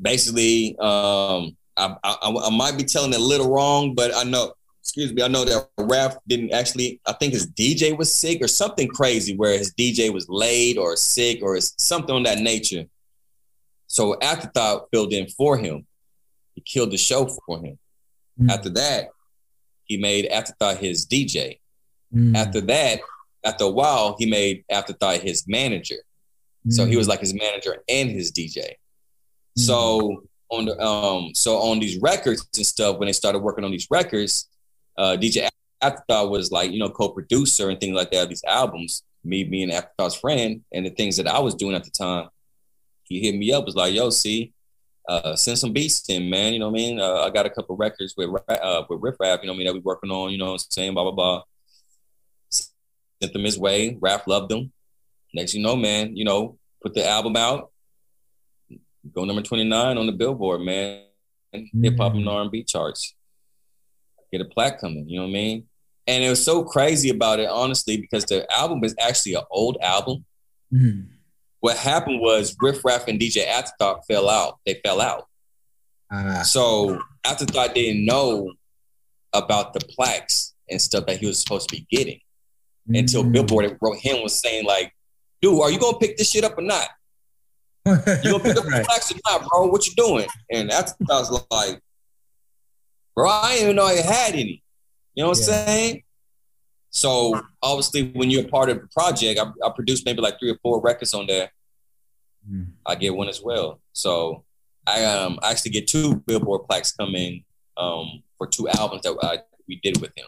basically, 0.00 0.76
um, 0.78 1.56
I, 1.76 1.96
I, 2.02 2.34
I, 2.46 2.50
might 2.50 2.76
be 2.76 2.84
telling 2.84 3.12
it 3.12 3.20
a 3.20 3.22
little 3.22 3.52
wrong, 3.52 3.94
but 3.94 4.14
I 4.14 4.24
know, 4.24 4.52
excuse 4.88 5.12
me, 5.12 5.22
I 5.22 5.28
know 5.28 5.44
that 5.44 5.68
Raff 5.76 6.16
didn't 6.26 6.54
actually, 6.54 6.98
I 7.04 7.12
think 7.12 7.34
his 7.34 7.46
DJ 7.46 7.96
was 7.96 8.12
sick 8.12 8.40
or 8.40 8.48
something 8.48 8.88
crazy 8.88 9.36
where 9.36 9.58
his 9.58 9.74
DJ 9.74 10.10
was 10.10 10.26
laid 10.30 10.78
or 10.78 10.96
sick 10.96 11.42
or 11.42 11.60
something 11.60 12.16
on 12.16 12.22
that 12.22 12.38
nature. 12.38 12.86
So 13.86 14.18
Afterthought 14.22 14.88
filled 14.90 15.12
in 15.12 15.28
for 15.28 15.58
him. 15.58 15.86
He 16.54 16.62
killed 16.62 16.90
the 16.90 16.96
show 16.96 17.26
for 17.26 17.58
him. 17.58 17.78
Mm. 18.40 18.50
After 18.50 18.70
that, 18.70 19.10
he 19.84 19.98
made 19.98 20.24
Afterthought 20.28 20.78
his 20.78 21.06
DJ. 21.06 21.58
Mm. 22.14 22.34
After 22.34 22.62
that, 22.62 23.00
after 23.44 23.64
a 23.64 23.70
while, 23.70 24.16
he 24.18 24.24
made 24.24 24.64
Afterthought 24.70 25.20
his 25.20 25.46
manager. 25.46 26.02
Mm. 26.66 26.72
So 26.72 26.86
he 26.86 26.94
mm. 26.94 26.98
was 26.98 27.08
like 27.08 27.20
his 27.20 27.34
manager 27.34 27.76
and 27.90 28.10
his 28.10 28.32
DJ. 28.32 28.72
So 29.54 30.00
mm-hmm. 30.00 30.56
on 30.56 30.64
the 30.64 30.80
um, 30.80 31.32
so 31.34 31.58
on 31.58 31.78
these 31.78 31.98
records 32.00 32.48
and 32.56 32.64
stuff, 32.64 32.96
when 32.98 33.06
they 33.06 33.12
started 33.12 33.40
working 33.40 33.64
on 33.64 33.70
these 33.70 33.88
records, 33.90 34.48
uh, 34.98 35.16
DJ 35.16 35.48
Afterthought 35.80 36.30
was 36.30 36.50
like 36.50 36.70
you 36.72 36.78
know 36.78 36.90
co-producer 36.90 37.70
and 37.70 37.80
things 37.80 37.94
like 37.94 38.10
that 38.10 38.24
of 38.24 38.28
these 38.28 38.44
albums. 38.46 39.04
Me 39.24 39.44
being 39.44 39.70
Afterthought's 39.70 40.14
friend 40.14 40.62
and 40.72 40.86
the 40.86 40.90
things 40.90 41.16
that 41.16 41.26
I 41.26 41.38
was 41.40 41.54
doing 41.54 41.74
at 41.74 41.84
the 41.84 41.90
time, 41.90 42.28
he 43.04 43.20
hit 43.20 43.34
me 43.34 43.52
up 43.52 43.64
was 43.64 43.74
like, 43.74 43.94
"Yo, 43.94 44.10
see, 44.10 44.52
uh, 45.08 45.36
send 45.36 45.58
some 45.58 45.72
beats 45.72 46.08
in, 46.08 46.28
man. 46.28 46.52
You 46.52 46.60
know 46.60 46.68
what 46.68 46.80
I 46.80 46.82
mean? 46.82 47.00
Uh, 47.00 47.22
I 47.22 47.30
got 47.30 47.46
a 47.46 47.50
couple 47.50 47.76
records 47.76 48.14
with 48.16 48.30
uh, 48.48 48.84
with 48.88 49.00
Riff 49.02 49.16
Raff. 49.20 49.40
You 49.42 49.46
know 49.46 49.52
what 49.52 49.56
I 49.56 49.58
mean? 49.58 49.66
That 49.66 49.74
we 49.74 49.80
working 49.80 50.10
on. 50.10 50.30
You 50.30 50.38
know, 50.38 50.52
what 50.52 50.62
I'm 50.62 50.70
saying 50.70 50.94
blah 50.94 51.04
blah 51.04 51.12
blah. 51.12 51.42
Sent 52.50 53.32
them 53.32 53.44
his 53.44 53.58
way. 53.58 53.96
Raff 54.00 54.26
loved 54.26 54.50
them. 54.50 54.72
Next, 55.34 55.54
you 55.54 55.62
know, 55.62 55.76
man, 55.76 56.16
you 56.16 56.24
know, 56.24 56.58
put 56.82 56.94
the 56.94 57.06
album 57.06 57.36
out 57.36 57.70
go 59.12 59.24
number 59.24 59.42
29 59.42 59.98
on 59.98 60.06
the 60.06 60.12
billboard, 60.12 60.60
man. 60.60 61.02
Mm-hmm. 61.54 61.84
Hip 61.84 61.96
hop 61.98 62.14
and 62.14 62.24
mm. 62.24 62.32
R&B 62.32 62.64
charts. 62.64 63.14
Get 64.32 64.40
a 64.40 64.44
plaque 64.44 64.80
coming, 64.80 65.08
you 65.08 65.16
know 65.16 65.24
what 65.24 65.30
I 65.30 65.32
mean? 65.32 65.64
And 66.06 66.24
it 66.24 66.30
was 66.30 66.44
so 66.44 66.64
crazy 66.64 67.10
about 67.10 67.38
it, 67.38 67.48
honestly, 67.48 67.98
because 67.98 68.24
the 68.24 68.46
album 68.56 68.82
is 68.82 68.94
actually 69.00 69.34
an 69.34 69.44
old 69.50 69.76
album. 69.82 70.24
Mm-hmm. 70.72 71.12
What 71.60 71.76
happened 71.76 72.20
was 72.20 72.56
Riff 72.60 72.84
Raff 72.84 73.08
and 73.08 73.20
DJ 73.20 73.46
Afterthought 73.46 74.06
fell 74.06 74.28
out. 74.28 74.58
They 74.64 74.80
fell 74.84 75.00
out. 75.00 75.26
Uh, 76.10 76.42
so 76.42 77.00
Afterthought 77.24 77.74
didn't 77.74 78.06
know 78.06 78.52
about 79.34 79.74
the 79.74 79.80
plaques 79.80 80.54
and 80.70 80.80
stuff 80.80 81.06
that 81.06 81.18
he 81.18 81.26
was 81.26 81.40
supposed 81.40 81.68
to 81.68 81.76
be 81.76 81.86
getting 81.90 82.16
mm-hmm. 82.16 82.96
until 82.96 83.24
mm. 83.24 83.32
Billboard 83.32 83.76
wrote 83.80 83.98
him 83.98 84.22
was 84.22 84.40
saying 84.40 84.64
like, 84.64 84.92
dude, 85.42 85.60
are 85.60 85.70
you 85.70 85.78
gonna 85.78 85.98
pick 85.98 86.16
this 86.16 86.30
shit 86.30 86.44
up 86.44 86.56
or 86.56 86.62
not? 86.62 86.88
You 87.86 88.32
gonna 88.32 88.40
pick 88.40 88.56
up 88.56 88.64
right. 88.66 88.78
the 88.78 88.84
flax 88.84 89.12
or 89.12 89.16
not, 89.26 89.48
bro? 89.48 89.66
What 89.66 89.86
you 89.86 89.94
doing? 89.94 90.26
And 90.50 90.70
was 90.70 91.44
like, 91.50 91.80
bro, 93.18 93.28
I 93.28 93.54
didn't 93.54 93.64
even 93.64 93.76
know 93.76 93.84
I 93.84 93.96
had 93.96 94.34
any. 94.34 94.62
You 95.14 95.24
know 95.24 95.30
what 95.30 95.38
yeah. 95.38 95.46
I'm 95.46 95.66
saying? 95.66 96.02
So 96.90 97.40
obviously, 97.60 98.12
when 98.12 98.30
you're 98.30 98.44
a 98.44 98.48
part 98.48 98.70
of 98.70 98.80
the 98.80 98.86
project, 98.86 99.40
I, 99.40 99.66
I 99.66 99.70
produced 99.74 100.06
maybe 100.06 100.20
like 100.20 100.38
three 100.38 100.52
or 100.52 100.58
four 100.62 100.80
records 100.80 101.14
on 101.14 101.26
there. 101.26 101.50
Mm. 102.48 102.68
I 102.86 102.94
get 102.94 103.16
one 103.16 103.28
as 103.28 103.42
well. 103.42 103.80
So 103.92 104.44
I 104.86 105.04
um 105.04 105.40
I 105.42 105.50
actually 105.50 105.72
get 105.72 105.88
two 105.88 106.22
Billboard 106.26 106.68
plaques 106.68 106.92
coming 106.92 107.44
um 107.76 108.22
for 108.38 108.46
two 108.46 108.68
albums 108.68 109.02
that 109.02 109.18
I, 109.20 109.40
we 109.66 109.80
did 109.82 110.00
with 110.00 110.12
him 110.16 110.26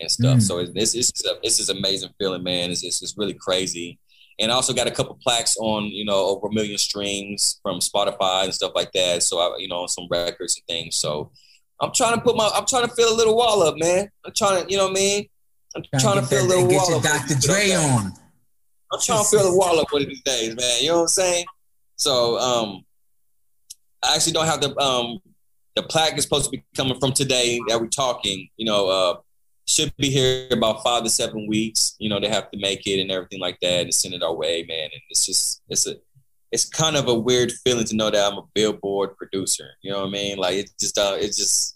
and 0.00 0.10
stuff. 0.10 0.38
Mm. 0.38 0.42
So 0.42 0.66
this 0.66 0.96
is 0.96 1.12
this 1.44 1.60
is 1.60 1.68
amazing 1.68 2.10
feeling, 2.18 2.42
man. 2.42 2.72
It's, 2.72 2.82
it's, 2.82 3.02
it's 3.02 3.16
really 3.16 3.34
crazy 3.34 4.00
and 4.38 4.50
I 4.50 4.54
also 4.54 4.72
got 4.72 4.86
a 4.86 4.90
couple 4.90 5.18
plaques 5.22 5.56
on, 5.58 5.84
you 5.84 6.04
know, 6.04 6.26
over 6.26 6.48
a 6.48 6.52
million 6.52 6.78
streams 6.78 7.60
from 7.62 7.80
Spotify 7.80 8.44
and 8.44 8.54
stuff 8.54 8.72
like 8.74 8.90
that. 8.92 9.22
So 9.22 9.38
I, 9.38 9.58
you 9.58 9.68
know, 9.68 9.86
some 9.86 10.08
records 10.10 10.56
and 10.56 10.66
things. 10.66 10.96
So 10.96 11.30
I'm 11.82 11.92
trying 11.92 12.14
to 12.14 12.20
put 12.20 12.36
my, 12.36 12.48
I'm 12.54 12.64
trying 12.64 12.88
to 12.88 12.94
fill 12.94 13.12
a 13.12 13.16
little 13.16 13.36
wall 13.36 13.62
up, 13.64 13.74
man. 13.76 14.08
I'm 14.24 14.32
trying 14.36 14.64
to, 14.64 14.70
you 14.70 14.78
know 14.78 14.84
what 14.84 14.92
I 14.92 14.94
mean? 14.94 15.28
I'm 15.74 15.82
trying, 15.82 16.00
trying 16.00 16.20
to 16.20 16.26
fill 16.26 16.46
a 16.46 16.48
little 16.48 16.68
get 16.68 16.76
wall 16.76 16.90
your 16.90 16.98
up. 16.98 17.02
Dr. 17.02 17.34
Dre 17.40 17.72
on. 17.72 18.12
I'm 18.92 19.00
trying 19.00 19.24
to 19.24 19.28
fill 19.28 19.50
the 19.50 19.56
wall 19.56 19.80
up 19.80 19.88
one 19.90 20.02
of 20.02 20.08
these 20.08 20.22
days, 20.22 20.54
man. 20.54 20.82
You 20.82 20.88
know 20.88 20.96
what 20.96 21.02
I'm 21.02 21.08
saying? 21.08 21.44
So 21.96 22.38
um, 22.38 22.84
I 24.02 24.14
actually 24.14 24.32
don't 24.32 24.46
have 24.46 24.60
the 24.60 24.78
um, 24.78 25.18
the 25.74 25.82
plaque 25.82 26.16
is 26.18 26.24
supposed 26.24 26.44
to 26.44 26.50
be 26.50 26.62
coming 26.76 26.98
from 27.00 27.12
today 27.12 27.58
that 27.68 27.80
we're 27.80 27.86
talking. 27.86 28.48
You 28.56 28.66
know, 28.66 28.88
uh, 28.88 29.16
should 29.66 29.94
be 29.96 30.10
here 30.10 30.48
about 30.50 30.82
five 30.82 31.04
to 31.04 31.10
seven 31.10 31.46
weeks. 31.48 31.96
You 31.98 32.10
know, 32.10 32.20
they 32.20 32.28
have 32.28 32.50
to 32.50 32.58
make 32.58 32.86
it 32.86 33.00
and 33.00 33.10
everything 33.10 33.40
like 33.40 33.58
that 33.62 33.82
and 33.82 33.94
send 33.94 34.14
it 34.14 34.22
our 34.22 34.34
way, 34.34 34.64
man. 34.68 34.90
And 34.92 35.00
it's 35.08 35.26
just 35.26 35.62
it's 35.68 35.86
a 35.86 35.96
it's 36.50 36.68
kind 36.68 36.96
of 36.96 37.08
a 37.08 37.14
weird 37.14 37.50
feeling 37.64 37.86
to 37.86 37.96
know 37.96 38.10
that 38.10 38.30
I'm 38.30 38.38
a 38.38 38.44
billboard 38.54 39.16
producer. 39.16 39.70
You 39.80 39.92
know 39.92 40.00
what 40.00 40.08
I 40.08 40.10
mean? 40.10 40.36
Like 40.38 40.56
it 40.56 40.70
just 40.78 40.98
uh, 40.98 41.16
it 41.18 41.28
just 41.28 41.71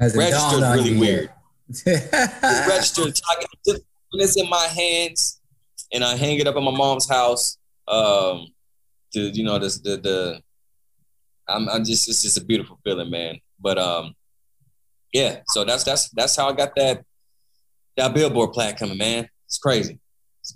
As 0.00 0.16
registered 0.16 0.62
really 0.62 0.98
weird. 0.98 1.30
registered. 1.86 3.14
Talking. 3.14 3.46
When 3.66 4.22
it's 4.22 4.36
in 4.36 4.48
my 4.48 4.66
hands, 4.66 5.40
and 5.92 6.04
I 6.04 6.16
hang 6.16 6.38
it 6.38 6.46
up 6.46 6.56
in 6.56 6.64
my 6.64 6.70
mom's 6.70 7.08
house. 7.08 7.58
Um, 7.88 8.46
to 9.12 9.20
you 9.20 9.44
know, 9.44 9.58
this 9.58 9.78
the 9.78 9.96
the. 9.96 10.40
I'm, 11.46 11.68
I'm 11.68 11.84
just 11.84 12.08
it's 12.08 12.22
just 12.22 12.38
a 12.38 12.44
beautiful 12.44 12.78
feeling, 12.84 13.10
man. 13.10 13.38
But 13.60 13.78
um, 13.78 14.14
yeah. 15.12 15.40
So 15.48 15.64
that's 15.64 15.84
that's 15.84 16.08
that's 16.10 16.36
how 16.36 16.48
I 16.48 16.52
got 16.52 16.74
that 16.76 17.04
that 17.96 18.14
billboard 18.14 18.52
plaque 18.52 18.78
coming, 18.78 18.98
man. 18.98 19.28
It's 19.46 19.58
crazy. 19.58 19.98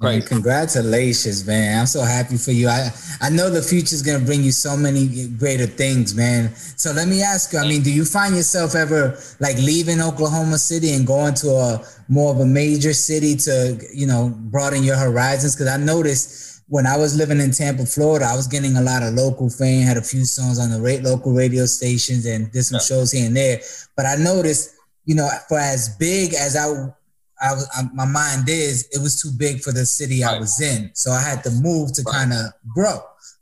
Man, 0.01 0.21
congratulations, 0.21 1.47
man. 1.47 1.81
I'm 1.81 1.87
so 1.87 2.03
happy 2.03 2.37
for 2.37 2.53
you. 2.53 2.69
I, 2.69 2.91
I 3.23 3.31
know 3.31 3.49
the 3.49 3.63
future 3.63 3.95
is 3.95 4.03
going 4.03 4.21
to 4.21 4.25
bring 4.25 4.45
you 4.45 4.53
so 4.53 4.77
many 4.77 5.29
greater 5.29 5.67
things, 5.67 6.15
man. 6.15 6.55
So 6.55 6.93
let 6.93 7.09
me 7.09 7.23
ask 7.23 7.55
you, 7.55 7.59
I 7.59 7.67
mean, 7.67 7.83
do 7.83 7.91
you 7.91 8.05
find 8.05 8.37
yourself 8.37 8.75
ever 8.75 9.19
like 9.41 9.57
leaving 9.57 10.01
Oklahoma 10.01 10.59
City 10.59 10.93
and 10.93 11.07
going 11.07 11.35
to 11.37 11.51
a 11.51 11.85
more 12.09 12.33
of 12.33 12.39
a 12.41 12.47
major 12.47 12.93
city 12.93 13.35
to, 13.37 13.81
you 13.93 14.07
know, 14.07 14.31
broaden 14.37 14.85
your 14.85 14.97
horizons? 14.97 15.57
Because 15.57 15.69
I 15.69 15.79
noticed 15.79 16.63
when 16.69 16.87
I 16.87 16.99
was 16.99 17.17
living 17.17 17.41
in 17.41 17.51
Tampa, 17.51 17.87
Florida, 17.87 18.27
I 18.27 18.37
was 18.37 18.47
getting 18.47 18.77
a 18.77 18.83
lot 18.83 19.03
of 19.03 19.15
local 19.15 19.49
fame, 19.49 19.87
had 19.87 19.97
a 19.97 20.03
few 20.03 20.27
songs 20.27 20.59
on 20.59 20.71
the 20.71 21.01
local 21.03 21.33
radio 21.33 21.65
stations 21.65 22.27
and 22.27 22.53
did 22.53 22.63
some 22.63 22.77
yeah. 22.77 22.81
shows 22.81 23.11
here 23.11 23.27
and 23.27 23.35
there. 23.35 23.61
But 23.97 24.05
I 24.05 24.17
noticed, 24.17 24.77
you 25.07 25.15
know, 25.15 25.29
for 25.49 25.59
as 25.59 25.97
big 25.97 26.35
as 26.35 26.57
I 26.57 26.93
I 27.41 27.53
was 27.53 27.69
I, 27.77 27.83
my 27.95 28.07
mind 28.07 28.49
is 28.49 28.89
it 28.93 29.01
was 29.01 29.21
too 29.21 29.31
big 29.37 29.61
for 29.61 29.73
the 29.73 29.87
city 29.87 30.23
right. 30.23 30.37
I 30.37 30.39
was 30.39 30.61
in, 30.61 30.91
so 30.95 31.11
I 31.11 31.23
had 31.23 31.43
to 31.45 31.51
move 31.51 31.93
to 31.95 32.03
right. 32.03 32.15
kind 32.15 32.33
of 32.33 32.47
grow. 32.73 33.01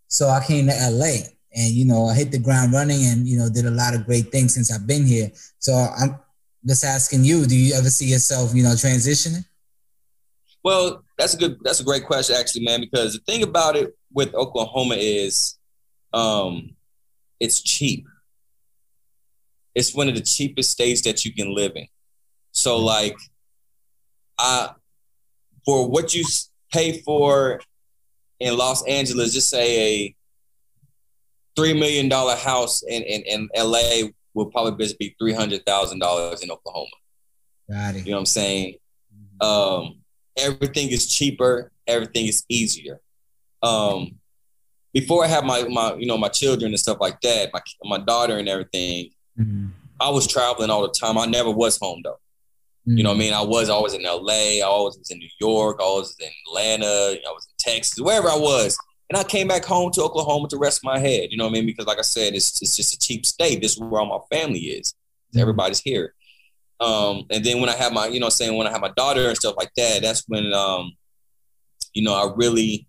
So 0.08 0.28
I 0.28 0.44
came 0.44 0.66
to 0.66 0.90
LA, 0.90 1.28
and 1.54 1.74
you 1.74 1.84
know 1.84 2.06
I 2.06 2.14
hit 2.14 2.30
the 2.30 2.38
ground 2.38 2.72
running, 2.72 3.04
and 3.06 3.26
you 3.26 3.38
know 3.38 3.48
did 3.48 3.66
a 3.66 3.70
lot 3.70 3.94
of 3.94 4.06
great 4.06 4.30
things 4.30 4.54
since 4.54 4.72
I've 4.72 4.86
been 4.86 5.06
here. 5.06 5.30
So 5.58 5.72
I'm 5.72 6.18
just 6.66 6.84
asking 6.84 7.24
you, 7.24 7.46
do 7.46 7.56
you 7.56 7.74
ever 7.74 7.88
see 7.90 8.06
yourself, 8.06 8.54
you 8.54 8.62
know, 8.62 8.70
transitioning? 8.70 9.44
Well, 10.64 11.04
that's 11.16 11.34
a 11.34 11.36
good, 11.36 11.58
that's 11.62 11.80
a 11.80 11.84
great 11.84 12.04
question, 12.06 12.34
actually, 12.36 12.64
man. 12.64 12.80
Because 12.80 13.12
the 13.12 13.20
thing 13.20 13.44
about 13.44 13.76
it 13.76 13.96
with 14.12 14.34
Oklahoma 14.34 14.96
is, 14.98 15.56
um, 16.12 16.74
it's 17.38 17.62
cheap. 17.62 18.06
It's 19.74 19.94
one 19.94 20.08
of 20.08 20.14
the 20.16 20.22
cheapest 20.22 20.72
states 20.72 21.02
that 21.02 21.24
you 21.24 21.32
can 21.32 21.54
live 21.54 21.72
in. 21.76 21.86
So, 22.50 22.78
like, 22.78 23.16
I 24.38 24.70
for 25.64 25.88
what 25.88 26.14
you 26.14 26.24
pay 26.72 27.00
for 27.02 27.60
in 28.40 28.56
Los 28.56 28.86
Angeles, 28.86 29.32
just 29.32 29.48
say 29.48 30.04
a 30.04 30.16
three 31.56 31.72
million 31.72 32.08
dollar 32.08 32.36
house 32.36 32.82
in, 32.82 33.02
in, 33.02 33.22
in 33.22 33.48
LA 33.56 34.08
will 34.34 34.46
probably 34.46 34.94
be 34.98 35.16
three 35.18 35.32
hundred 35.32 35.64
thousand 35.66 35.98
dollars 35.98 36.42
in 36.42 36.50
Oklahoma. 36.50 36.90
Got 37.70 37.96
it. 37.96 38.04
You 38.04 38.12
know 38.12 38.18
what 38.18 38.20
I'm 38.20 38.26
saying? 38.26 38.76
Um, 39.40 39.96
everything 40.36 40.90
is 40.90 41.06
cheaper, 41.06 41.72
everything 41.86 42.26
is 42.26 42.44
easier. 42.48 43.00
Um, 43.62 44.16
before 44.92 45.24
I 45.24 45.28
had 45.28 45.44
my 45.44 45.66
my 45.68 45.94
you 45.94 46.06
know 46.06 46.18
my 46.18 46.28
children 46.28 46.70
and 46.70 46.80
stuff 46.80 46.98
like 47.00 47.20
that, 47.22 47.50
my 47.52 47.60
my 47.84 47.98
daughter 47.98 48.38
and 48.38 48.48
everything, 48.48 49.10
mm-hmm. 49.38 49.66
I 50.00 50.10
was 50.10 50.26
traveling 50.26 50.70
all 50.70 50.82
the 50.82 50.94
time. 50.98 51.18
I 51.18 51.26
never 51.26 51.50
was 51.50 51.78
home 51.78 52.02
though. 52.04 52.20
You 52.86 53.02
know 53.02 53.10
what 53.10 53.16
I 53.16 53.18
mm. 53.18 53.20
mean? 53.20 53.32
I 53.34 53.42
was 53.42 53.68
always 53.68 53.94
in 53.94 54.04
LA, 54.04 54.58
I 54.58 54.62
always 54.64 54.96
was 54.96 55.10
in 55.10 55.18
New 55.18 55.28
York, 55.40 55.78
I 55.80 55.84
was 55.84 56.16
in 56.20 56.28
Atlanta, 56.46 56.86
I 56.86 57.32
was 57.32 57.46
in 57.46 57.54
Texas, 57.58 58.00
wherever 58.00 58.28
I 58.28 58.36
was. 58.36 58.78
And 59.10 59.16
I 59.18 59.24
came 59.24 59.48
back 59.48 59.64
home 59.64 59.92
to 59.92 60.02
Oklahoma 60.02 60.48
to 60.48 60.56
rest 60.56 60.84
my 60.84 60.98
head. 60.98 61.28
You 61.30 61.36
know 61.36 61.44
what 61.44 61.50
I 61.50 61.54
mean? 61.54 61.66
Because 61.66 61.86
like 61.86 61.98
I 61.98 62.02
said, 62.02 62.34
it's 62.34 62.60
it's 62.62 62.76
just 62.76 62.94
a 62.94 62.98
cheap 62.98 63.24
state. 63.24 63.60
This 63.60 63.72
is 63.72 63.80
where 63.80 64.00
all 64.00 64.06
my 64.06 64.36
family 64.36 64.58
is. 64.58 64.94
Mm. 65.34 65.40
Everybody's 65.40 65.80
here. 65.80 66.14
Um, 66.80 67.24
and 67.30 67.44
then 67.44 67.60
when 67.60 67.70
I 67.70 67.74
have 67.74 67.92
my, 67.92 68.06
you 68.06 68.20
know, 68.20 68.28
saying 68.28 68.56
when 68.56 68.66
I 68.66 68.70
have 68.70 68.80
my 68.80 68.92
daughter 68.96 69.28
and 69.28 69.36
stuff 69.36 69.54
like 69.56 69.72
that, 69.76 70.02
that's 70.02 70.24
when 70.28 70.52
um, 70.52 70.92
you 71.96 72.02
know, 72.02 72.14
I 72.14 72.32
really 72.36 72.86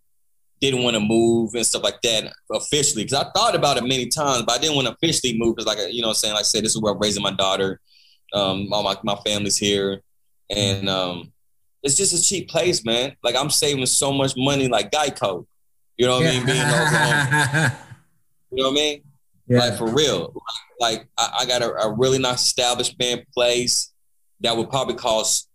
didn't 0.60 0.84
want 0.84 0.96
to 0.96 1.00
move 1.00 1.56
and 1.56 1.66
stuff 1.66 1.84
like 1.84 2.02
that 2.02 2.34
officially. 2.52 3.04
Because 3.04 3.24
I 3.24 3.30
thought 3.36 3.56
about 3.56 3.78
it 3.78 3.84
many 3.84 4.08
times, 4.08 4.44
but 4.44 4.54
I 4.54 4.58
didn't 4.58 4.76
want 4.76 4.88
to 4.88 4.94
officially 4.94 5.38
move 5.38 5.56
because, 5.56 5.66
like, 5.66 5.94
you 5.94 6.02
know, 6.02 6.10
I'm 6.10 6.14
saying 6.14 6.34
like 6.34 6.42
I 6.42 6.44
said, 6.44 6.64
this 6.64 6.76
is 6.76 6.82
where 6.82 6.94
I'm 6.94 7.00
raising 7.00 7.24
my 7.24 7.32
daughter. 7.32 7.80
Um, 8.34 8.72
all 8.72 8.84
my, 8.84 8.96
my 9.04 9.16
family's 9.26 9.58
here. 9.58 10.02
And 10.50 10.90
um, 10.90 11.32
it's 11.84 11.96
just 11.96 12.14
a 12.14 12.22
cheap 12.22 12.50
place, 12.50 12.86
man. 12.86 13.16
Like 13.24 13.36
I'm 13.36 13.50
saving 13.50 13.86
so 13.86 14.12
much 14.12 14.34
money 14.38 14.68
like 14.68 14.92
Geico. 14.92 15.46
You 15.98 16.06
know 16.06 16.20
what 16.20 16.28
I 16.28 16.32
mean? 16.32 16.46
Being 16.46 16.58
you 18.52 18.64
know 18.64 18.70
what 18.70 18.72
I 18.72 18.74
mean? 18.74 19.02
Yeah. 19.48 19.60
Like 19.60 19.78
for 19.78 19.88
real. 19.88 20.34
Like 20.80 21.08
I, 21.18 21.40
I 21.40 21.46
got 21.46 21.62
a, 21.62 21.74
a, 21.74 21.94
really 21.94 22.20
nice 22.20 22.46
establishment 22.46 23.26
place 23.34 23.94
that 24.42 24.56
would 24.56 24.70
probably 24.70 24.96
cost 24.96 25.50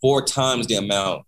four 0.00 0.22
times 0.22 0.66
the 0.66 0.74
amount 0.74 1.24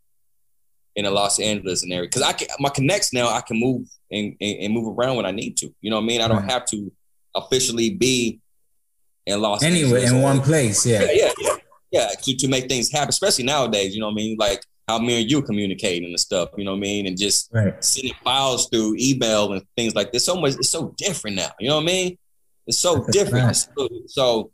in 0.97 1.05
the 1.05 1.11
Los 1.11 1.41
Angeles 1.41 1.83
and 1.83 1.93
area. 1.93 2.09
Cause 2.09 2.23
I 2.23 2.33
can 2.33 2.49
my 2.59 2.69
connects 2.69 3.13
now 3.13 3.29
I 3.29 3.41
can 3.41 3.59
move 3.59 3.89
and, 4.11 4.35
and, 4.41 4.59
and 4.61 4.75
move 4.75 4.99
around 4.99 5.17
when 5.17 5.27
I 5.27 5.31
need 5.31 5.57
to. 5.59 5.73
You 5.81 5.91
know 5.91 5.97
what 5.97 6.03
I 6.03 6.07
mean? 6.07 6.21
I 6.21 6.29
don't 6.29 6.43
right. 6.43 6.51
have 6.51 6.67
to 6.67 6.93
officially 7.35 7.91
be 7.91 8.41
in 9.29 9.41
Los 9.41 9.63
anyway, 9.63 10.03
Angeles. 10.03 10.11
in 10.11 10.23
one 10.23 10.41
place. 10.41 10.87
Yeah. 10.87 11.03
Yeah, 11.03 11.11
yeah, 11.13 11.33
yeah. 11.39 11.57
Yeah, 11.91 12.09
to, 12.23 12.37
to 12.37 12.49
make 12.49 12.69
things 12.69 12.91
happen, 12.93 13.09
especially 13.09 13.45
nowadays, 13.45 13.95
you 13.95 14.01
know 14.01 14.09
what 14.09 14.13
I 14.13 14.17
mean? 14.17 14.37
Like 14.39 14.63
how 14.87 14.99
me 14.99 15.21
and 15.23 15.31
you 15.31 15.43
communicating 15.43 16.09
and 16.09 16.21
stuff, 16.21 16.51
you 16.57 16.65
know 16.65 16.73
what 16.73 16.79
I 16.79 16.81
mean? 16.81 17.07
And 17.07 17.17
just 17.17 17.51
right. 17.53 17.83
sending 17.83 18.15
files 18.25 18.69
through 18.69 18.97
email 18.99 19.53
and 19.53 19.63
things 19.77 19.95
like 19.95 20.13
this. 20.13 20.25
So 20.25 20.37
much 20.37 20.55
it's 20.55 20.71
so 20.71 20.95
different 20.99 21.37
now. 21.37 21.51
You 21.61 21.69
know 21.69 21.77
what 21.77 21.83
I 21.83 21.87
mean? 21.87 22.19
It's 22.67 22.79
so 22.79 23.07
different. 23.11 23.57
So, 23.57 23.89
so, 24.07 24.51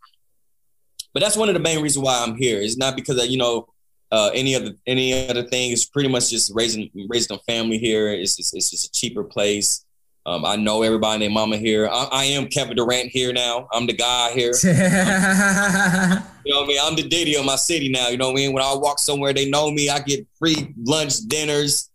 but 1.13 1.23
that's 1.23 1.37
one 1.37 1.49
of 1.49 1.55
the 1.55 1.61
main 1.61 1.83
reasons 1.83 2.05
why 2.05 2.23
I'm 2.25 2.37
here. 2.37 2.61
It's 2.61 2.77
not 2.77 2.95
because 2.95 3.21
of, 3.21 3.29
you 3.29 3.39
know, 3.39 3.67
uh, 4.13 4.31
any 4.33 4.55
other 4.55 4.73
any 4.87 5.29
other 5.29 5.43
thing. 5.43 5.73
It's 5.73 5.87
pretty 5.87 6.09
much 6.09 6.31
just 6.31 6.53
raising 6.55 6.89
raising 7.09 7.37
a 7.37 7.41
family 7.53 7.79
here. 7.79 8.13
It's 8.13 8.37
just, 8.37 8.55
it's 8.55 8.71
just 8.71 8.87
a 8.87 8.93
cheaper 8.93 9.25
place. 9.25 9.84
Um, 10.27 10.45
I 10.45 10.57
know 10.57 10.83
everybody 10.83 11.19
named 11.19 11.35
Mama 11.35 11.59
here. 11.59 11.87
I, 11.87 12.09
I, 12.11 12.25
am 12.25 12.47
Kevin 12.49 12.77
Durant 12.77 13.11
here 13.11 13.31
now. 13.33 13.69
I'm 13.73 13.87
the 13.87 13.93
guy 13.93 14.33
here. 14.33 14.53
you 14.65 14.73
know 14.73 16.61
what 16.61 16.65
I 16.65 16.67
mean? 16.67 16.79
I'm 16.83 16.97
the 16.97 17.07
Diddy 17.07 17.37
of 17.37 17.45
my 17.45 17.57
city 17.57 17.91
now. 17.91 18.09
You 18.09 18.17
know 18.17 18.29
what 18.29 18.33
I 18.33 18.37
mean? 18.37 18.55
When 18.55 18.63
I 18.63 18.75
walk 18.75 18.99
somewhere, 18.99 19.35
they 19.35 19.51
know 19.51 19.71
me. 19.71 19.91
I 19.91 19.99
get 19.99 20.27
free 20.39 20.73
lunch, 20.83 21.19
dinners, 21.27 21.91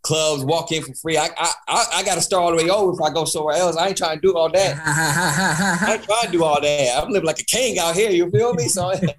clubs, 0.00 0.44
walk 0.46 0.72
in 0.72 0.82
for 0.82 0.94
free. 0.94 1.18
I 1.18 1.28
I, 1.36 1.52
I, 1.68 1.86
I 1.96 2.02
got 2.04 2.14
to 2.14 2.22
start 2.22 2.44
all 2.44 2.56
the 2.56 2.64
way 2.64 2.70
over 2.70 2.94
if 2.94 3.02
I 3.02 3.12
go 3.12 3.26
somewhere 3.26 3.56
else. 3.56 3.76
I 3.76 3.88
ain't 3.88 3.98
trying 3.98 4.16
to 4.16 4.22
do 4.22 4.34
all 4.34 4.50
that. 4.50 4.80
I 5.86 5.94
ain't 5.94 6.04
trying 6.04 6.24
to 6.24 6.32
do 6.32 6.42
all 6.42 6.62
that. 6.62 7.02
I'm 7.02 7.10
living 7.10 7.26
like 7.26 7.40
a 7.40 7.44
king 7.44 7.78
out 7.78 7.94
here. 7.94 8.10
You 8.10 8.30
feel 8.30 8.54
me? 8.54 8.64
So, 8.64 8.92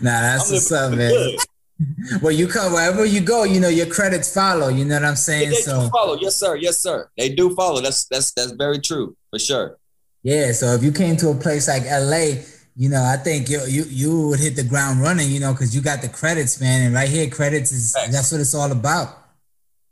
that's 0.00 0.52
what's 0.52 0.70
up, 0.70 0.92
man. 0.92 1.10
Good. 1.10 1.40
well, 2.22 2.32
you 2.32 2.46
come 2.48 2.72
wherever 2.72 3.04
you 3.04 3.20
go, 3.20 3.44
you 3.44 3.60
know 3.60 3.68
your 3.68 3.86
credits 3.86 4.32
follow. 4.32 4.68
You 4.68 4.84
know 4.84 4.94
what 4.94 5.04
I'm 5.04 5.16
saying? 5.16 5.50
They, 5.50 5.56
they 5.56 5.62
so 5.62 5.88
follow, 5.90 6.16
yes, 6.18 6.36
sir, 6.36 6.56
yes, 6.56 6.78
sir. 6.78 7.10
They 7.18 7.28
do 7.28 7.54
follow. 7.54 7.80
That's 7.80 8.04
that's 8.06 8.32
that's 8.32 8.52
very 8.52 8.78
true 8.78 9.16
for 9.30 9.38
sure. 9.38 9.78
Yeah. 10.22 10.52
So 10.52 10.72
if 10.72 10.82
you 10.82 10.92
came 10.92 11.16
to 11.18 11.30
a 11.30 11.34
place 11.34 11.68
like 11.68 11.84
LA, 11.84 12.42
you 12.76 12.88
know, 12.88 13.02
I 13.02 13.16
think 13.16 13.50
you 13.50 13.60
you 13.66 13.84
you 13.88 14.28
would 14.28 14.40
hit 14.40 14.56
the 14.56 14.64
ground 14.64 15.02
running. 15.02 15.30
You 15.30 15.40
know, 15.40 15.52
because 15.52 15.74
you 15.74 15.82
got 15.82 16.00
the 16.00 16.08
credits, 16.08 16.60
man. 16.60 16.86
And 16.86 16.94
right 16.94 17.08
here, 17.08 17.28
credits 17.28 17.72
is 17.72 17.92
Thanks. 17.92 18.12
that's 18.12 18.32
what 18.32 18.40
it's 18.40 18.54
all 18.54 18.72
about. 18.72 19.08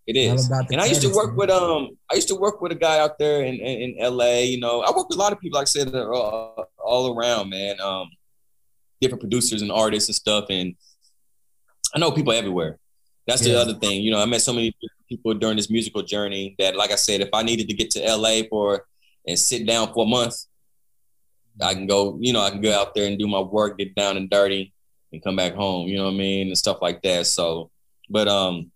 It 0.06 0.16
is. 0.16 0.48
and 0.50 0.68
credits, 0.68 0.84
I 0.84 0.86
used 0.86 1.02
to 1.02 1.08
work 1.14 1.28
man. 1.28 1.36
with 1.36 1.50
um 1.50 1.96
I 2.10 2.14
used 2.14 2.28
to 2.28 2.34
work 2.34 2.60
with 2.62 2.72
a 2.72 2.74
guy 2.74 2.98
out 2.98 3.18
there 3.18 3.42
in, 3.42 3.54
in, 3.56 3.94
in 3.98 4.16
LA. 4.16 4.40
You 4.40 4.60
know, 4.60 4.80
I 4.80 4.90
work 4.90 5.08
with 5.08 5.16
a 5.16 5.20
lot 5.20 5.32
of 5.32 5.40
people, 5.40 5.58
like 5.58 5.64
I 5.64 5.66
said, 5.66 5.94
all, 5.94 6.66
all 6.78 7.16
around, 7.16 7.50
man. 7.50 7.80
Um, 7.80 8.10
different 9.00 9.20
producers 9.20 9.60
and 9.60 9.70
artists 9.70 10.08
and 10.08 10.16
stuff, 10.16 10.46
and 10.48 10.74
I 11.94 11.98
know 11.98 12.10
people 12.10 12.32
everywhere. 12.32 12.78
That's 13.26 13.46
yeah. 13.46 13.54
the 13.54 13.60
other 13.60 13.74
thing. 13.74 14.02
You 14.02 14.10
know, 14.10 14.20
I 14.20 14.26
met 14.26 14.42
so 14.42 14.52
many 14.52 14.74
people 15.08 15.34
during 15.34 15.56
this 15.56 15.70
musical 15.70 16.02
journey 16.02 16.54
that, 16.58 16.76
like 16.76 16.90
I 16.90 16.96
said, 16.96 17.20
if 17.20 17.30
I 17.32 17.42
needed 17.42 17.68
to 17.68 17.74
get 17.74 17.90
to 17.92 18.16
LA 18.16 18.42
for 18.48 18.84
and 19.26 19.38
sit 19.38 19.66
down 19.66 19.92
for 19.92 20.04
a 20.04 20.08
month, 20.08 20.34
I 21.62 21.74
can 21.74 21.86
go. 21.86 22.18
You 22.20 22.32
know, 22.32 22.40
I 22.40 22.50
can 22.50 22.60
go 22.60 22.72
out 22.72 22.94
there 22.94 23.06
and 23.06 23.18
do 23.18 23.28
my 23.28 23.40
work, 23.40 23.78
get 23.78 23.94
down 23.94 24.16
and 24.16 24.28
dirty, 24.28 24.72
and 25.12 25.22
come 25.22 25.36
back 25.36 25.54
home. 25.54 25.88
You 25.88 25.98
know 25.98 26.04
what 26.04 26.14
I 26.14 26.18
mean, 26.18 26.48
and 26.48 26.58
stuff 26.58 26.78
like 26.82 27.00
that. 27.02 27.26
So, 27.26 27.70
but 28.10 28.28
um, 28.28 28.70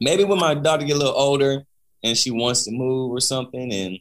maybe 0.00 0.24
when 0.24 0.38
my 0.38 0.54
daughter 0.54 0.84
get 0.84 0.96
a 0.96 0.98
little 0.98 1.14
older 1.14 1.62
and 2.02 2.18
she 2.18 2.30
wants 2.30 2.64
to 2.64 2.72
move 2.72 3.12
or 3.12 3.20
something, 3.20 3.72
and 3.72 3.98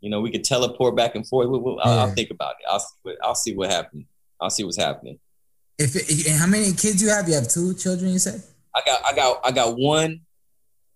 you 0.00 0.10
know, 0.10 0.20
we 0.20 0.30
could 0.30 0.44
teleport 0.44 0.96
back 0.96 1.14
and 1.14 1.26
forth. 1.26 1.48
I'll, 1.48 1.76
yeah. 1.76 2.02
I'll 2.02 2.10
think 2.10 2.30
about 2.30 2.56
it. 2.60 2.66
I'll 2.68 3.16
I'll 3.22 3.34
see 3.34 3.54
what 3.54 3.70
happens. 3.70 4.04
I'll 4.40 4.50
see 4.50 4.64
what's 4.64 4.76
happening. 4.76 5.18
If 5.78 5.96
it, 5.96 6.30
how 6.38 6.46
many 6.46 6.72
kids 6.72 7.02
you 7.02 7.08
have? 7.08 7.28
You 7.28 7.34
have 7.34 7.48
two 7.48 7.74
children. 7.74 8.12
You 8.12 8.18
said. 8.18 8.42
I 8.74 8.80
got 8.84 9.04
I 9.04 9.14
got 9.14 9.40
I 9.44 9.52
got 9.52 9.76
one 9.76 10.20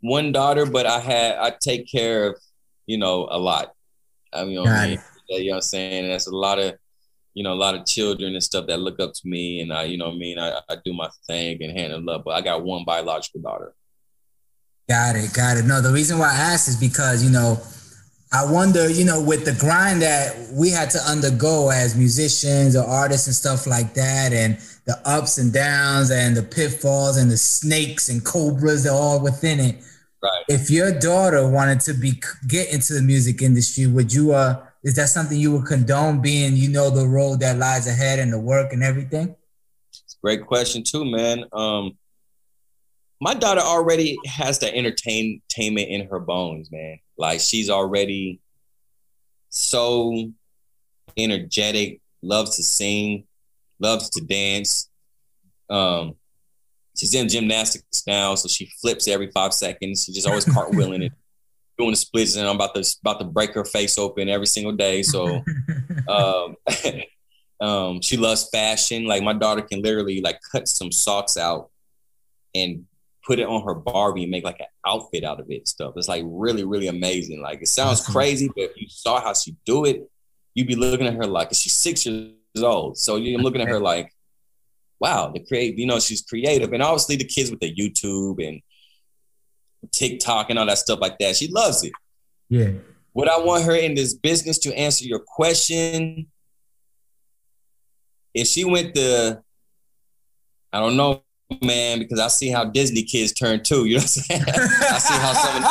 one 0.01 0.33
daughter, 0.33 0.67
but 0.67 0.87
I 0.87 0.99
had 1.01 1.39
I 1.39 1.53
take 1.61 1.91
care 1.91 2.29
of 2.29 2.37
you 2.87 2.99
know 2.99 3.29
a 3.31 3.39
lot. 3.39 3.73
I 4.33 4.45
mean, 4.45 4.53
you 4.53 4.65
know, 4.65 4.71
I 4.71 4.87
mean? 4.89 5.01
you 5.29 5.45
know 5.47 5.51
what 5.51 5.57
I'm 5.57 5.63
saying. 5.63 6.05
And 6.05 6.13
that's 6.13 6.27
a 6.27 6.35
lot 6.35 6.59
of 6.59 6.75
you 7.35 7.43
know 7.43 7.53
a 7.53 7.57
lot 7.57 7.75
of 7.75 7.87
children 7.87 8.35
and 8.35 8.43
stuff 8.43 8.67
that 8.67 8.81
look 8.81 9.01
up 9.01 9.13
to 9.15 9.21
me, 9.25 9.61
and 9.61 9.73
I 9.73 9.85
you 9.85 9.99
know 9.99 10.07
what 10.07 10.15
I 10.15 10.19
mean. 10.19 10.39
I, 10.39 10.61
I 10.69 10.77
do 10.85 10.93
my 10.93 11.09
thing 11.27 11.63
and 11.63 11.77
handle 11.77 12.09
up, 12.11 12.25
but 12.25 12.33
I 12.33 12.41
got 12.41 12.65
one 12.65 12.85
biological 12.85 13.41
daughter. 13.41 13.75
Got 14.89 15.17
it, 15.17 15.33
got 15.35 15.59
it. 15.59 15.67
No, 15.67 15.83
the 15.83 15.93
reason 15.93 16.19
why 16.19 16.31
I 16.31 16.37
asked 16.37 16.69
is 16.69 16.77
because 16.77 17.23
you 17.23 17.31
know 17.31 17.61
I 18.31 18.45
wonder, 18.45 18.91
you 18.91 19.07
know, 19.07 19.23
with 19.23 19.47
the 19.47 19.55
grind 19.59 20.03
that 20.03 20.37
we 20.53 20.71
had 20.71 20.91
to 20.91 20.99
undergo 20.99 21.71
as 21.71 21.97
musicians 21.97 22.77
or 22.77 22.85
artists 22.85 23.27
and 23.27 23.35
stuff 23.35 23.67
like 23.67 23.95
that, 23.95 24.33
and 24.33 24.59
the 24.89 24.99
ups 25.05 25.37
and 25.37 25.53
downs 25.53 26.11
and 26.11 26.35
the 26.35 26.43
pitfalls 26.43 27.19
and 27.19 27.31
the 27.31 27.37
snakes 27.37 28.09
and 28.09 28.25
cobras, 28.25 28.85
they're 28.85 28.93
all 28.93 29.23
within 29.23 29.61
it. 29.61 29.77
Right. 30.23 30.45
If 30.49 30.71
your 30.71 30.99
daughter 30.99 31.47
wanted 31.49 31.81
to 31.81 31.93
be 31.93 32.15
get 32.49 32.73
into 32.73 32.95
the 32.95 33.03
music 33.03 33.43
industry, 33.43 33.87
would 33.87 34.13
you 34.13 34.33
uh 34.33 34.65
is 34.83 34.95
that 34.95 35.11
something 35.11 35.39
you 35.39 35.53
would 35.53 35.67
condone 35.67 36.23
being 36.23 36.57
you 36.57 36.71
know 36.71 36.89
the 36.89 37.07
road 37.07 37.41
that 37.41 37.59
lies 37.59 37.87
ahead 37.87 38.19
and 38.19 38.33
the 38.33 38.41
work 38.41 38.73
and 38.73 38.83
everything? 38.83 39.37
Great 40.23 40.47
question 40.47 40.83
too, 40.83 41.05
man. 41.05 41.45
Um 41.53 41.99
my 43.21 43.35
daughter 43.35 43.61
already 43.61 44.17
has 44.27 44.59
the 44.59 44.75
entertainment 44.75 45.89
in 45.89 46.09
her 46.09 46.19
bones, 46.19 46.73
man. 46.73 46.99
Like 47.19 47.41
she's 47.41 47.69
already 47.69 48.41
so 49.51 50.33
energetic, 51.19 52.01
loves 52.23 52.57
to 52.57 52.63
sing, 52.63 53.28
loves 53.81 54.11
to 54.11 54.21
dance. 54.21 54.89
Um, 55.71 56.15
she's 56.97 57.15
in 57.15 57.29
gymnastics 57.29 58.05
now, 58.07 58.35
so 58.35 58.49
she 58.49 58.71
flips 58.81 59.09
every 59.09 59.31
five 59.31 59.55
seconds. 59.55 60.05
She's 60.05 60.15
just 60.15 60.27
always 60.27 60.45
cartwheeling 60.47 61.07
and 61.07 61.11
doing 61.79 61.91
the 61.91 61.97
splits, 61.97 62.37
and 62.37 62.47
I'm 62.47 62.57
about 62.57 62.75
to 62.75 62.97
about 63.03 63.21
to 63.21 63.27
break 63.27 63.55
her 63.55 63.65
face 63.65 63.99
open 63.99 64.29
every 64.29 64.47
single 64.47 64.73
day. 64.73 65.03
So, 65.03 65.43
um, 66.09 66.57
um, 67.61 68.01
she 68.01 68.17
loves 68.17 68.49
fashion. 68.51 69.07
Like 69.07 69.23
my 69.23 69.33
daughter 69.33 69.63
can 69.63 69.83
literally 69.83 70.21
like 70.21 70.41
cut 70.53 70.69
some 70.69 70.93
socks 70.93 71.37
out 71.37 71.71
and 72.55 72.85
put 73.25 73.39
it 73.39 73.47
on 73.47 73.63
her 73.65 73.75
Barbie 73.75 74.23
and 74.23 74.31
make 74.31 74.45
like 74.45 74.59
an 74.59 74.67
outfit 74.87 75.23
out 75.23 75.39
of 75.39 75.51
it 75.51 75.59
and 75.59 75.69
stuff. 75.69 75.93
It's 75.97 76.09
like 76.09 76.25
really, 76.27 76.65
really 76.65 76.89
amazing. 76.89 77.43
Like 77.43 77.61
it 77.61 77.69
sounds 77.69 78.05
crazy, 78.05 78.49
but 78.49 78.65
if 78.65 78.77
you 78.77 78.89
saw 78.89 79.21
how 79.21 79.35
she 79.35 79.55
do 79.67 79.85
it, 79.85 80.11
you'd 80.55 80.67
be 80.67 80.75
looking 80.75 81.07
at 81.07 81.15
her 81.15 81.27
like 81.27 81.53
is 81.53 81.61
she 81.61 81.69
six 81.69 82.07
years 82.07 82.33
old. 82.57 82.99
So 82.99 83.17
you're 83.17 83.41
looking 83.41 83.61
at 83.61 83.69
her 83.69 83.81
like, 83.81 84.13
wow, 85.01 85.31
the 85.33 85.41
create, 85.41 85.79
you 85.79 85.87
know, 85.87 86.01
she's 86.01 86.23
creative. 86.23 86.73
And 86.73 86.83
obviously 86.83 87.17
the 87.17 87.25
kids 87.25 87.51
with 87.51 87.61
the 87.61 87.75
YouTube 87.75 88.47
and 88.47 88.61
TikTok 89.93 90.51
and 90.51 90.59
all 90.59 90.67
that 90.67 90.79
stuff 90.79 91.01
like 91.01 91.19
that, 91.19 91.37
she 91.37 91.49
loves 91.49 91.85
it. 91.85 91.93
Yeah. 92.49 92.73
What 93.13 93.29
I 93.29 93.39
want 93.39 93.65
her 93.65 93.75
in 93.75 93.95
this 93.95 94.15
business 94.15 94.59
to 94.61 94.77
answer 94.77 95.05
your 95.05 95.21
question, 95.21 96.27
if 98.35 98.47
she 98.47 98.65
went 98.65 98.95
to, 98.95 99.43
I 100.73 100.81
don't 100.81 100.97
know, 100.97 101.23
man, 101.63 101.99
because 101.99 102.21
I 102.21 102.29
see 102.29 102.51
how 102.51 102.65
Disney 102.65 103.03
kids 103.03 103.33
turn 103.33 103.63
too. 103.63 103.87
You 103.87 103.97
know 103.97 104.03
what 104.03 104.03
I'm 104.03 104.09
saying? 104.09 104.45
I 104.49 104.99
see 104.99 105.15
how 105.15 105.33
some 105.33 105.57
of 105.57 105.63
them. 105.63 105.71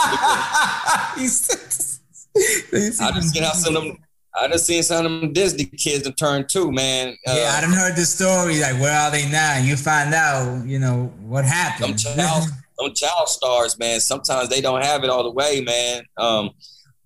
I 3.08 3.12
just 3.14 3.34
see 3.34 3.40
how 3.40 3.52
some 3.54 3.76
of 3.76 3.84
them. 3.84 3.98
I 4.40 4.48
just 4.48 4.66
seen 4.66 4.84
some 4.84 5.06
of 5.06 5.12
them 5.22 5.34
Disney 5.34 5.66
kids 5.66 6.10
turn 6.16 6.46
two, 6.48 6.72
man. 6.72 7.16
Uh, 7.28 7.36
yeah, 7.36 7.56
I 7.58 7.62
done 7.62 7.72
heard 7.74 7.96
the 7.96 8.06
story. 8.06 8.60
Like, 8.60 8.80
where 8.80 8.98
are 8.98 9.12
they 9.12 9.30
now? 9.30 9.58
You 9.58 9.76
find 9.76 10.14
out, 10.14 10.66
you 10.66 10.80
know, 10.80 11.12
what 11.22 11.44
happened. 11.46 12.00
Some 12.00 12.16
child, 12.16 12.44
some 12.80 12.94
child 12.94 13.30
stars, 13.30 13.80
man. 13.80 14.00
Sometimes 14.00 14.50
they 14.50 14.62
don't 14.62 14.84
have 14.84 15.04
it 15.04 15.10
all 15.10 15.24
the 15.24 15.32
way, 15.32 15.62
man. 15.62 16.04
Um, 16.18 16.52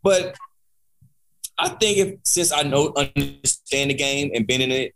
but 0.04 0.36
I 1.58 1.70
think 1.70 1.98
if 1.98 2.20
since 2.24 2.52
I 2.52 2.64
know 2.64 2.94
understand 2.96 3.92
the 3.92 3.94
game 3.94 4.32
and 4.34 4.46
been 4.46 4.62
in 4.62 4.72
it, 4.72 4.94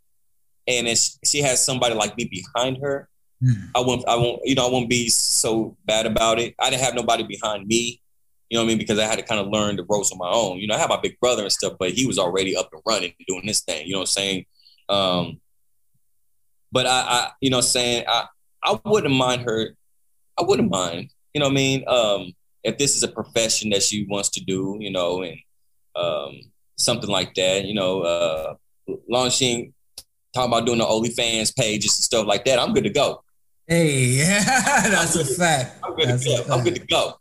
and 0.67 0.87
she 1.23 1.41
has 1.41 1.63
somebody 1.63 1.95
like 1.95 2.17
me 2.17 2.25
behind 2.25 2.79
her, 2.81 3.07
Mm. 3.43 3.69
I 3.75 3.81
won't, 3.81 4.07
I 4.07 4.15
won't, 4.15 4.39
you 4.43 4.55
know, 4.55 4.67
I 4.67 4.71
won't 4.71 4.89
be 4.89 5.09
so 5.09 5.75
bad 5.85 6.05
about 6.05 6.39
it. 6.39 6.55
I 6.59 6.69
didn't 6.69 6.83
have 6.83 6.95
nobody 6.95 7.23
behind 7.23 7.67
me, 7.67 8.01
you 8.49 8.57
know 8.57 8.63
what 8.63 8.67
I 8.67 8.69
mean? 8.69 8.77
Because 8.77 8.99
I 8.99 9.05
had 9.05 9.17
to 9.17 9.25
kind 9.25 9.41
of 9.41 9.47
learn 9.47 9.75
the 9.75 9.85
ropes 9.89 10.11
on 10.11 10.17
my 10.17 10.29
own. 10.29 10.59
You 10.59 10.67
know, 10.67 10.75
I 10.75 10.79
have 10.79 10.89
my 10.89 10.99
big 11.01 11.19
brother 11.19 11.43
and 11.43 11.51
stuff, 11.51 11.73
but 11.79 11.91
he 11.91 12.05
was 12.05 12.19
already 12.19 12.55
up 12.55 12.69
and 12.71 12.81
running 12.85 13.13
doing 13.27 13.45
this 13.45 13.61
thing, 13.61 13.85
you 13.87 13.93
know 13.93 13.99
what 13.99 14.03
I'm 14.03 14.07
saying? 14.07 14.45
Um, 14.89 15.41
but 16.71 16.85
I, 16.85 16.99
I, 16.99 17.31
you 17.41 17.49
know, 17.49 17.61
saying 17.61 18.05
I, 18.07 18.25
I 18.63 18.79
wouldn't 18.85 19.13
mind 19.13 19.43
her. 19.43 19.75
I 20.37 20.43
wouldn't 20.43 20.69
mind, 20.69 21.11
you 21.33 21.39
know 21.39 21.45
what 21.45 21.53
I 21.53 21.55
mean? 21.55 21.83
Um, 21.87 22.33
if 22.63 22.77
this 22.77 22.95
is 22.95 23.03
a 23.03 23.07
profession 23.07 23.69
that 23.69 23.83
she 23.83 24.05
wants 24.09 24.29
to 24.31 24.43
do, 24.43 24.77
you 24.79 24.91
know, 24.91 25.21
and 25.21 25.37
um, 25.95 26.41
something 26.77 27.09
like 27.09 27.33
that, 27.35 27.65
you 27.65 27.73
know, 27.73 28.01
uh, 28.01 28.55
long 29.07 29.27
as 29.27 29.35
she 29.35 29.45
ain't 29.45 29.73
talking 30.33 30.51
about 30.51 30.65
doing 30.65 30.79
the 30.79 30.85
OnlyFans 30.85 31.55
pages 31.55 31.97
and 31.97 32.03
stuff 32.03 32.27
like 32.27 32.43
that, 32.45 32.59
I'm 32.59 32.73
good 32.73 32.83
to 32.83 32.89
go. 32.89 33.23
Hey, 33.67 34.05
yeah, 34.05 34.43
that's 34.89 35.15
a 35.15 35.25
fact. 35.25 35.79
I'm 35.83 35.95
good, 35.95 36.09
that's 36.09 36.23
to 36.23 36.43
go. 36.47 36.53
I'm 36.53 36.63
good 36.63 36.75
to 36.75 36.85
go. 36.85 37.17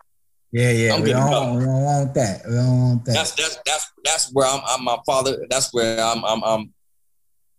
Yeah, 0.55 0.71
yeah. 0.71 0.95
I'm 0.95 1.03
we, 1.03 1.11
don't, 1.11 1.59
we 1.59 1.65
don't 1.65 1.83
want 1.83 2.15
that. 2.15 2.43
We 2.47 2.55
don't 2.55 2.81
want 2.81 3.05
that. 3.07 3.15
That's 3.15 3.33
that's 3.33 3.59
that's 3.67 3.93
that's 4.05 4.33
where 4.33 4.47
I'm. 4.47 4.61
I'm 4.69 4.85
my 4.85 4.99
father. 5.05 5.45
That's 5.51 5.75
where 5.75 5.99
I'm. 6.01 6.25
I'm. 6.25 6.45
I'm 6.45 6.73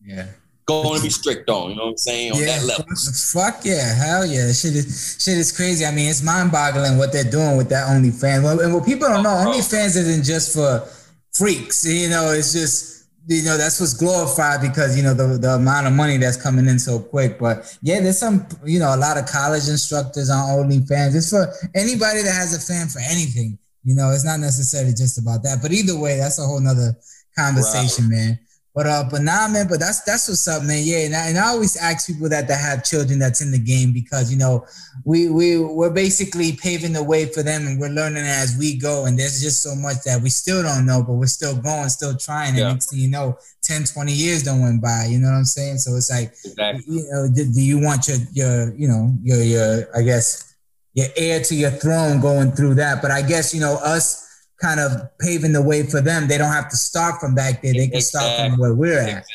yeah. 0.01 0.27
Going 0.65 0.97
to 0.97 1.03
be 1.03 1.09
strict 1.09 1.47
on, 1.47 1.71
you 1.71 1.75
know 1.75 1.83
what 1.83 1.89
I'm 1.89 1.97
saying, 1.97 2.31
on 2.31 2.39
yeah, 2.39 2.57
that 2.57 2.65
level. 2.65 2.85
Fuck 3.33 3.65
yeah, 3.65 3.93
hell 3.93 4.25
yeah, 4.25 4.51
shit 4.51 4.73
is 4.73 5.17
shit 5.19 5.37
is 5.37 5.51
crazy. 5.51 5.85
I 5.85 5.91
mean, 5.91 6.09
it's 6.09 6.23
mind 6.23 6.51
boggling 6.51 6.97
what 6.97 7.11
they're 7.11 7.29
doing 7.29 7.55
with 7.57 7.69
that 7.69 7.87
OnlyFans. 7.87 8.43
Well, 8.43 8.59
And 8.61 8.73
what 8.73 8.83
people 8.85 9.07
don't 9.09 9.23
oh, 9.23 9.43
know, 9.43 9.51
OnlyFans 9.51 9.95
isn't 9.97 10.23
just 10.23 10.55
for 10.55 10.87
freaks. 11.33 11.85
You 11.85 12.09
know, 12.09 12.31
it's 12.31 12.53
just 12.53 12.94
you 13.28 13.43
know 13.43 13.57
that's 13.57 13.80
what's 13.80 13.93
glorified 13.93 14.61
because 14.61 14.95
you 14.95 15.03
know 15.03 15.13
the, 15.13 15.38
the 15.38 15.55
amount 15.55 15.88
of 15.88 15.93
money 15.93 16.17
that's 16.17 16.41
coming 16.41 16.67
in 16.67 16.80
so 16.80 16.99
quick. 16.99 17.39
But 17.39 17.78
yeah 17.82 17.99
there's 17.99 18.19
some 18.19 18.47
you 18.65 18.80
know 18.80 18.93
a 18.93 18.97
lot 18.97 19.17
of 19.17 19.26
college 19.26 19.67
instructors 19.67 20.30
on 20.30 20.47
OnlyFans. 20.49 21.15
It's 21.15 21.30
for 21.30 21.51
anybody 21.73 22.21
that 22.21 22.34
has 22.34 22.53
a 22.55 22.59
fan 22.59 22.88
for 22.88 22.99
anything. 22.99 23.57
You 23.84 23.95
know 23.95 24.11
it's 24.11 24.26
not 24.26 24.39
necessarily 24.39 24.93
just 24.93 25.17
about 25.17 25.43
that. 25.43 25.59
But 25.61 25.71
either 25.71 25.97
way 25.97 26.17
that's 26.17 26.39
a 26.39 26.43
whole 26.45 26.59
nother 26.59 26.95
conversation 27.38 28.05
right. 28.05 28.15
man 28.15 28.39
but 28.76 28.88
uh, 28.88 29.05
but 29.09 29.21
nah, 29.21 29.47
man. 29.47 29.69
But 29.69 29.80
that's 29.80 30.01
that's 30.01 30.28
what's 30.28 30.45
up, 30.49 30.63
man. 30.63 30.82
Yeah, 30.84 31.05
and 31.05 31.15
I, 31.15 31.30
and 31.30 31.38
I 31.38 31.47
always 31.47 31.78
ask 31.78 32.07
people 32.07 32.28
that 32.28 32.49
that 32.49 32.59
have 32.59 32.84
children 32.84 33.19
that's 33.19 33.39
in 33.39 33.49
the 33.51 33.57
game 33.57 33.93
because 33.93 34.30
you 34.30 34.38
know 34.38 34.67
we 35.05 35.30
we 35.30 35.57
we're 35.57 35.89
basically 35.89 36.51
paving 36.51 36.91
the 36.91 37.01
way 37.01 37.26
for 37.26 37.41
them, 37.41 37.67
and 37.67 37.80
we're 37.80 37.88
learning 37.88 38.26
as 38.26 38.57
we 38.59 38.76
go. 38.78 39.05
And 39.05 39.17
there's 39.17 39.41
just 39.41 39.63
so 39.63 39.76
much 39.76 40.03
that 40.03 40.21
we 40.21 40.30
still 40.30 40.61
don't 40.61 40.86
know, 40.86 41.01
but 41.01 41.13
we're 41.13 41.28
still 41.28 41.55
going, 41.55 41.88
still 41.88 42.17
trying. 42.17 42.55
Yeah. 42.55 42.63
And 42.63 42.73
next 42.73 42.89
thing 42.89 42.99
you 42.99 43.09
know, 43.09 43.38
10, 43.63 43.86
20 43.86 44.11
years 44.11 44.43
don't 44.43 44.61
went 44.61 44.82
by. 44.82 45.05
You 45.09 45.19
know 45.19 45.30
what 45.30 45.38
I'm 45.38 45.45
saying? 45.45 45.78
So 45.78 45.95
it's 45.95 46.11
like, 46.11 46.34
exactly. 46.43 46.84
you 46.86 47.07
know, 47.09 47.30
do, 47.34 47.49
do 47.49 47.61
you 47.61 47.80
want 47.80 48.09
your 48.09 48.17
your 48.34 48.76
you 48.76 48.89
know 48.89 49.15
your 49.23 49.41
your 49.41 49.97
I 49.97 50.01
guess 50.01 50.53
your 50.93 51.07
heir 51.15 51.39
to 51.39 51.55
your 51.55 51.71
throne 51.71 52.19
going 52.19 52.51
through 52.51 52.76
that? 52.76 53.01
But 53.01 53.11
I 53.11 53.21
guess 53.21 53.53
you 53.53 53.61
know 53.61 53.76
us 53.76 54.24
kind 54.66 54.80
of 54.80 55.09
paving 55.20 55.53
the 55.53 55.61
way 55.61 55.84
for 55.84 56.01
them. 56.01 56.28
They 56.28 56.38
don't 56.38 56.51
have 56.51 56.70
to 56.70 56.78
start 56.78 57.20
from 57.20 57.36
back 57.36 57.61
there. 57.61 57.74
They 57.74 57.88
can 57.88 57.97
exactly. 57.97 58.36
start 58.36 58.49
from 58.49 58.59
where 58.59 58.74
we're 58.74 58.99
at. 58.99 59.09
Exactly. 59.09 59.34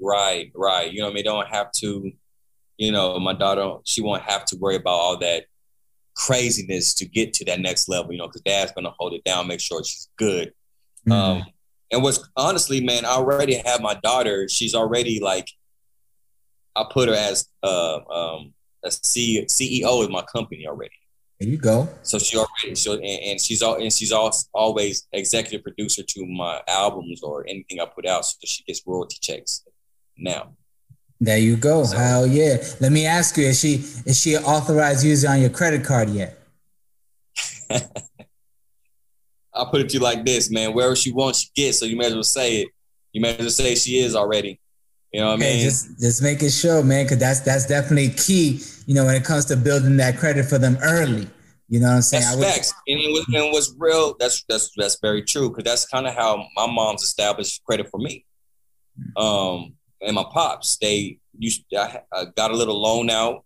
Right, 0.00 0.50
right. 0.54 0.92
You 0.92 1.02
know, 1.02 1.10
I 1.10 1.12
mean, 1.12 1.24
don't 1.24 1.48
have 1.48 1.70
to. 1.72 2.10
You 2.78 2.92
know, 2.92 3.18
my 3.18 3.32
daughter, 3.32 3.78
she 3.84 4.02
won't 4.02 4.22
have 4.22 4.44
to 4.46 4.56
worry 4.56 4.76
about 4.76 4.90
all 4.90 5.18
that 5.18 5.46
craziness 6.14 6.92
to 6.94 7.06
get 7.06 7.32
to 7.34 7.44
that 7.46 7.60
next 7.60 7.88
level. 7.88 8.12
You 8.12 8.18
know, 8.18 8.26
because 8.26 8.42
dad's 8.42 8.72
gonna 8.72 8.92
hold 8.98 9.14
it 9.14 9.24
down, 9.24 9.46
make 9.46 9.60
sure 9.60 9.82
she's 9.84 10.08
good. 10.18 10.52
Mm-hmm. 11.08 11.12
Um, 11.12 11.44
and 11.92 12.02
what's 12.02 12.28
honestly, 12.36 12.84
man, 12.84 13.04
I 13.04 13.10
already 13.10 13.54
have 13.54 13.80
my 13.80 13.94
daughter. 13.94 14.48
She's 14.48 14.74
already 14.74 15.20
like, 15.20 15.48
I 16.74 16.84
put 16.90 17.08
her 17.08 17.14
as 17.14 17.48
uh, 17.62 18.00
um, 18.10 18.52
a 18.84 18.90
C- 18.90 19.44
CEO 19.46 20.04
of 20.04 20.10
my 20.10 20.22
company 20.22 20.66
already. 20.66 20.96
There 21.38 21.48
you 21.48 21.58
go. 21.58 21.88
So 22.02 22.18
she 22.18 22.38
already 22.38 22.74
so 22.74 22.94
and, 22.94 23.04
and 23.04 23.40
she's 23.40 23.62
all 23.62 23.74
and 23.74 23.92
she's 23.92 24.10
also 24.10 24.48
always 24.54 25.06
executive 25.12 25.62
producer 25.62 26.02
to 26.02 26.26
my 26.26 26.62
albums 26.66 27.22
or 27.22 27.46
anything 27.46 27.80
I 27.80 27.84
put 27.86 28.06
out, 28.06 28.24
so 28.24 28.36
she 28.44 28.64
gets 28.64 28.82
royalty 28.86 29.18
checks 29.20 29.62
now. 30.16 30.52
There 31.20 31.38
you 31.38 31.56
go. 31.56 31.84
So, 31.84 31.96
Hell 31.96 32.26
yeah. 32.26 32.56
Let 32.80 32.92
me 32.92 33.06
ask 33.06 33.36
you, 33.36 33.46
is 33.46 33.60
she 33.60 33.74
is 34.06 34.18
she 34.20 34.34
an 34.34 34.44
authorized 34.44 35.04
user 35.04 35.28
on 35.28 35.40
your 35.40 35.50
credit 35.50 35.84
card 35.84 36.08
yet? 36.10 36.38
I'll 39.52 39.70
put 39.70 39.80
it 39.80 39.88
to 39.90 39.94
you 39.94 40.00
like 40.00 40.24
this, 40.24 40.50
man. 40.50 40.74
Wherever 40.74 40.96
she 40.96 41.12
wants, 41.12 41.40
she 41.40 41.48
gets. 41.54 41.78
So 41.78 41.86
you 41.86 41.96
may 41.96 42.06
as 42.06 42.14
well 42.14 42.22
say 42.22 42.62
it. 42.62 42.68
You 43.12 43.20
may 43.20 43.34
as 43.34 43.40
well 43.40 43.50
say 43.50 43.74
she 43.74 43.98
is 43.98 44.14
already. 44.14 44.60
You 45.12 45.20
know 45.20 45.28
what 45.28 45.38
okay, 45.40 45.50
I 45.50 45.54
mean? 45.54 45.64
Just 45.64 45.98
just 45.98 46.22
making 46.22 46.50
sure, 46.50 46.82
man, 46.82 47.04
because 47.04 47.18
that's 47.18 47.40
that's 47.40 47.66
definitely 47.66 48.10
key. 48.10 48.60
You 48.86 48.94
know, 48.94 49.04
when 49.04 49.16
it 49.16 49.24
comes 49.24 49.46
to 49.46 49.56
building 49.56 49.96
that 49.96 50.18
credit 50.18 50.46
for 50.46 50.58
them 50.58 50.78
early. 50.82 51.28
You 51.68 51.80
know 51.80 51.88
what 51.88 51.94
I'm 51.94 52.02
saying? 52.02 52.22
That's 52.22 52.36
would, 52.36 52.46
facts. 52.46 52.74
And, 52.86 53.00
it 53.00 53.10
was, 53.10 53.26
and 53.34 53.52
what's 53.52 53.74
real, 53.76 54.14
that's 54.20 54.44
that's 54.48 54.70
that's 54.76 54.98
very 55.00 55.22
true. 55.22 55.50
Cause 55.50 55.64
that's 55.64 55.86
kind 55.86 56.06
of 56.06 56.14
how 56.14 56.46
my 56.54 56.66
mom's 56.70 57.02
established 57.02 57.64
credit 57.64 57.88
for 57.90 57.98
me. 57.98 58.24
Um, 59.16 59.74
and 60.00 60.14
my 60.14 60.24
pops, 60.30 60.76
they 60.76 61.18
used 61.38 61.64
I, 61.76 62.00
I 62.12 62.26
got 62.36 62.50
a 62.50 62.56
little 62.56 62.80
loan 62.80 63.10
out 63.10 63.44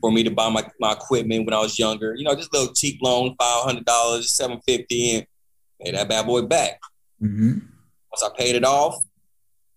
for 0.00 0.10
me 0.10 0.22
to 0.22 0.30
buy 0.30 0.48
my, 0.48 0.66
my 0.80 0.92
equipment 0.92 1.44
when 1.44 1.54
I 1.54 1.60
was 1.60 1.78
younger. 1.78 2.14
You 2.14 2.24
know, 2.24 2.34
just 2.34 2.54
a 2.54 2.58
little 2.58 2.74
cheap 2.74 3.00
loan, 3.02 3.34
five 3.38 3.64
hundred 3.64 3.84
dollars, 3.84 4.30
seven 4.30 4.60
fifty, 4.66 5.16
and 5.16 5.26
pay 5.82 5.90
that 5.90 6.08
bad 6.08 6.26
boy 6.26 6.42
back. 6.42 6.80
Mm-hmm. 7.22 7.58
Once 8.10 8.22
I 8.22 8.28
paid 8.36 8.54
it 8.54 8.64
off, 8.64 9.02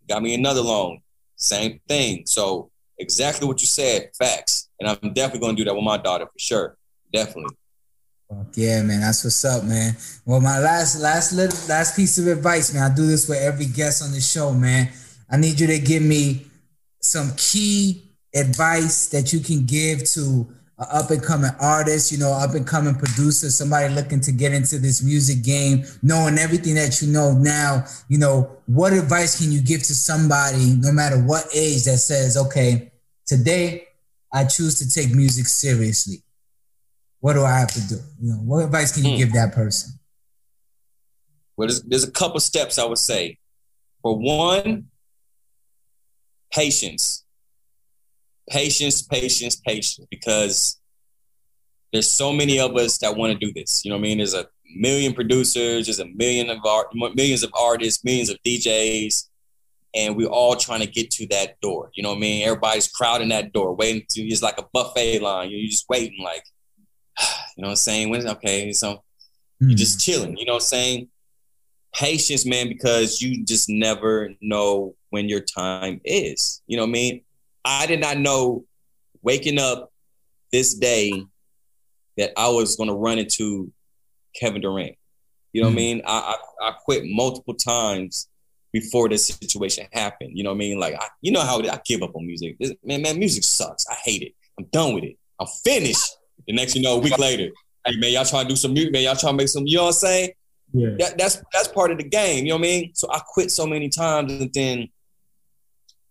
got 0.08 0.24
me 0.24 0.34
another 0.34 0.62
loan. 0.62 1.00
Same 1.36 1.80
thing. 1.88 2.24
So 2.26 2.72
exactly 2.98 3.48
what 3.48 3.62
you 3.62 3.68
said, 3.68 4.10
facts. 4.18 4.70
And 4.80 4.90
I'm 4.90 5.14
definitely 5.14 5.48
to 5.50 5.56
do 5.56 5.66
that 5.66 5.76
with 5.76 5.84
my 5.84 5.98
daughter 5.98 6.26
for 6.26 6.40
sure. 6.40 6.78
Definitely. 7.14 7.56
yeah, 8.56 8.82
man, 8.84 9.02
that's 9.02 9.24
what's 9.24 9.44
up, 9.46 9.64
man. 9.64 9.96
Well, 10.26 10.42
my 10.42 10.60
last 10.60 11.00
last 11.00 11.32
little 11.32 11.58
last 11.70 11.96
piece 11.96 12.18
of 12.18 12.28
advice, 12.28 12.74
man. 12.74 12.92
I 12.92 12.94
do 12.94 13.08
this 13.08 13.28
with 13.30 13.40
every 13.40 13.66
guest 13.66 14.04
on 14.04 14.12
the 14.12 14.20
show, 14.20 14.54
man. 14.54 14.90
I 15.30 15.38
need 15.38 15.60
you 15.60 15.68
to 15.68 15.80
give 15.80 16.04
me 16.04 16.46
some 17.02 17.32
key 17.38 18.04
advice 18.36 19.08
that 19.08 19.32
you 19.32 19.40
can 19.40 19.66
give 19.66 20.04
to 20.12 20.48
an 20.80 20.86
up 20.92 21.10
and 21.10 21.24
coming 21.24 21.50
artist, 21.60 22.12
you 22.12 22.18
know, 22.18 22.32
up 22.32 22.54
and 22.54 22.68
coming 22.68 22.96
producer, 22.96 23.50
somebody 23.50 23.94
looking 23.94 24.20
to 24.22 24.32
get 24.32 24.54
into 24.54 24.78
this 24.78 25.04
music 25.04 25.44
game, 25.44 25.84
knowing 26.04 26.38
everything 26.38 26.76
that 26.76 27.02
you 27.02 27.12
know 27.12 27.34
now, 27.34 27.84
you 28.10 28.18
know, 28.18 28.58
what 28.68 28.94
advice 28.94 29.42
can 29.42 29.52
you 29.52 29.62
give 29.62 29.82
to 29.82 29.96
somebody, 29.96 30.76
no 30.78 30.92
matter 30.92 31.22
what 31.22 31.46
age, 31.56 31.86
that 31.86 31.98
says, 31.98 32.38
okay, 32.38 32.92
today 33.26 33.88
I 34.32 34.46
choose 34.46 34.78
to 34.80 34.90
take 34.90 35.14
music 35.16 35.48
seriously. 35.48 36.24
What 37.22 37.34
do 37.34 37.44
I 37.44 37.58
have 37.58 37.72
to 37.72 37.88
do? 37.88 37.96
You 38.22 38.34
know, 38.34 38.38
what 38.38 38.64
advice 38.64 38.94
can 38.94 39.04
you 39.04 39.12
hmm. 39.12 39.18
give 39.18 39.34
that 39.34 39.54
person? 39.54 40.00
Well, 41.56 41.68
there's, 41.68 41.82
there's 41.82 42.04
a 42.04 42.12
couple 42.12 42.40
steps 42.40 42.78
I 42.78 42.86
would 42.86 43.00
say. 43.00 43.40
For 44.04 44.16
one, 44.16 44.86
patience 46.54 47.26
patience, 48.50 49.02
patience, 49.02 49.56
patience, 49.56 50.06
because 50.10 50.80
there's 51.92 52.10
so 52.10 52.34
many 52.34 52.60
of 52.60 52.76
us 52.76 52.98
that 53.00 53.16
want 53.16 53.34
to 53.34 53.46
do 53.46 53.54
this. 53.54 53.84
You 53.84 53.92
know 53.92 53.98
what 53.98 54.02
I 54.02 54.10
mean? 54.10 54.18
There's 54.18 54.34
a 54.34 54.48
million 54.76 55.14
producers, 55.14 55.86
there's 55.86 56.00
a 56.00 56.06
million 56.06 56.50
of 56.50 56.60
art, 56.66 56.88
millions 56.94 57.44
of 57.44 57.52
artists, 57.58 58.04
millions 58.04 58.30
of 58.30 58.38
DJs, 58.46 59.28
and 59.96 60.16
we're 60.16 60.28
all 60.28 60.56
trying 60.56 60.82
to 60.82 60.88
get 60.88 61.10
to 61.12 61.28
that 61.28 61.60
door. 61.62 61.92
You 61.96 62.04
know 62.04 62.10
what 62.10 62.18
I 62.18 62.22
mean? 62.22 62.48
Everybody's 62.48 62.88
crowding 62.88 63.30
that 63.30 63.54
door, 63.54 63.74
waiting 63.74 64.04
to. 64.10 64.22
It's 64.22 64.42
like 64.42 64.60
a 64.60 64.66
buffet 64.74 65.20
line. 65.20 65.50
You're 65.50 65.70
just 65.70 65.88
waiting, 65.90 66.24
like, 66.24 66.44
you 67.58 67.62
know 67.62 67.68
what 67.68 67.72
I'm 67.72 67.76
saying? 67.78 68.10
When 68.10 68.28
okay, 68.28 68.72
so 68.74 69.04
you're 69.60 69.78
just 69.78 69.96
hmm. 69.96 70.12
chilling. 70.12 70.38
You 70.38 70.46
know 70.46 70.54
what 70.54 70.64
I'm 70.64 70.68
saying? 70.68 71.08
Patience, 71.96 72.46
man, 72.46 72.68
because 72.68 73.22
you 73.22 73.44
just 73.46 73.70
never 73.70 74.30
know 74.42 74.96
when 75.10 75.30
your 75.30 75.40
time 75.40 76.02
is. 76.04 76.62
You 76.68 76.78
know 76.78 76.84
what 76.84 76.90
I 76.90 76.92
mean? 76.92 77.22
I 77.66 77.86
did 77.86 78.00
not 78.00 78.18
know 78.18 78.66
waking 79.22 79.60
up 79.60 79.92
this 80.52 80.74
day 80.74 81.12
that 82.18 82.32
I 82.38 82.50
was 82.50 82.76
going 82.76 82.90
to 82.90 82.96
run 82.96 83.20
into 83.20 83.72
Kevin 84.40 84.62
Durant. 84.62 84.96
You 85.54 85.62
know 85.62 85.70
mm 85.70 85.74
what 85.74 85.80
I 85.80 85.84
mm-hmm. 85.84 85.98
mean? 85.98 86.02
I, 86.06 86.36
I, 86.62 86.70
I 86.70 86.72
quit 86.72 87.04
multiple 87.06 87.54
times 87.54 88.28
before 88.74 89.10
this 89.10 89.28
situation 89.28 89.88
happened. 89.92 90.32
You 90.36 90.44
know 90.44 90.52
what 90.52 90.58
I 90.58 90.60
mean? 90.60 90.80
Like 90.80 90.96
I, 90.96 91.08
you 91.22 91.32
know 91.32 91.42
how 91.42 91.60
I 91.60 91.80
give 91.86 92.04
up 92.04 92.16
on 92.16 92.26
music. 92.26 92.58
This, 92.60 92.74
man, 92.84 93.02
man, 93.02 93.18
music 93.18 93.44
sucks. 93.44 93.86
I 93.90 93.96
hate 93.96 94.22
it. 94.22 94.34
I'm 94.60 94.66
done 94.66 94.94
with 94.94 95.04
it. 95.04 95.18
I'm 95.40 95.48
finished. 95.64 96.18
The 96.48 96.54
next 96.54 96.76
you 96.76 96.82
know, 96.82 96.96
a 96.96 97.00
week 97.00 97.18
later, 97.18 97.50
hey 97.86 97.98
man, 97.98 98.12
y'all 98.12 98.26
trying 98.26 98.46
to 98.46 98.50
do 98.50 98.56
some 98.56 98.74
music, 98.74 98.94
man. 98.94 99.04
Y'all 99.04 99.16
trying 99.16 99.34
to 99.34 99.38
make 99.38 99.48
some. 99.48 99.66
You 99.66 99.78
know 99.78 99.84
what 99.84 99.90
I'm 99.90 99.94
saying? 99.94 100.32
Yeah. 100.74 100.90
That, 101.00 101.18
that's 101.18 101.42
that's 101.54 101.68
part 101.70 101.92
of 101.92 101.98
the 101.98 102.04
game. 102.04 102.46
You 102.46 102.52
know 102.52 102.56
what 102.56 102.68
I 102.68 102.70
mean? 102.70 102.92
So 102.94 103.08
I 103.12 103.20
quit 103.20 103.52
so 103.52 103.66
many 103.66 103.90
times, 103.90 104.32
and 104.32 104.54
then 104.54 104.90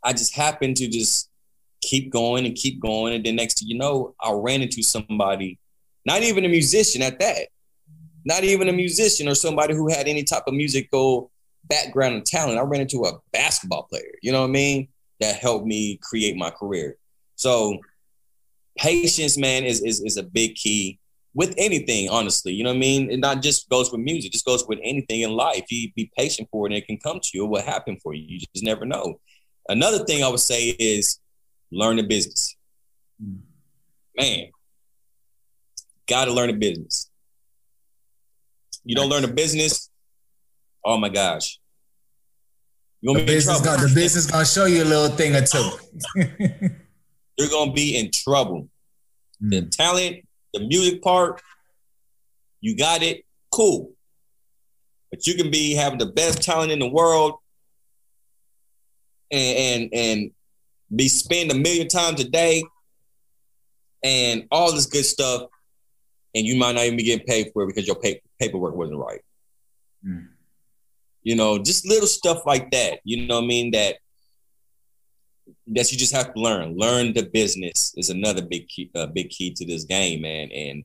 I 0.03 0.13
just 0.13 0.35
happened 0.35 0.77
to 0.79 0.89
just 0.89 1.29
keep 1.87 2.11
going 2.11 2.45
and 2.47 2.55
keep 2.55 2.80
going. 2.80 3.14
And 3.14 3.24
then 3.24 3.37
next 3.37 3.55
to 3.59 3.64
you 3.64 3.78
know, 3.78 4.14
I 4.20 4.32
ran 4.32 4.62
into 4.62 4.82
somebody, 4.82 5.59
not 6.05 6.22
even 6.22 6.45
a 6.45 6.49
musician 6.49 7.03
at 7.03 7.18
that, 7.20 7.49
not 8.24 8.45
even 8.45 8.68
a 8.68 8.72
musician 8.72 9.28
or 9.28 9.34
somebody 9.34 9.74
who 9.74 9.89
had 9.89 10.09
any 10.09 10.24
type 10.24 10.45
of 10.47 10.55
musical 10.55 11.30
background 11.64 12.14
and 12.14 12.26
talent. 12.26 12.59
I 12.59 12.62
ran 12.62 12.80
into 12.80 13.05
a 13.05 13.18
basketball 13.32 13.84
player, 13.84 14.12
you 14.22 14.32
know 14.32 14.41
what 14.41 14.49
I 14.49 14.53
mean? 14.53 14.89
That 15.20 15.37
helped 15.37 15.66
me 15.66 15.99
create 16.03 16.37
my 16.37 16.51
career. 16.51 16.97
So 17.37 17.78
patience, 18.76 19.39
man, 19.39 19.64
is, 19.64 19.82
is, 19.82 20.01
is 20.01 20.16
a 20.16 20.22
big 20.22 20.55
key 20.55 20.99
with 21.34 21.55
anything, 21.59 22.09
honestly. 22.09 22.53
You 22.53 22.64
know 22.64 22.70
what 22.70 22.76
I 22.76 22.80
mean? 22.80 23.11
It 23.11 23.20
not 23.20 23.43
just 23.43 23.68
goes 23.68 23.93
with 23.93 24.01
music, 24.01 24.32
just 24.32 24.47
goes 24.47 24.66
with 24.66 24.78
anything 24.82 25.20
in 25.20 25.30
life. 25.30 25.64
You 25.70 25.93
be 25.95 26.11
patient 26.16 26.49
for 26.51 26.66
it 26.66 26.72
and 26.72 26.78
it 26.78 26.87
can 26.87 26.99
come 26.99 27.20
to 27.20 27.30
you. 27.34 27.45
It 27.45 27.49
will 27.49 27.62
happen 27.62 27.99
for 28.03 28.14
you. 28.14 28.24
You 28.26 28.39
just 28.39 28.64
never 28.64 28.84
know. 28.84 29.20
Another 29.68 30.05
thing 30.05 30.22
I 30.22 30.28
would 30.28 30.41
say 30.41 30.68
is 30.68 31.18
learn 31.71 31.97
the 31.97 32.03
business. 32.03 32.57
Man, 34.19 34.47
gotta 36.09 36.33
learn 36.33 36.49
the 36.49 36.55
business. 36.55 37.11
You 38.85 38.95
don't 38.95 39.09
learn 39.09 39.23
the 39.23 39.29
business, 39.29 39.91
oh 40.85 40.97
my 40.97 41.09
gosh. 41.09 41.59
You're 43.01 43.14
gonna 43.14 43.27
the 43.27 43.33
be 43.33 43.37
in 43.37 43.43
trouble. 43.43 43.64
Gonna, 43.64 43.89
the 43.89 43.95
business 43.95 44.31
gonna 44.31 44.47
show 44.47 44.67
you 44.67 44.83
a 44.83 44.85
little 44.85 45.17
thing 45.17 45.35
or 45.35 45.43
two. 45.43 45.71
You're 47.37 47.51
gonna 47.51 47.73
be 47.73 47.99
in 47.99 48.11
trouble. 48.12 48.69
Mm. 49.43 49.51
The 49.51 49.62
talent, 49.62 50.27
the 50.55 50.61
music 50.61 51.03
part, 51.03 51.43
you 52.61 52.77
got 52.77 53.03
it, 53.03 53.25
cool. 53.51 53.93
But 55.11 55.27
you 55.27 55.35
can 55.35 55.51
be 55.51 55.75
having 55.75 55.99
the 55.99 56.07
best 56.07 56.43
talent 56.43 56.73
in 56.73 56.79
the 56.79 56.89
world 56.89 57.35
and 59.31 59.59
and, 59.59 59.95
and 59.95 60.31
be 60.95 61.09
spent 61.09 61.53
a 61.53 61.55
million 61.55 61.89
times 61.89 62.20
a 62.20 62.28
day 62.28 62.62
and 64.03 64.47
all 64.51 64.72
this 64.72 64.87
good 64.87 65.05
stuff, 65.05 65.43
and 66.34 66.47
you 66.47 66.57
might 66.57 66.74
not 66.74 66.84
even 66.84 66.97
be 66.97 67.03
getting 67.03 67.26
paid 67.26 67.51
for 67.53 67.62
it 67.62 67.66
because 67.66 67.87
your 67.87 67.97
pay- 67.97 68.22
paperwork 68.41 68.74
wasn't 68.74 68.99
right. 68.99 69.20
Mm. 70.07 70.28
You 71.22 71.34
know, 71.34 71.59
just 71.59 71.87
little 71.87 72.07
stuff 72.07 72.47
like 72.47 72.70
that. 72.70 73.01
You 73.05 73.26
know 73.26 73.37
what 73.37 73.45
I 73.45 73.49
mean? 73.49 73.72
That 73.72 73.97
that 75.68 75.91
you 75.91 75.99
just 75.99 76.14
have 76.14 76.34
to 76.34 76.41
learn. 76.41 76.76
Learn 76.76 77.12
the 77.12 77.24
business 77.24 77.93
is 77.97 78.11
another 78.11 78.43
big 78.43 78.68
key, 78.68 78.91
uh, 78.95 79.07
big 79.07 79.30
key 79.30 79.53
to 79.55 79.64
this 79.64 79.84
game, 79.84 80.22
man. 80.22 80.51
And 80.53 80.84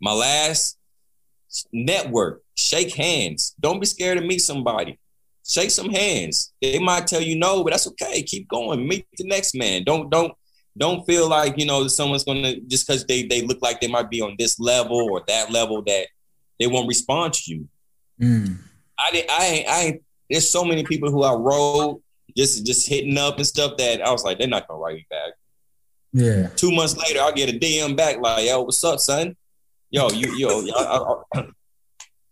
my 0.00 0.12
last 0.12 0.78
network, 1.72 2.42
shake 2.56 2.94
hands. 2.94 3.54
Don't 3.60 3.80
be 3.80 3.86
scared 3.86 4.18
to 4.18 4.24
meet 4.24 4.38
somebody 4.38 4.98
shake 5.50 5.70
some 5.70 5.90
hands. 5.90 6.52
They 6.62 6.78
might 6.78 7.06
tell 7.06 7.20
you 7.20 7.36
no, 7.36 7.64
but 7.64 7.72
that's 7.72 7.88
okay. 7.88 8.22
Keep 8.22 8.48
going. 8.48 8.86
Meet 8.86 9.06
the 9.16 9.26
next 9.26 9.54
man. 9.54 9.84
Don't 9.84 10.10
don't 10.10 10.32
don't 10.78 11.04
feel 11.04 11.28
like 11.28 11.58
you 11.58 11.66
know 11.66 11.88
someone's 11.88 12.24
gonna 12.24 12.60
just 12.60 12.86
because 12.86 13.04
they 13.06 13.24
they 13.24 13.42
look 13.42 13.60
like 13.60 13.80
they 13.80 13.88
might 13.88 14.10
be 14.10 14.20
on 14.20 14.36
this 14.38 14.60
level 14.60 15.08
or 15.10 15.22
that 15.26 15.50
level 15.50 15.82
that 15.82 16.06
they 16.58 16.66
won't 16.66 16.88
respond 16.88 17.32
to 17.34 17.42
you. 17.50 17.68
Mm. 18.20 18.58
I 18.98 19.10
didn't. 19.10 19.30
I 19.30 19.44
ain't. 19.44 19.68
I 19.68 19.80
ain't. 19.80 20.02
There's 20.28 20.48
so 20.48 20.64
many 20.64 20.84
people 20.84 21.10
who 21.10 21.24
I 21.24 21.34
wrote 21.34 22.02
just 22.36 22.64
just 22.64 22.88
hitting 22.88 23.18
up 23.18 23.36
and 23.36 23.46
stuff 23.46 23.76
that 23.78 24.00
I 24.00 24.10
was 24.12 24.24
like, 24.24 24.38
they're 24.38 24.48
not 24.48 24.68
gonna 24.68 24.80
write 24.80 24.96
me 24.96 25.06
back. 25.10 25.32
Yeah. 26.12 26.48
Two 26.56 26.72
months 26.72 26.96
later, 26.96 27.20
I'll 27.20 27.32
get 27.32 27.54
a 27.54 27.58
DM 27.58 27.96
back 27.96 28.20
like, 28.20 28.46
yo, 28.46 28.62
what's 28.62 28.82
up, 28.84 29.00
son? 29.00 29.36
Yo, 29.90 30.08
you, 30.10 30.36
yo, 30.36 30.64
I, 30.76 31.14
I, 31.34 31.46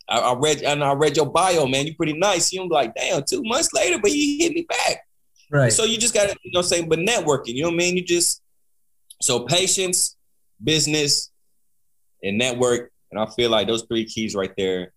I, 0.08 0.18
I, 0.18 0.34
read 0.34 0.62
and 0.62 0.82
I 0.82 0.92
read 0.92 1.16
your 1.16 1.26
bio, 1.26 1.66
man. 1.66 1.86
You're 1.86 1.94
pretty 1.94 2.14
nice. 2.14 2.52
You 2.52 2.66
like, 2.68 2.94
damn, 2.94 3.22
two 3.24 3.42
months 3.42 3.72
later, 3.72 3.98
but 4.00 4.10
you 4.10 4.38
hit 4.38 4.52
me 4.52 4.66
back. 4.68 5.06
Right. 5.50 5.72
So 5.72 5.84
you 5.84 5.98
just 5.98 6.14
gotta, 6.14 6.36
you 6.42 6.52
know, 6.52 6.62
say, 6.62 6.82
but 6.82 6.98
networking, 6.98 7.54
you 7.54 7.62
know 7.62 7.68
what 7.68 7.74
I 7.74 7.78
mean? 7.78 7.96
You 7.96 8.04
just 8.04 8.42
so 9.20 9.40
patience, 9.40 10.16
business, 10.62 11.30
and 12.22 12.38
network. 12.38 12.90
And 13.10 13.20
I 13.20 13.26
feel 13.26 13.50
like 13.50 13.66
those 13.66 13.82
three 13.82 14.04
keys 14.04 14.34
right 14.34 14.52
there, 14.56 14.92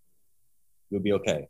you'll 0.90 1.02
be 1.02 1.14
okay. 1.14 1.48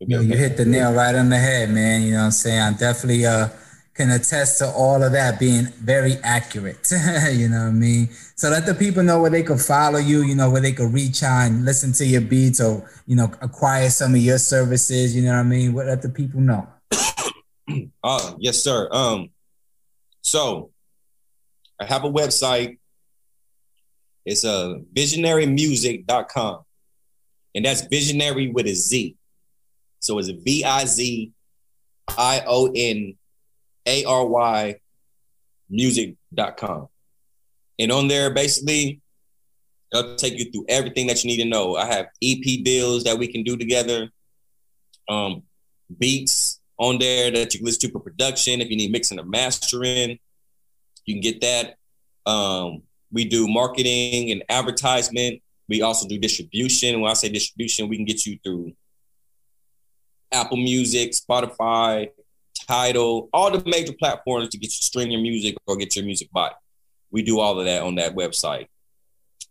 You'll 0.00 0.08
be 0.08 0.16
okay. 0.16 0.26
you 0.26 0.36
hit 0.36 0.56
the 0.56 0.64
nail 0.64 0.92
right 0.92 1.14
on 1.14 1.28
the 1.28 1.38
head, 1.38 1.70
man. 1.70 2.02
You 2.02 2.12
know 2.12 2.18
what 2.18 2.24
I'm 2.24 2.30
saying? 2.32 2.60
I'm 2.60 2.74
definitely 2.74 3.26
uh 3.26 3.48
can 3.96 4.10
attest 4.10 4.58
to 4.58 4.68
all 4.68 5.02
of 5.02 5.12
that 5.12 5.40
being 5.40 5.66
very 5.80 6.16
accurate. 6.22 6.90
you 7.32 7.48
know 7.48 7.62
what 7.62 7.68
I 7.68 7.70
mean? 7.70 8.08
So 8.34 8.50
let 8.50 8.66
the 8.66 8.74
people 8.74 9.02
know 9.02 9.20
where 9.20 9.30
they 9.30 9.42
could 9.42 9.60
follow 9.60 9.98
you, 9.98 10.22
you 10.22 10.34
know, 10.34 10.50
where 10.50 10.60
they 10.60 10.72
could 10.72 10.92
reach 10.92 11.22
out 11.22 11.46
and 11.46 11.64
listen 11.64 11.92
to 11.94 12.06
your 12.06 12.20
beats 12.20 12.60
or, 12.60 12.88
you 13.06 13.16
know, 13.16 13.32
acquire 13.40 13.88
some 13.88 14.14
of 14.14 14.20
your 14.20 14.38
services, 14.38 15.16
you 15.16 15.22
know 15.22 15.30
what 15.30 15.38
I 15.38 15.44
mean? 15.44 15.72
What 15.72 15.86
let 15.86 16.02
the 16.02 16.10
people 16.10 16.40
know? 16.40 16.68
uh, 18.04 18.34
yes, 18.38 18.62
sir. 18.62 18.88
Um, 18.92 19.30
so 20.20 20.70
I 21.80 21.86
have 21.86 22.04
a 22.04 22.10
website. 22.10 22.78
It's 24.26 24.44
a 24.44 24.50
uh, 24.50 24.74
vizionarymusic.com. 24.94 26.62
And 27.54 27.64
that's 27.64 27.86
visionary 27.86 28.48
with 28.50 28.66
a 28.66 28.74
Z. 28.74 29.16
So 30.00 30.18
it's 30.18 30.28
V 30.28 30.64
I 30.64 30.84
Z 30.84 31.32
I 32.18 32.42
O 32.46 32.70
N 32.74 33.16
a 33.86 34.04
R 34.04 34.26
Y 34.26 34.76
music.com. 35.68 36.88
And 37.78 37.92
on 37.92 38.08
there, 38.08 38.32
basically, 38.32 39.00
it'll 39.92 40.16
take 40.16 40.38
you 40.38 40.50
through 40.50 40.66
everything 40.68 41.06
that 41.08 41.22
you 41.22 41.30
need 41.30 41.42
to 41.42 41.48
know. 41.48 41.76
I 41.76 41.86
have 41.86 42.06
EP 42.22 42.64
deals 42.64 43.04
that 43.04 43.18
we 43.18 43.28
can 43.28 43.42
do 43.42 43.56
together, 43.56 44.08
um, 45.08 45.42
beats 45.98 46.60
on 46.78 46.98
there 46.98 47.30
that 47.30 47.52
you 47.54 47.60
can 47.60 47.66
listen 47.66 47.88
to 47.88 47.92
for 47.92 48.00
production. 48.00 48.60
If 48.60 48.70
you 48.70 48.76
need 48.76 48.92
mixing 48.92 49.18
or 49.18 49.24
mastering, 49.24 50.18
you 51.04 51.14
can 51.14 51.20
get 51.20 51.40
that. 51.40 51.76
Um, 52.30 52.82
we 53.12 53.24
do 53.24 53.46
marketing 53.46 54.30
and 54.32 54.44
advertisement. 54.48 55.42
We 55.68 55.82
also 55.82 56.08
do 56.08 56.18
distribution. 56.18 57.00
When 57.00 57.10
I 57.10 57.14
say 57.14 57.28
distribution, 57.28 57.88
we 57.88 57.96
can 57.96 58.04
get 58.04 58.26
you 58.26 58.38
through 58.42 58.72
Apple 60.32 60.56
Music, 60.56 61.12
Spotify, 61.12 62.08
Tidal, 62.68 63.28
all 63.32 63.50
the 63.50 63.62
major 63.68 63.92
platforms 63.92 64.48
to 64.50 64.58
get 64.58 64.68
you 64.68 64.70
stream 64.70 65.10
your 65.10 65.20
music 65.20 65.56
or 65.66 65.76
get 65.76 65.94
your 65.96 66.04
music 66.04 66.28
bought. 66.32 66.56
We 67.10 67.22
do 67.22 67.38
all 67.40 67.58
of 67.58 67.66
that 67.66 67.82
on 67.82 67.96
that 67.96 68.14
website. 68.14 68.66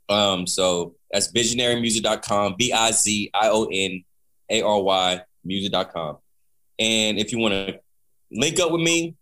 Um, 0.09 0.45
so 0.45 0.95
That's 1.11 1.31
vizionarymusic.com, 1.31 2.55
V 2.59 2.73
I 2.73 2.91
Z 2.91 3.31
I 3.33 3.49
O 3.49 3.67
N 3.71 4.03
A 4.49 4.61
R 4.61 4.81
Y 4.81 5.21
music.com. 5.43 6.17
And 6.79 7.17
if 7.17 7.31
you 7.31 7.39
want 7.39 7.53
to 7.53 7.79
link 8.31 8.59
up 8.59 8.71
with 8.71 8.81
me, 8.81 9.15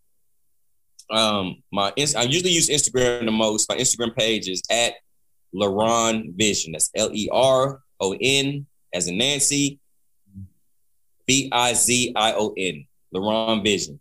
um, 1.10 1.62
my 1.72 1.94
I 1.98 2.24
usually 2.24 2.52
use 2.52 2.70
Instagram 2.70 3.26
the 3.26 3.32
most. 3.32 3.70
My 3.70 3.78
Instagram 3.78 4.16
page 4.16 4.48
is 4.48 4.62
at 4.72 4.94
Leron 5.54 6.34
Vision. 6.36 6.72
That's 6.72 6.90
L 6.96 7.12
E 7.14 7.30
R 7.32 7.82
O 8.00 8.16
N 8.20 8.66
as 8.94 9.08
in 9.08 9.18
Nancy, 9.18 9.80
B 11.28 11.50
I 11.52 11.74
Z 11.74 12.14
I 12.16 12.34
O 12.34 12.54
N, 12.58 12.86
Leron 13.14 13.64
Vision. 13.64 14.00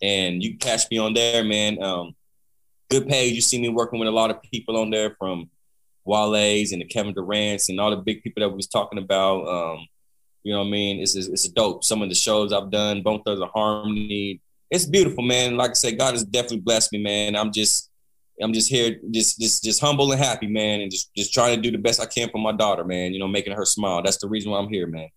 And 0.00 0.42
you 0.42 0.56
catch 0.58 0.90
me 0.90 0.98
on 0.98 1.14
there, 1.14 1.44
man. 1.44 1.82
Um, 1.82 2.14
good 2.90 3.08
page. 3.08 3.34
You 3.34 3.40
see 3.40 3.60
me 3.60 3.68
working 3.68 3.98
with 3.98 4.08
a 4.08 4.12
lot 4.12 4.30
of 4.30 4.42
people 4.42 4.76
on 4.76 4.90
there 4.90 5.14
from 5.18 5.48
Wale's 6.04 6.72
and 6.72 6.82
the 6.82 6.86
Kevin 6.86 7.14
Durant's 7.14 7.68
and 7.68 7.80
all 7.80 7.90
the 7.90 7.96
big 7.96 8.22
people 8.22 8.40
that 8.40 8.48
we 8.48 8.56
was 8.56 8.66
talking 8.66 8.98
about. 8.98 9.46
Um, 9.46 9.86
you 10.42 10.52
know 10.52 10.58
what 10.58 10.66
I 10.66 10.70
mean? 10.70 11.00
It's, 11.00 11.14
it's, 11.14 11.28
it's 11.28 11.48
dope. 11.48 11.84
Some 11.84 12.02
of 12.02 12.08
the 12.08 12.14
shows 12.14 12.52
I've 12.52 12.70
done, 12.70 13.02
Bone 13.02 13.22
Thugs-n-Harmony. 13.22 14.40
It's 14.70 14.86
beautiful, 14.86 15.22
man. 15.22 15.56
Like 15.56 15.70
I 15.70 15.74
said, 15.74 15.98
God 15.98 16.14
has 16.14 16.24
definitely 16.24 16.60
blessed 16.60 16.92
me, 16.92 17.02
man. 17.02 17.36
I'm 17.36 17.52
just 17.52 17.90
I'm 18.40 18.52
just 18.52 18.70
here, 18.70 18.98
just 19.10 19.38
just 19.38 19.62
just 19.62 19.80
humble 19.80 20.10
and 20.10 20.20
happy, 20.20 20.46
man, 20.46 20.80
and 20.80 20.90
just 20.90 21.14
just 21.14 21.32
trying 21.32 21.54
to 21.54 21.60
do 21.60 21.70
the 21.70 21.78
best 21.78 22.00
I 22.00 22.06
can 22.06 22.30
for 22.30 22.38
my 22.38 22.52
daughter, 22.52 22.82
man. 22.82 23.12
You 23.12 23.20
know, 23.20 23.28
making 23.28 23.52
her 23.52 23.64
smile. 23.64 24.02
That's 24.02 24.16
the 24.16 24.28
reason 24.28 24.50
why 24.50 24.58
I'm 24.58 24.68
here, 24.68 24.86
man. 24.86 25.08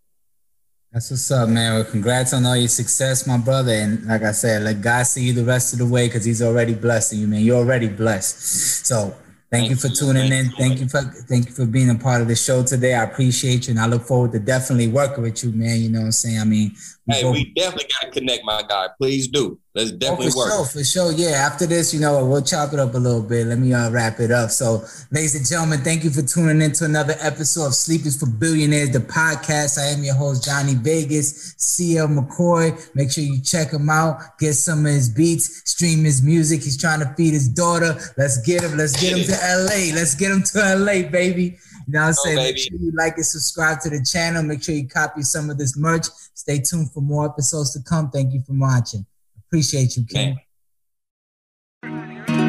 That's 0.95 1.11
what's 1.11 1.29
up, 1.29 1.49
man. 1.49 1.73
Well, 1.73 1.83
congrats 1.83 2.31
on 2.31 2.45
all 2.45 2.55
your 2.55 2.69
success, 2.69 3.27
my 3.27 3.37
brother. 3.37 3.73
And 3.73 4.05
like 4.05 4.23
I 4.23 4.31
said, 4.31 4.61
let 4.61 4.79
God 4.79 5.03
see 5.03 5.25
you 5.25 5.33
the 5.33 5.43
rest 5.43 5.73
of 5.73 5.79
the 5.79 5.85
way 5.85 6.07
because 6.07 6.23
He's 6.23 6.41
already 6.41 6.73
blessing 6.73 7.19
you, 7.19 7.27
man. 7.27 7.41
You're 7.41 7.57
already 7.57 7.89
blessed. 7.89 8.85
So 8.85 9.13
thank, 9.51 9.67
thank 9.67 9.69
you 9.71 9.75
for 9.75 9.89
tuning 9.89 10.31
in. 10.31 10.51
Thank 10.51 10.79
you 10.79 10.87
for 10.87 11.01
thank 11.01 11.47
you 11.47 11.51
for 11.51 11.65
being 11.65 11.89
a 11.89 11.95
part 11.95 12.21
of 12.21 12.29
the 12.29 12.35
show 12.37 12.63
today. 12.63 12.93
I 12.93 13.03
appreciate 13.03 13.67
you, 13.67 13.71
and 13.71 13.79
I 13.81 13.87
look 13.87 14.03
forward 14.03 14.31
to 14.31 14.39
definitely 14.39 14.87
working 14.87 15.21
with 15.23 15.43
you, 15.43 15.51
man. 15.51 15.81
You 15.81 15.89
know 15.89 15.99
what 15.99 16.05
I'm 16.05 16.11
saying? 16.13 16.39
I 16.39 16.45
mean, 16.45 16.73
hey, 17.07 17.29
we 17.29 17.53
definitely 17.53 17.89
got 17.93 18.11
to 18.11 18.19
connect, 18.19 18.43
my 18.43 18.63
guy. 18.67 18.87
Please 18.97 19.27
do. 19.27 19.59
Let's 19.75 19.91
oh, 19.91 19.97
definitely 19.97 20.27
oh, 20.27 20.31
for 20.31 20.37
work. 20.37 20.49
Sure, 20.49 20.65
for 20.65 20.83
sure. 20.83 21.11
Yeah. 21.11 21.31
After 21.31 21.65
this, 21.65 21.93
you 21.93 21.99
know, 21.99 22.25
we'll 22.25 22.41
chop 22.41 22.73
it 22.73 22.79
up 22.79 22.93
a 22.93 22.97
little 22.97 23.21
bit. 23.21 23.47
Let 23.47 23.59
me 23.59 23.73
uh, 23.73 23.91
wrap 23.91 24.19
it 24.19 24.31
up. 24.31 24.49
So, 24.49 24.83
ladies 25.11 25.35
and 25.35 25.45
gentlemen, 25.45 25.81
thank 25.81 26.03
you 26.03 26.09
for 26.09 26.21
tuning 26.21 26.61
in 26.61 26.71
to 26.73 26.85
another 26.85 27.15
episode 27.19 27.67
of 27.67 27.75
Sleep 27.75 28.05
is 28.05 28.17
for 28.17 28.27
Billionaires, 28.27 28.91
the 28.91 28.99
podcast. 28.99 29.77
I 29.77 29.87
am 29.87 30.03
your 30.03 30.15
host, 30.15 30.45
Johnny 30.45 30.75
Vegas, 30.75 31.55
CL 31.57 32.07
McCoy. 32.07 32.95
Make 32.95 33.11
sure 33.11 33.23
you 33.23 33.41
check 33.41 33.71
him 33.71 33.89
out, 33.89 34.39
get 34.39 34.53
some 34.53 34.85
of 34.85 34.91
his 34.91 35.09
beats, 35.09 35.69
stream 35.69 36.05
his 36.05 36.23
music. 36.23 36.63
He's 36.63 36.79
trying 36.79 37.01
to 37.01 37.13
feed 37.15 37.33
his 37.33 37.49
daughter. 37.49 37.97
Let's 38.17 38.37
get 38.45 38.63
him. 38.63 38.77
Let's 38.77 38.99
get 38.99 39.17
him 39.17 39.25
to 39.25 39.31
LA. 39.31 39.93
Let's 39.93 40.15
get 40.15 40.31
him 40.31 40.43
to 40.43 40.75
LA, 40.75 41.09
baby. 41.09 41.57
You 41.87 41.93
know 41.93 42.01
what 42.01 42.07
I'm 42.07 42.13
saying? 42.13 42.35
Make 42.37 42.57
sure 42.57 42.77
you 42.77 42.91
like 42.91 43.15
and 43.17 43.25
subscribe 43.25 43.79
to 43.81 43.89
the 43.89 44.03
channel. 44.03 44.41
Make 44.41 44.63
sure 44.63 44.73
you 44.73 44.87
copy 44.87 45.21
some 45.21 45.49
of 45.49 45.57
this 45.57 45.77
merch. 45.77 46.07
Stay 46.33 46.59
tuned 46.59 46.91
for 46.91 47.01
more 47.01 47.25
episodes 47.25 47.73
to 47.73 47.83
come. 47.83 48.09
Thank 48.09 48.33
you 48.33 48.41
for 48.41 48.53
watching. 48.53 49.05
Appreciate 49.47 49.95
you, 49.95 50.05
King. 50.05 50.39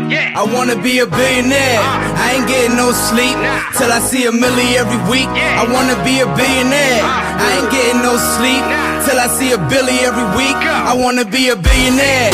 Yeah. 0.06 0.32
I 0.38 0.46
wanna 0.46 0.80
be 0.80 1.00
a 1.00 1.06
billionaire. 1.06 1.82
Uh. 1.82 2.14
I 2.16 2.38
ain't 2.38 2.48
getting 2.48 2.76
no 2.76 2.92
sleep 2.94 3.36
till 3.76 3.90
I 3.90 3.98
see 4.00 4.24
a 4.24 4.32
milli 4.32 4.78
every 4.78 5.02
week. 5.10 5.28
I 5.28 5.66
wanna 5.66 5.98
be 6.06 6.22
a 6.22 6.28
billionaire. 6.30 7.02
Uh. 7.04 7.44
I 7.44 7.48
ain't 7.60 7.70
getting 7.74 8.00
no 8.00 8.14
sleep 8.16 8.64
till 9.04 9.18
I 9.18 9.28
see 9.28 9.52
a 9.52 9.60
billy 9.68 9.98
every 10.06 10.28
week. 10.38 10.56
I 10.56 10.94
wanna 10.94 11.26
be 11.26 11.50
a 11.50 11.56
billionaire. 11.56 12.30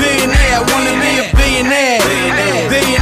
Billionaire. 0.00 0.54
I 0.56 0.62
wanna 0.70 0.94
be 1.02 1.12
a 1.20 1.26
billionaire. 1.34 2.00
Billionaire. 2.70 2.99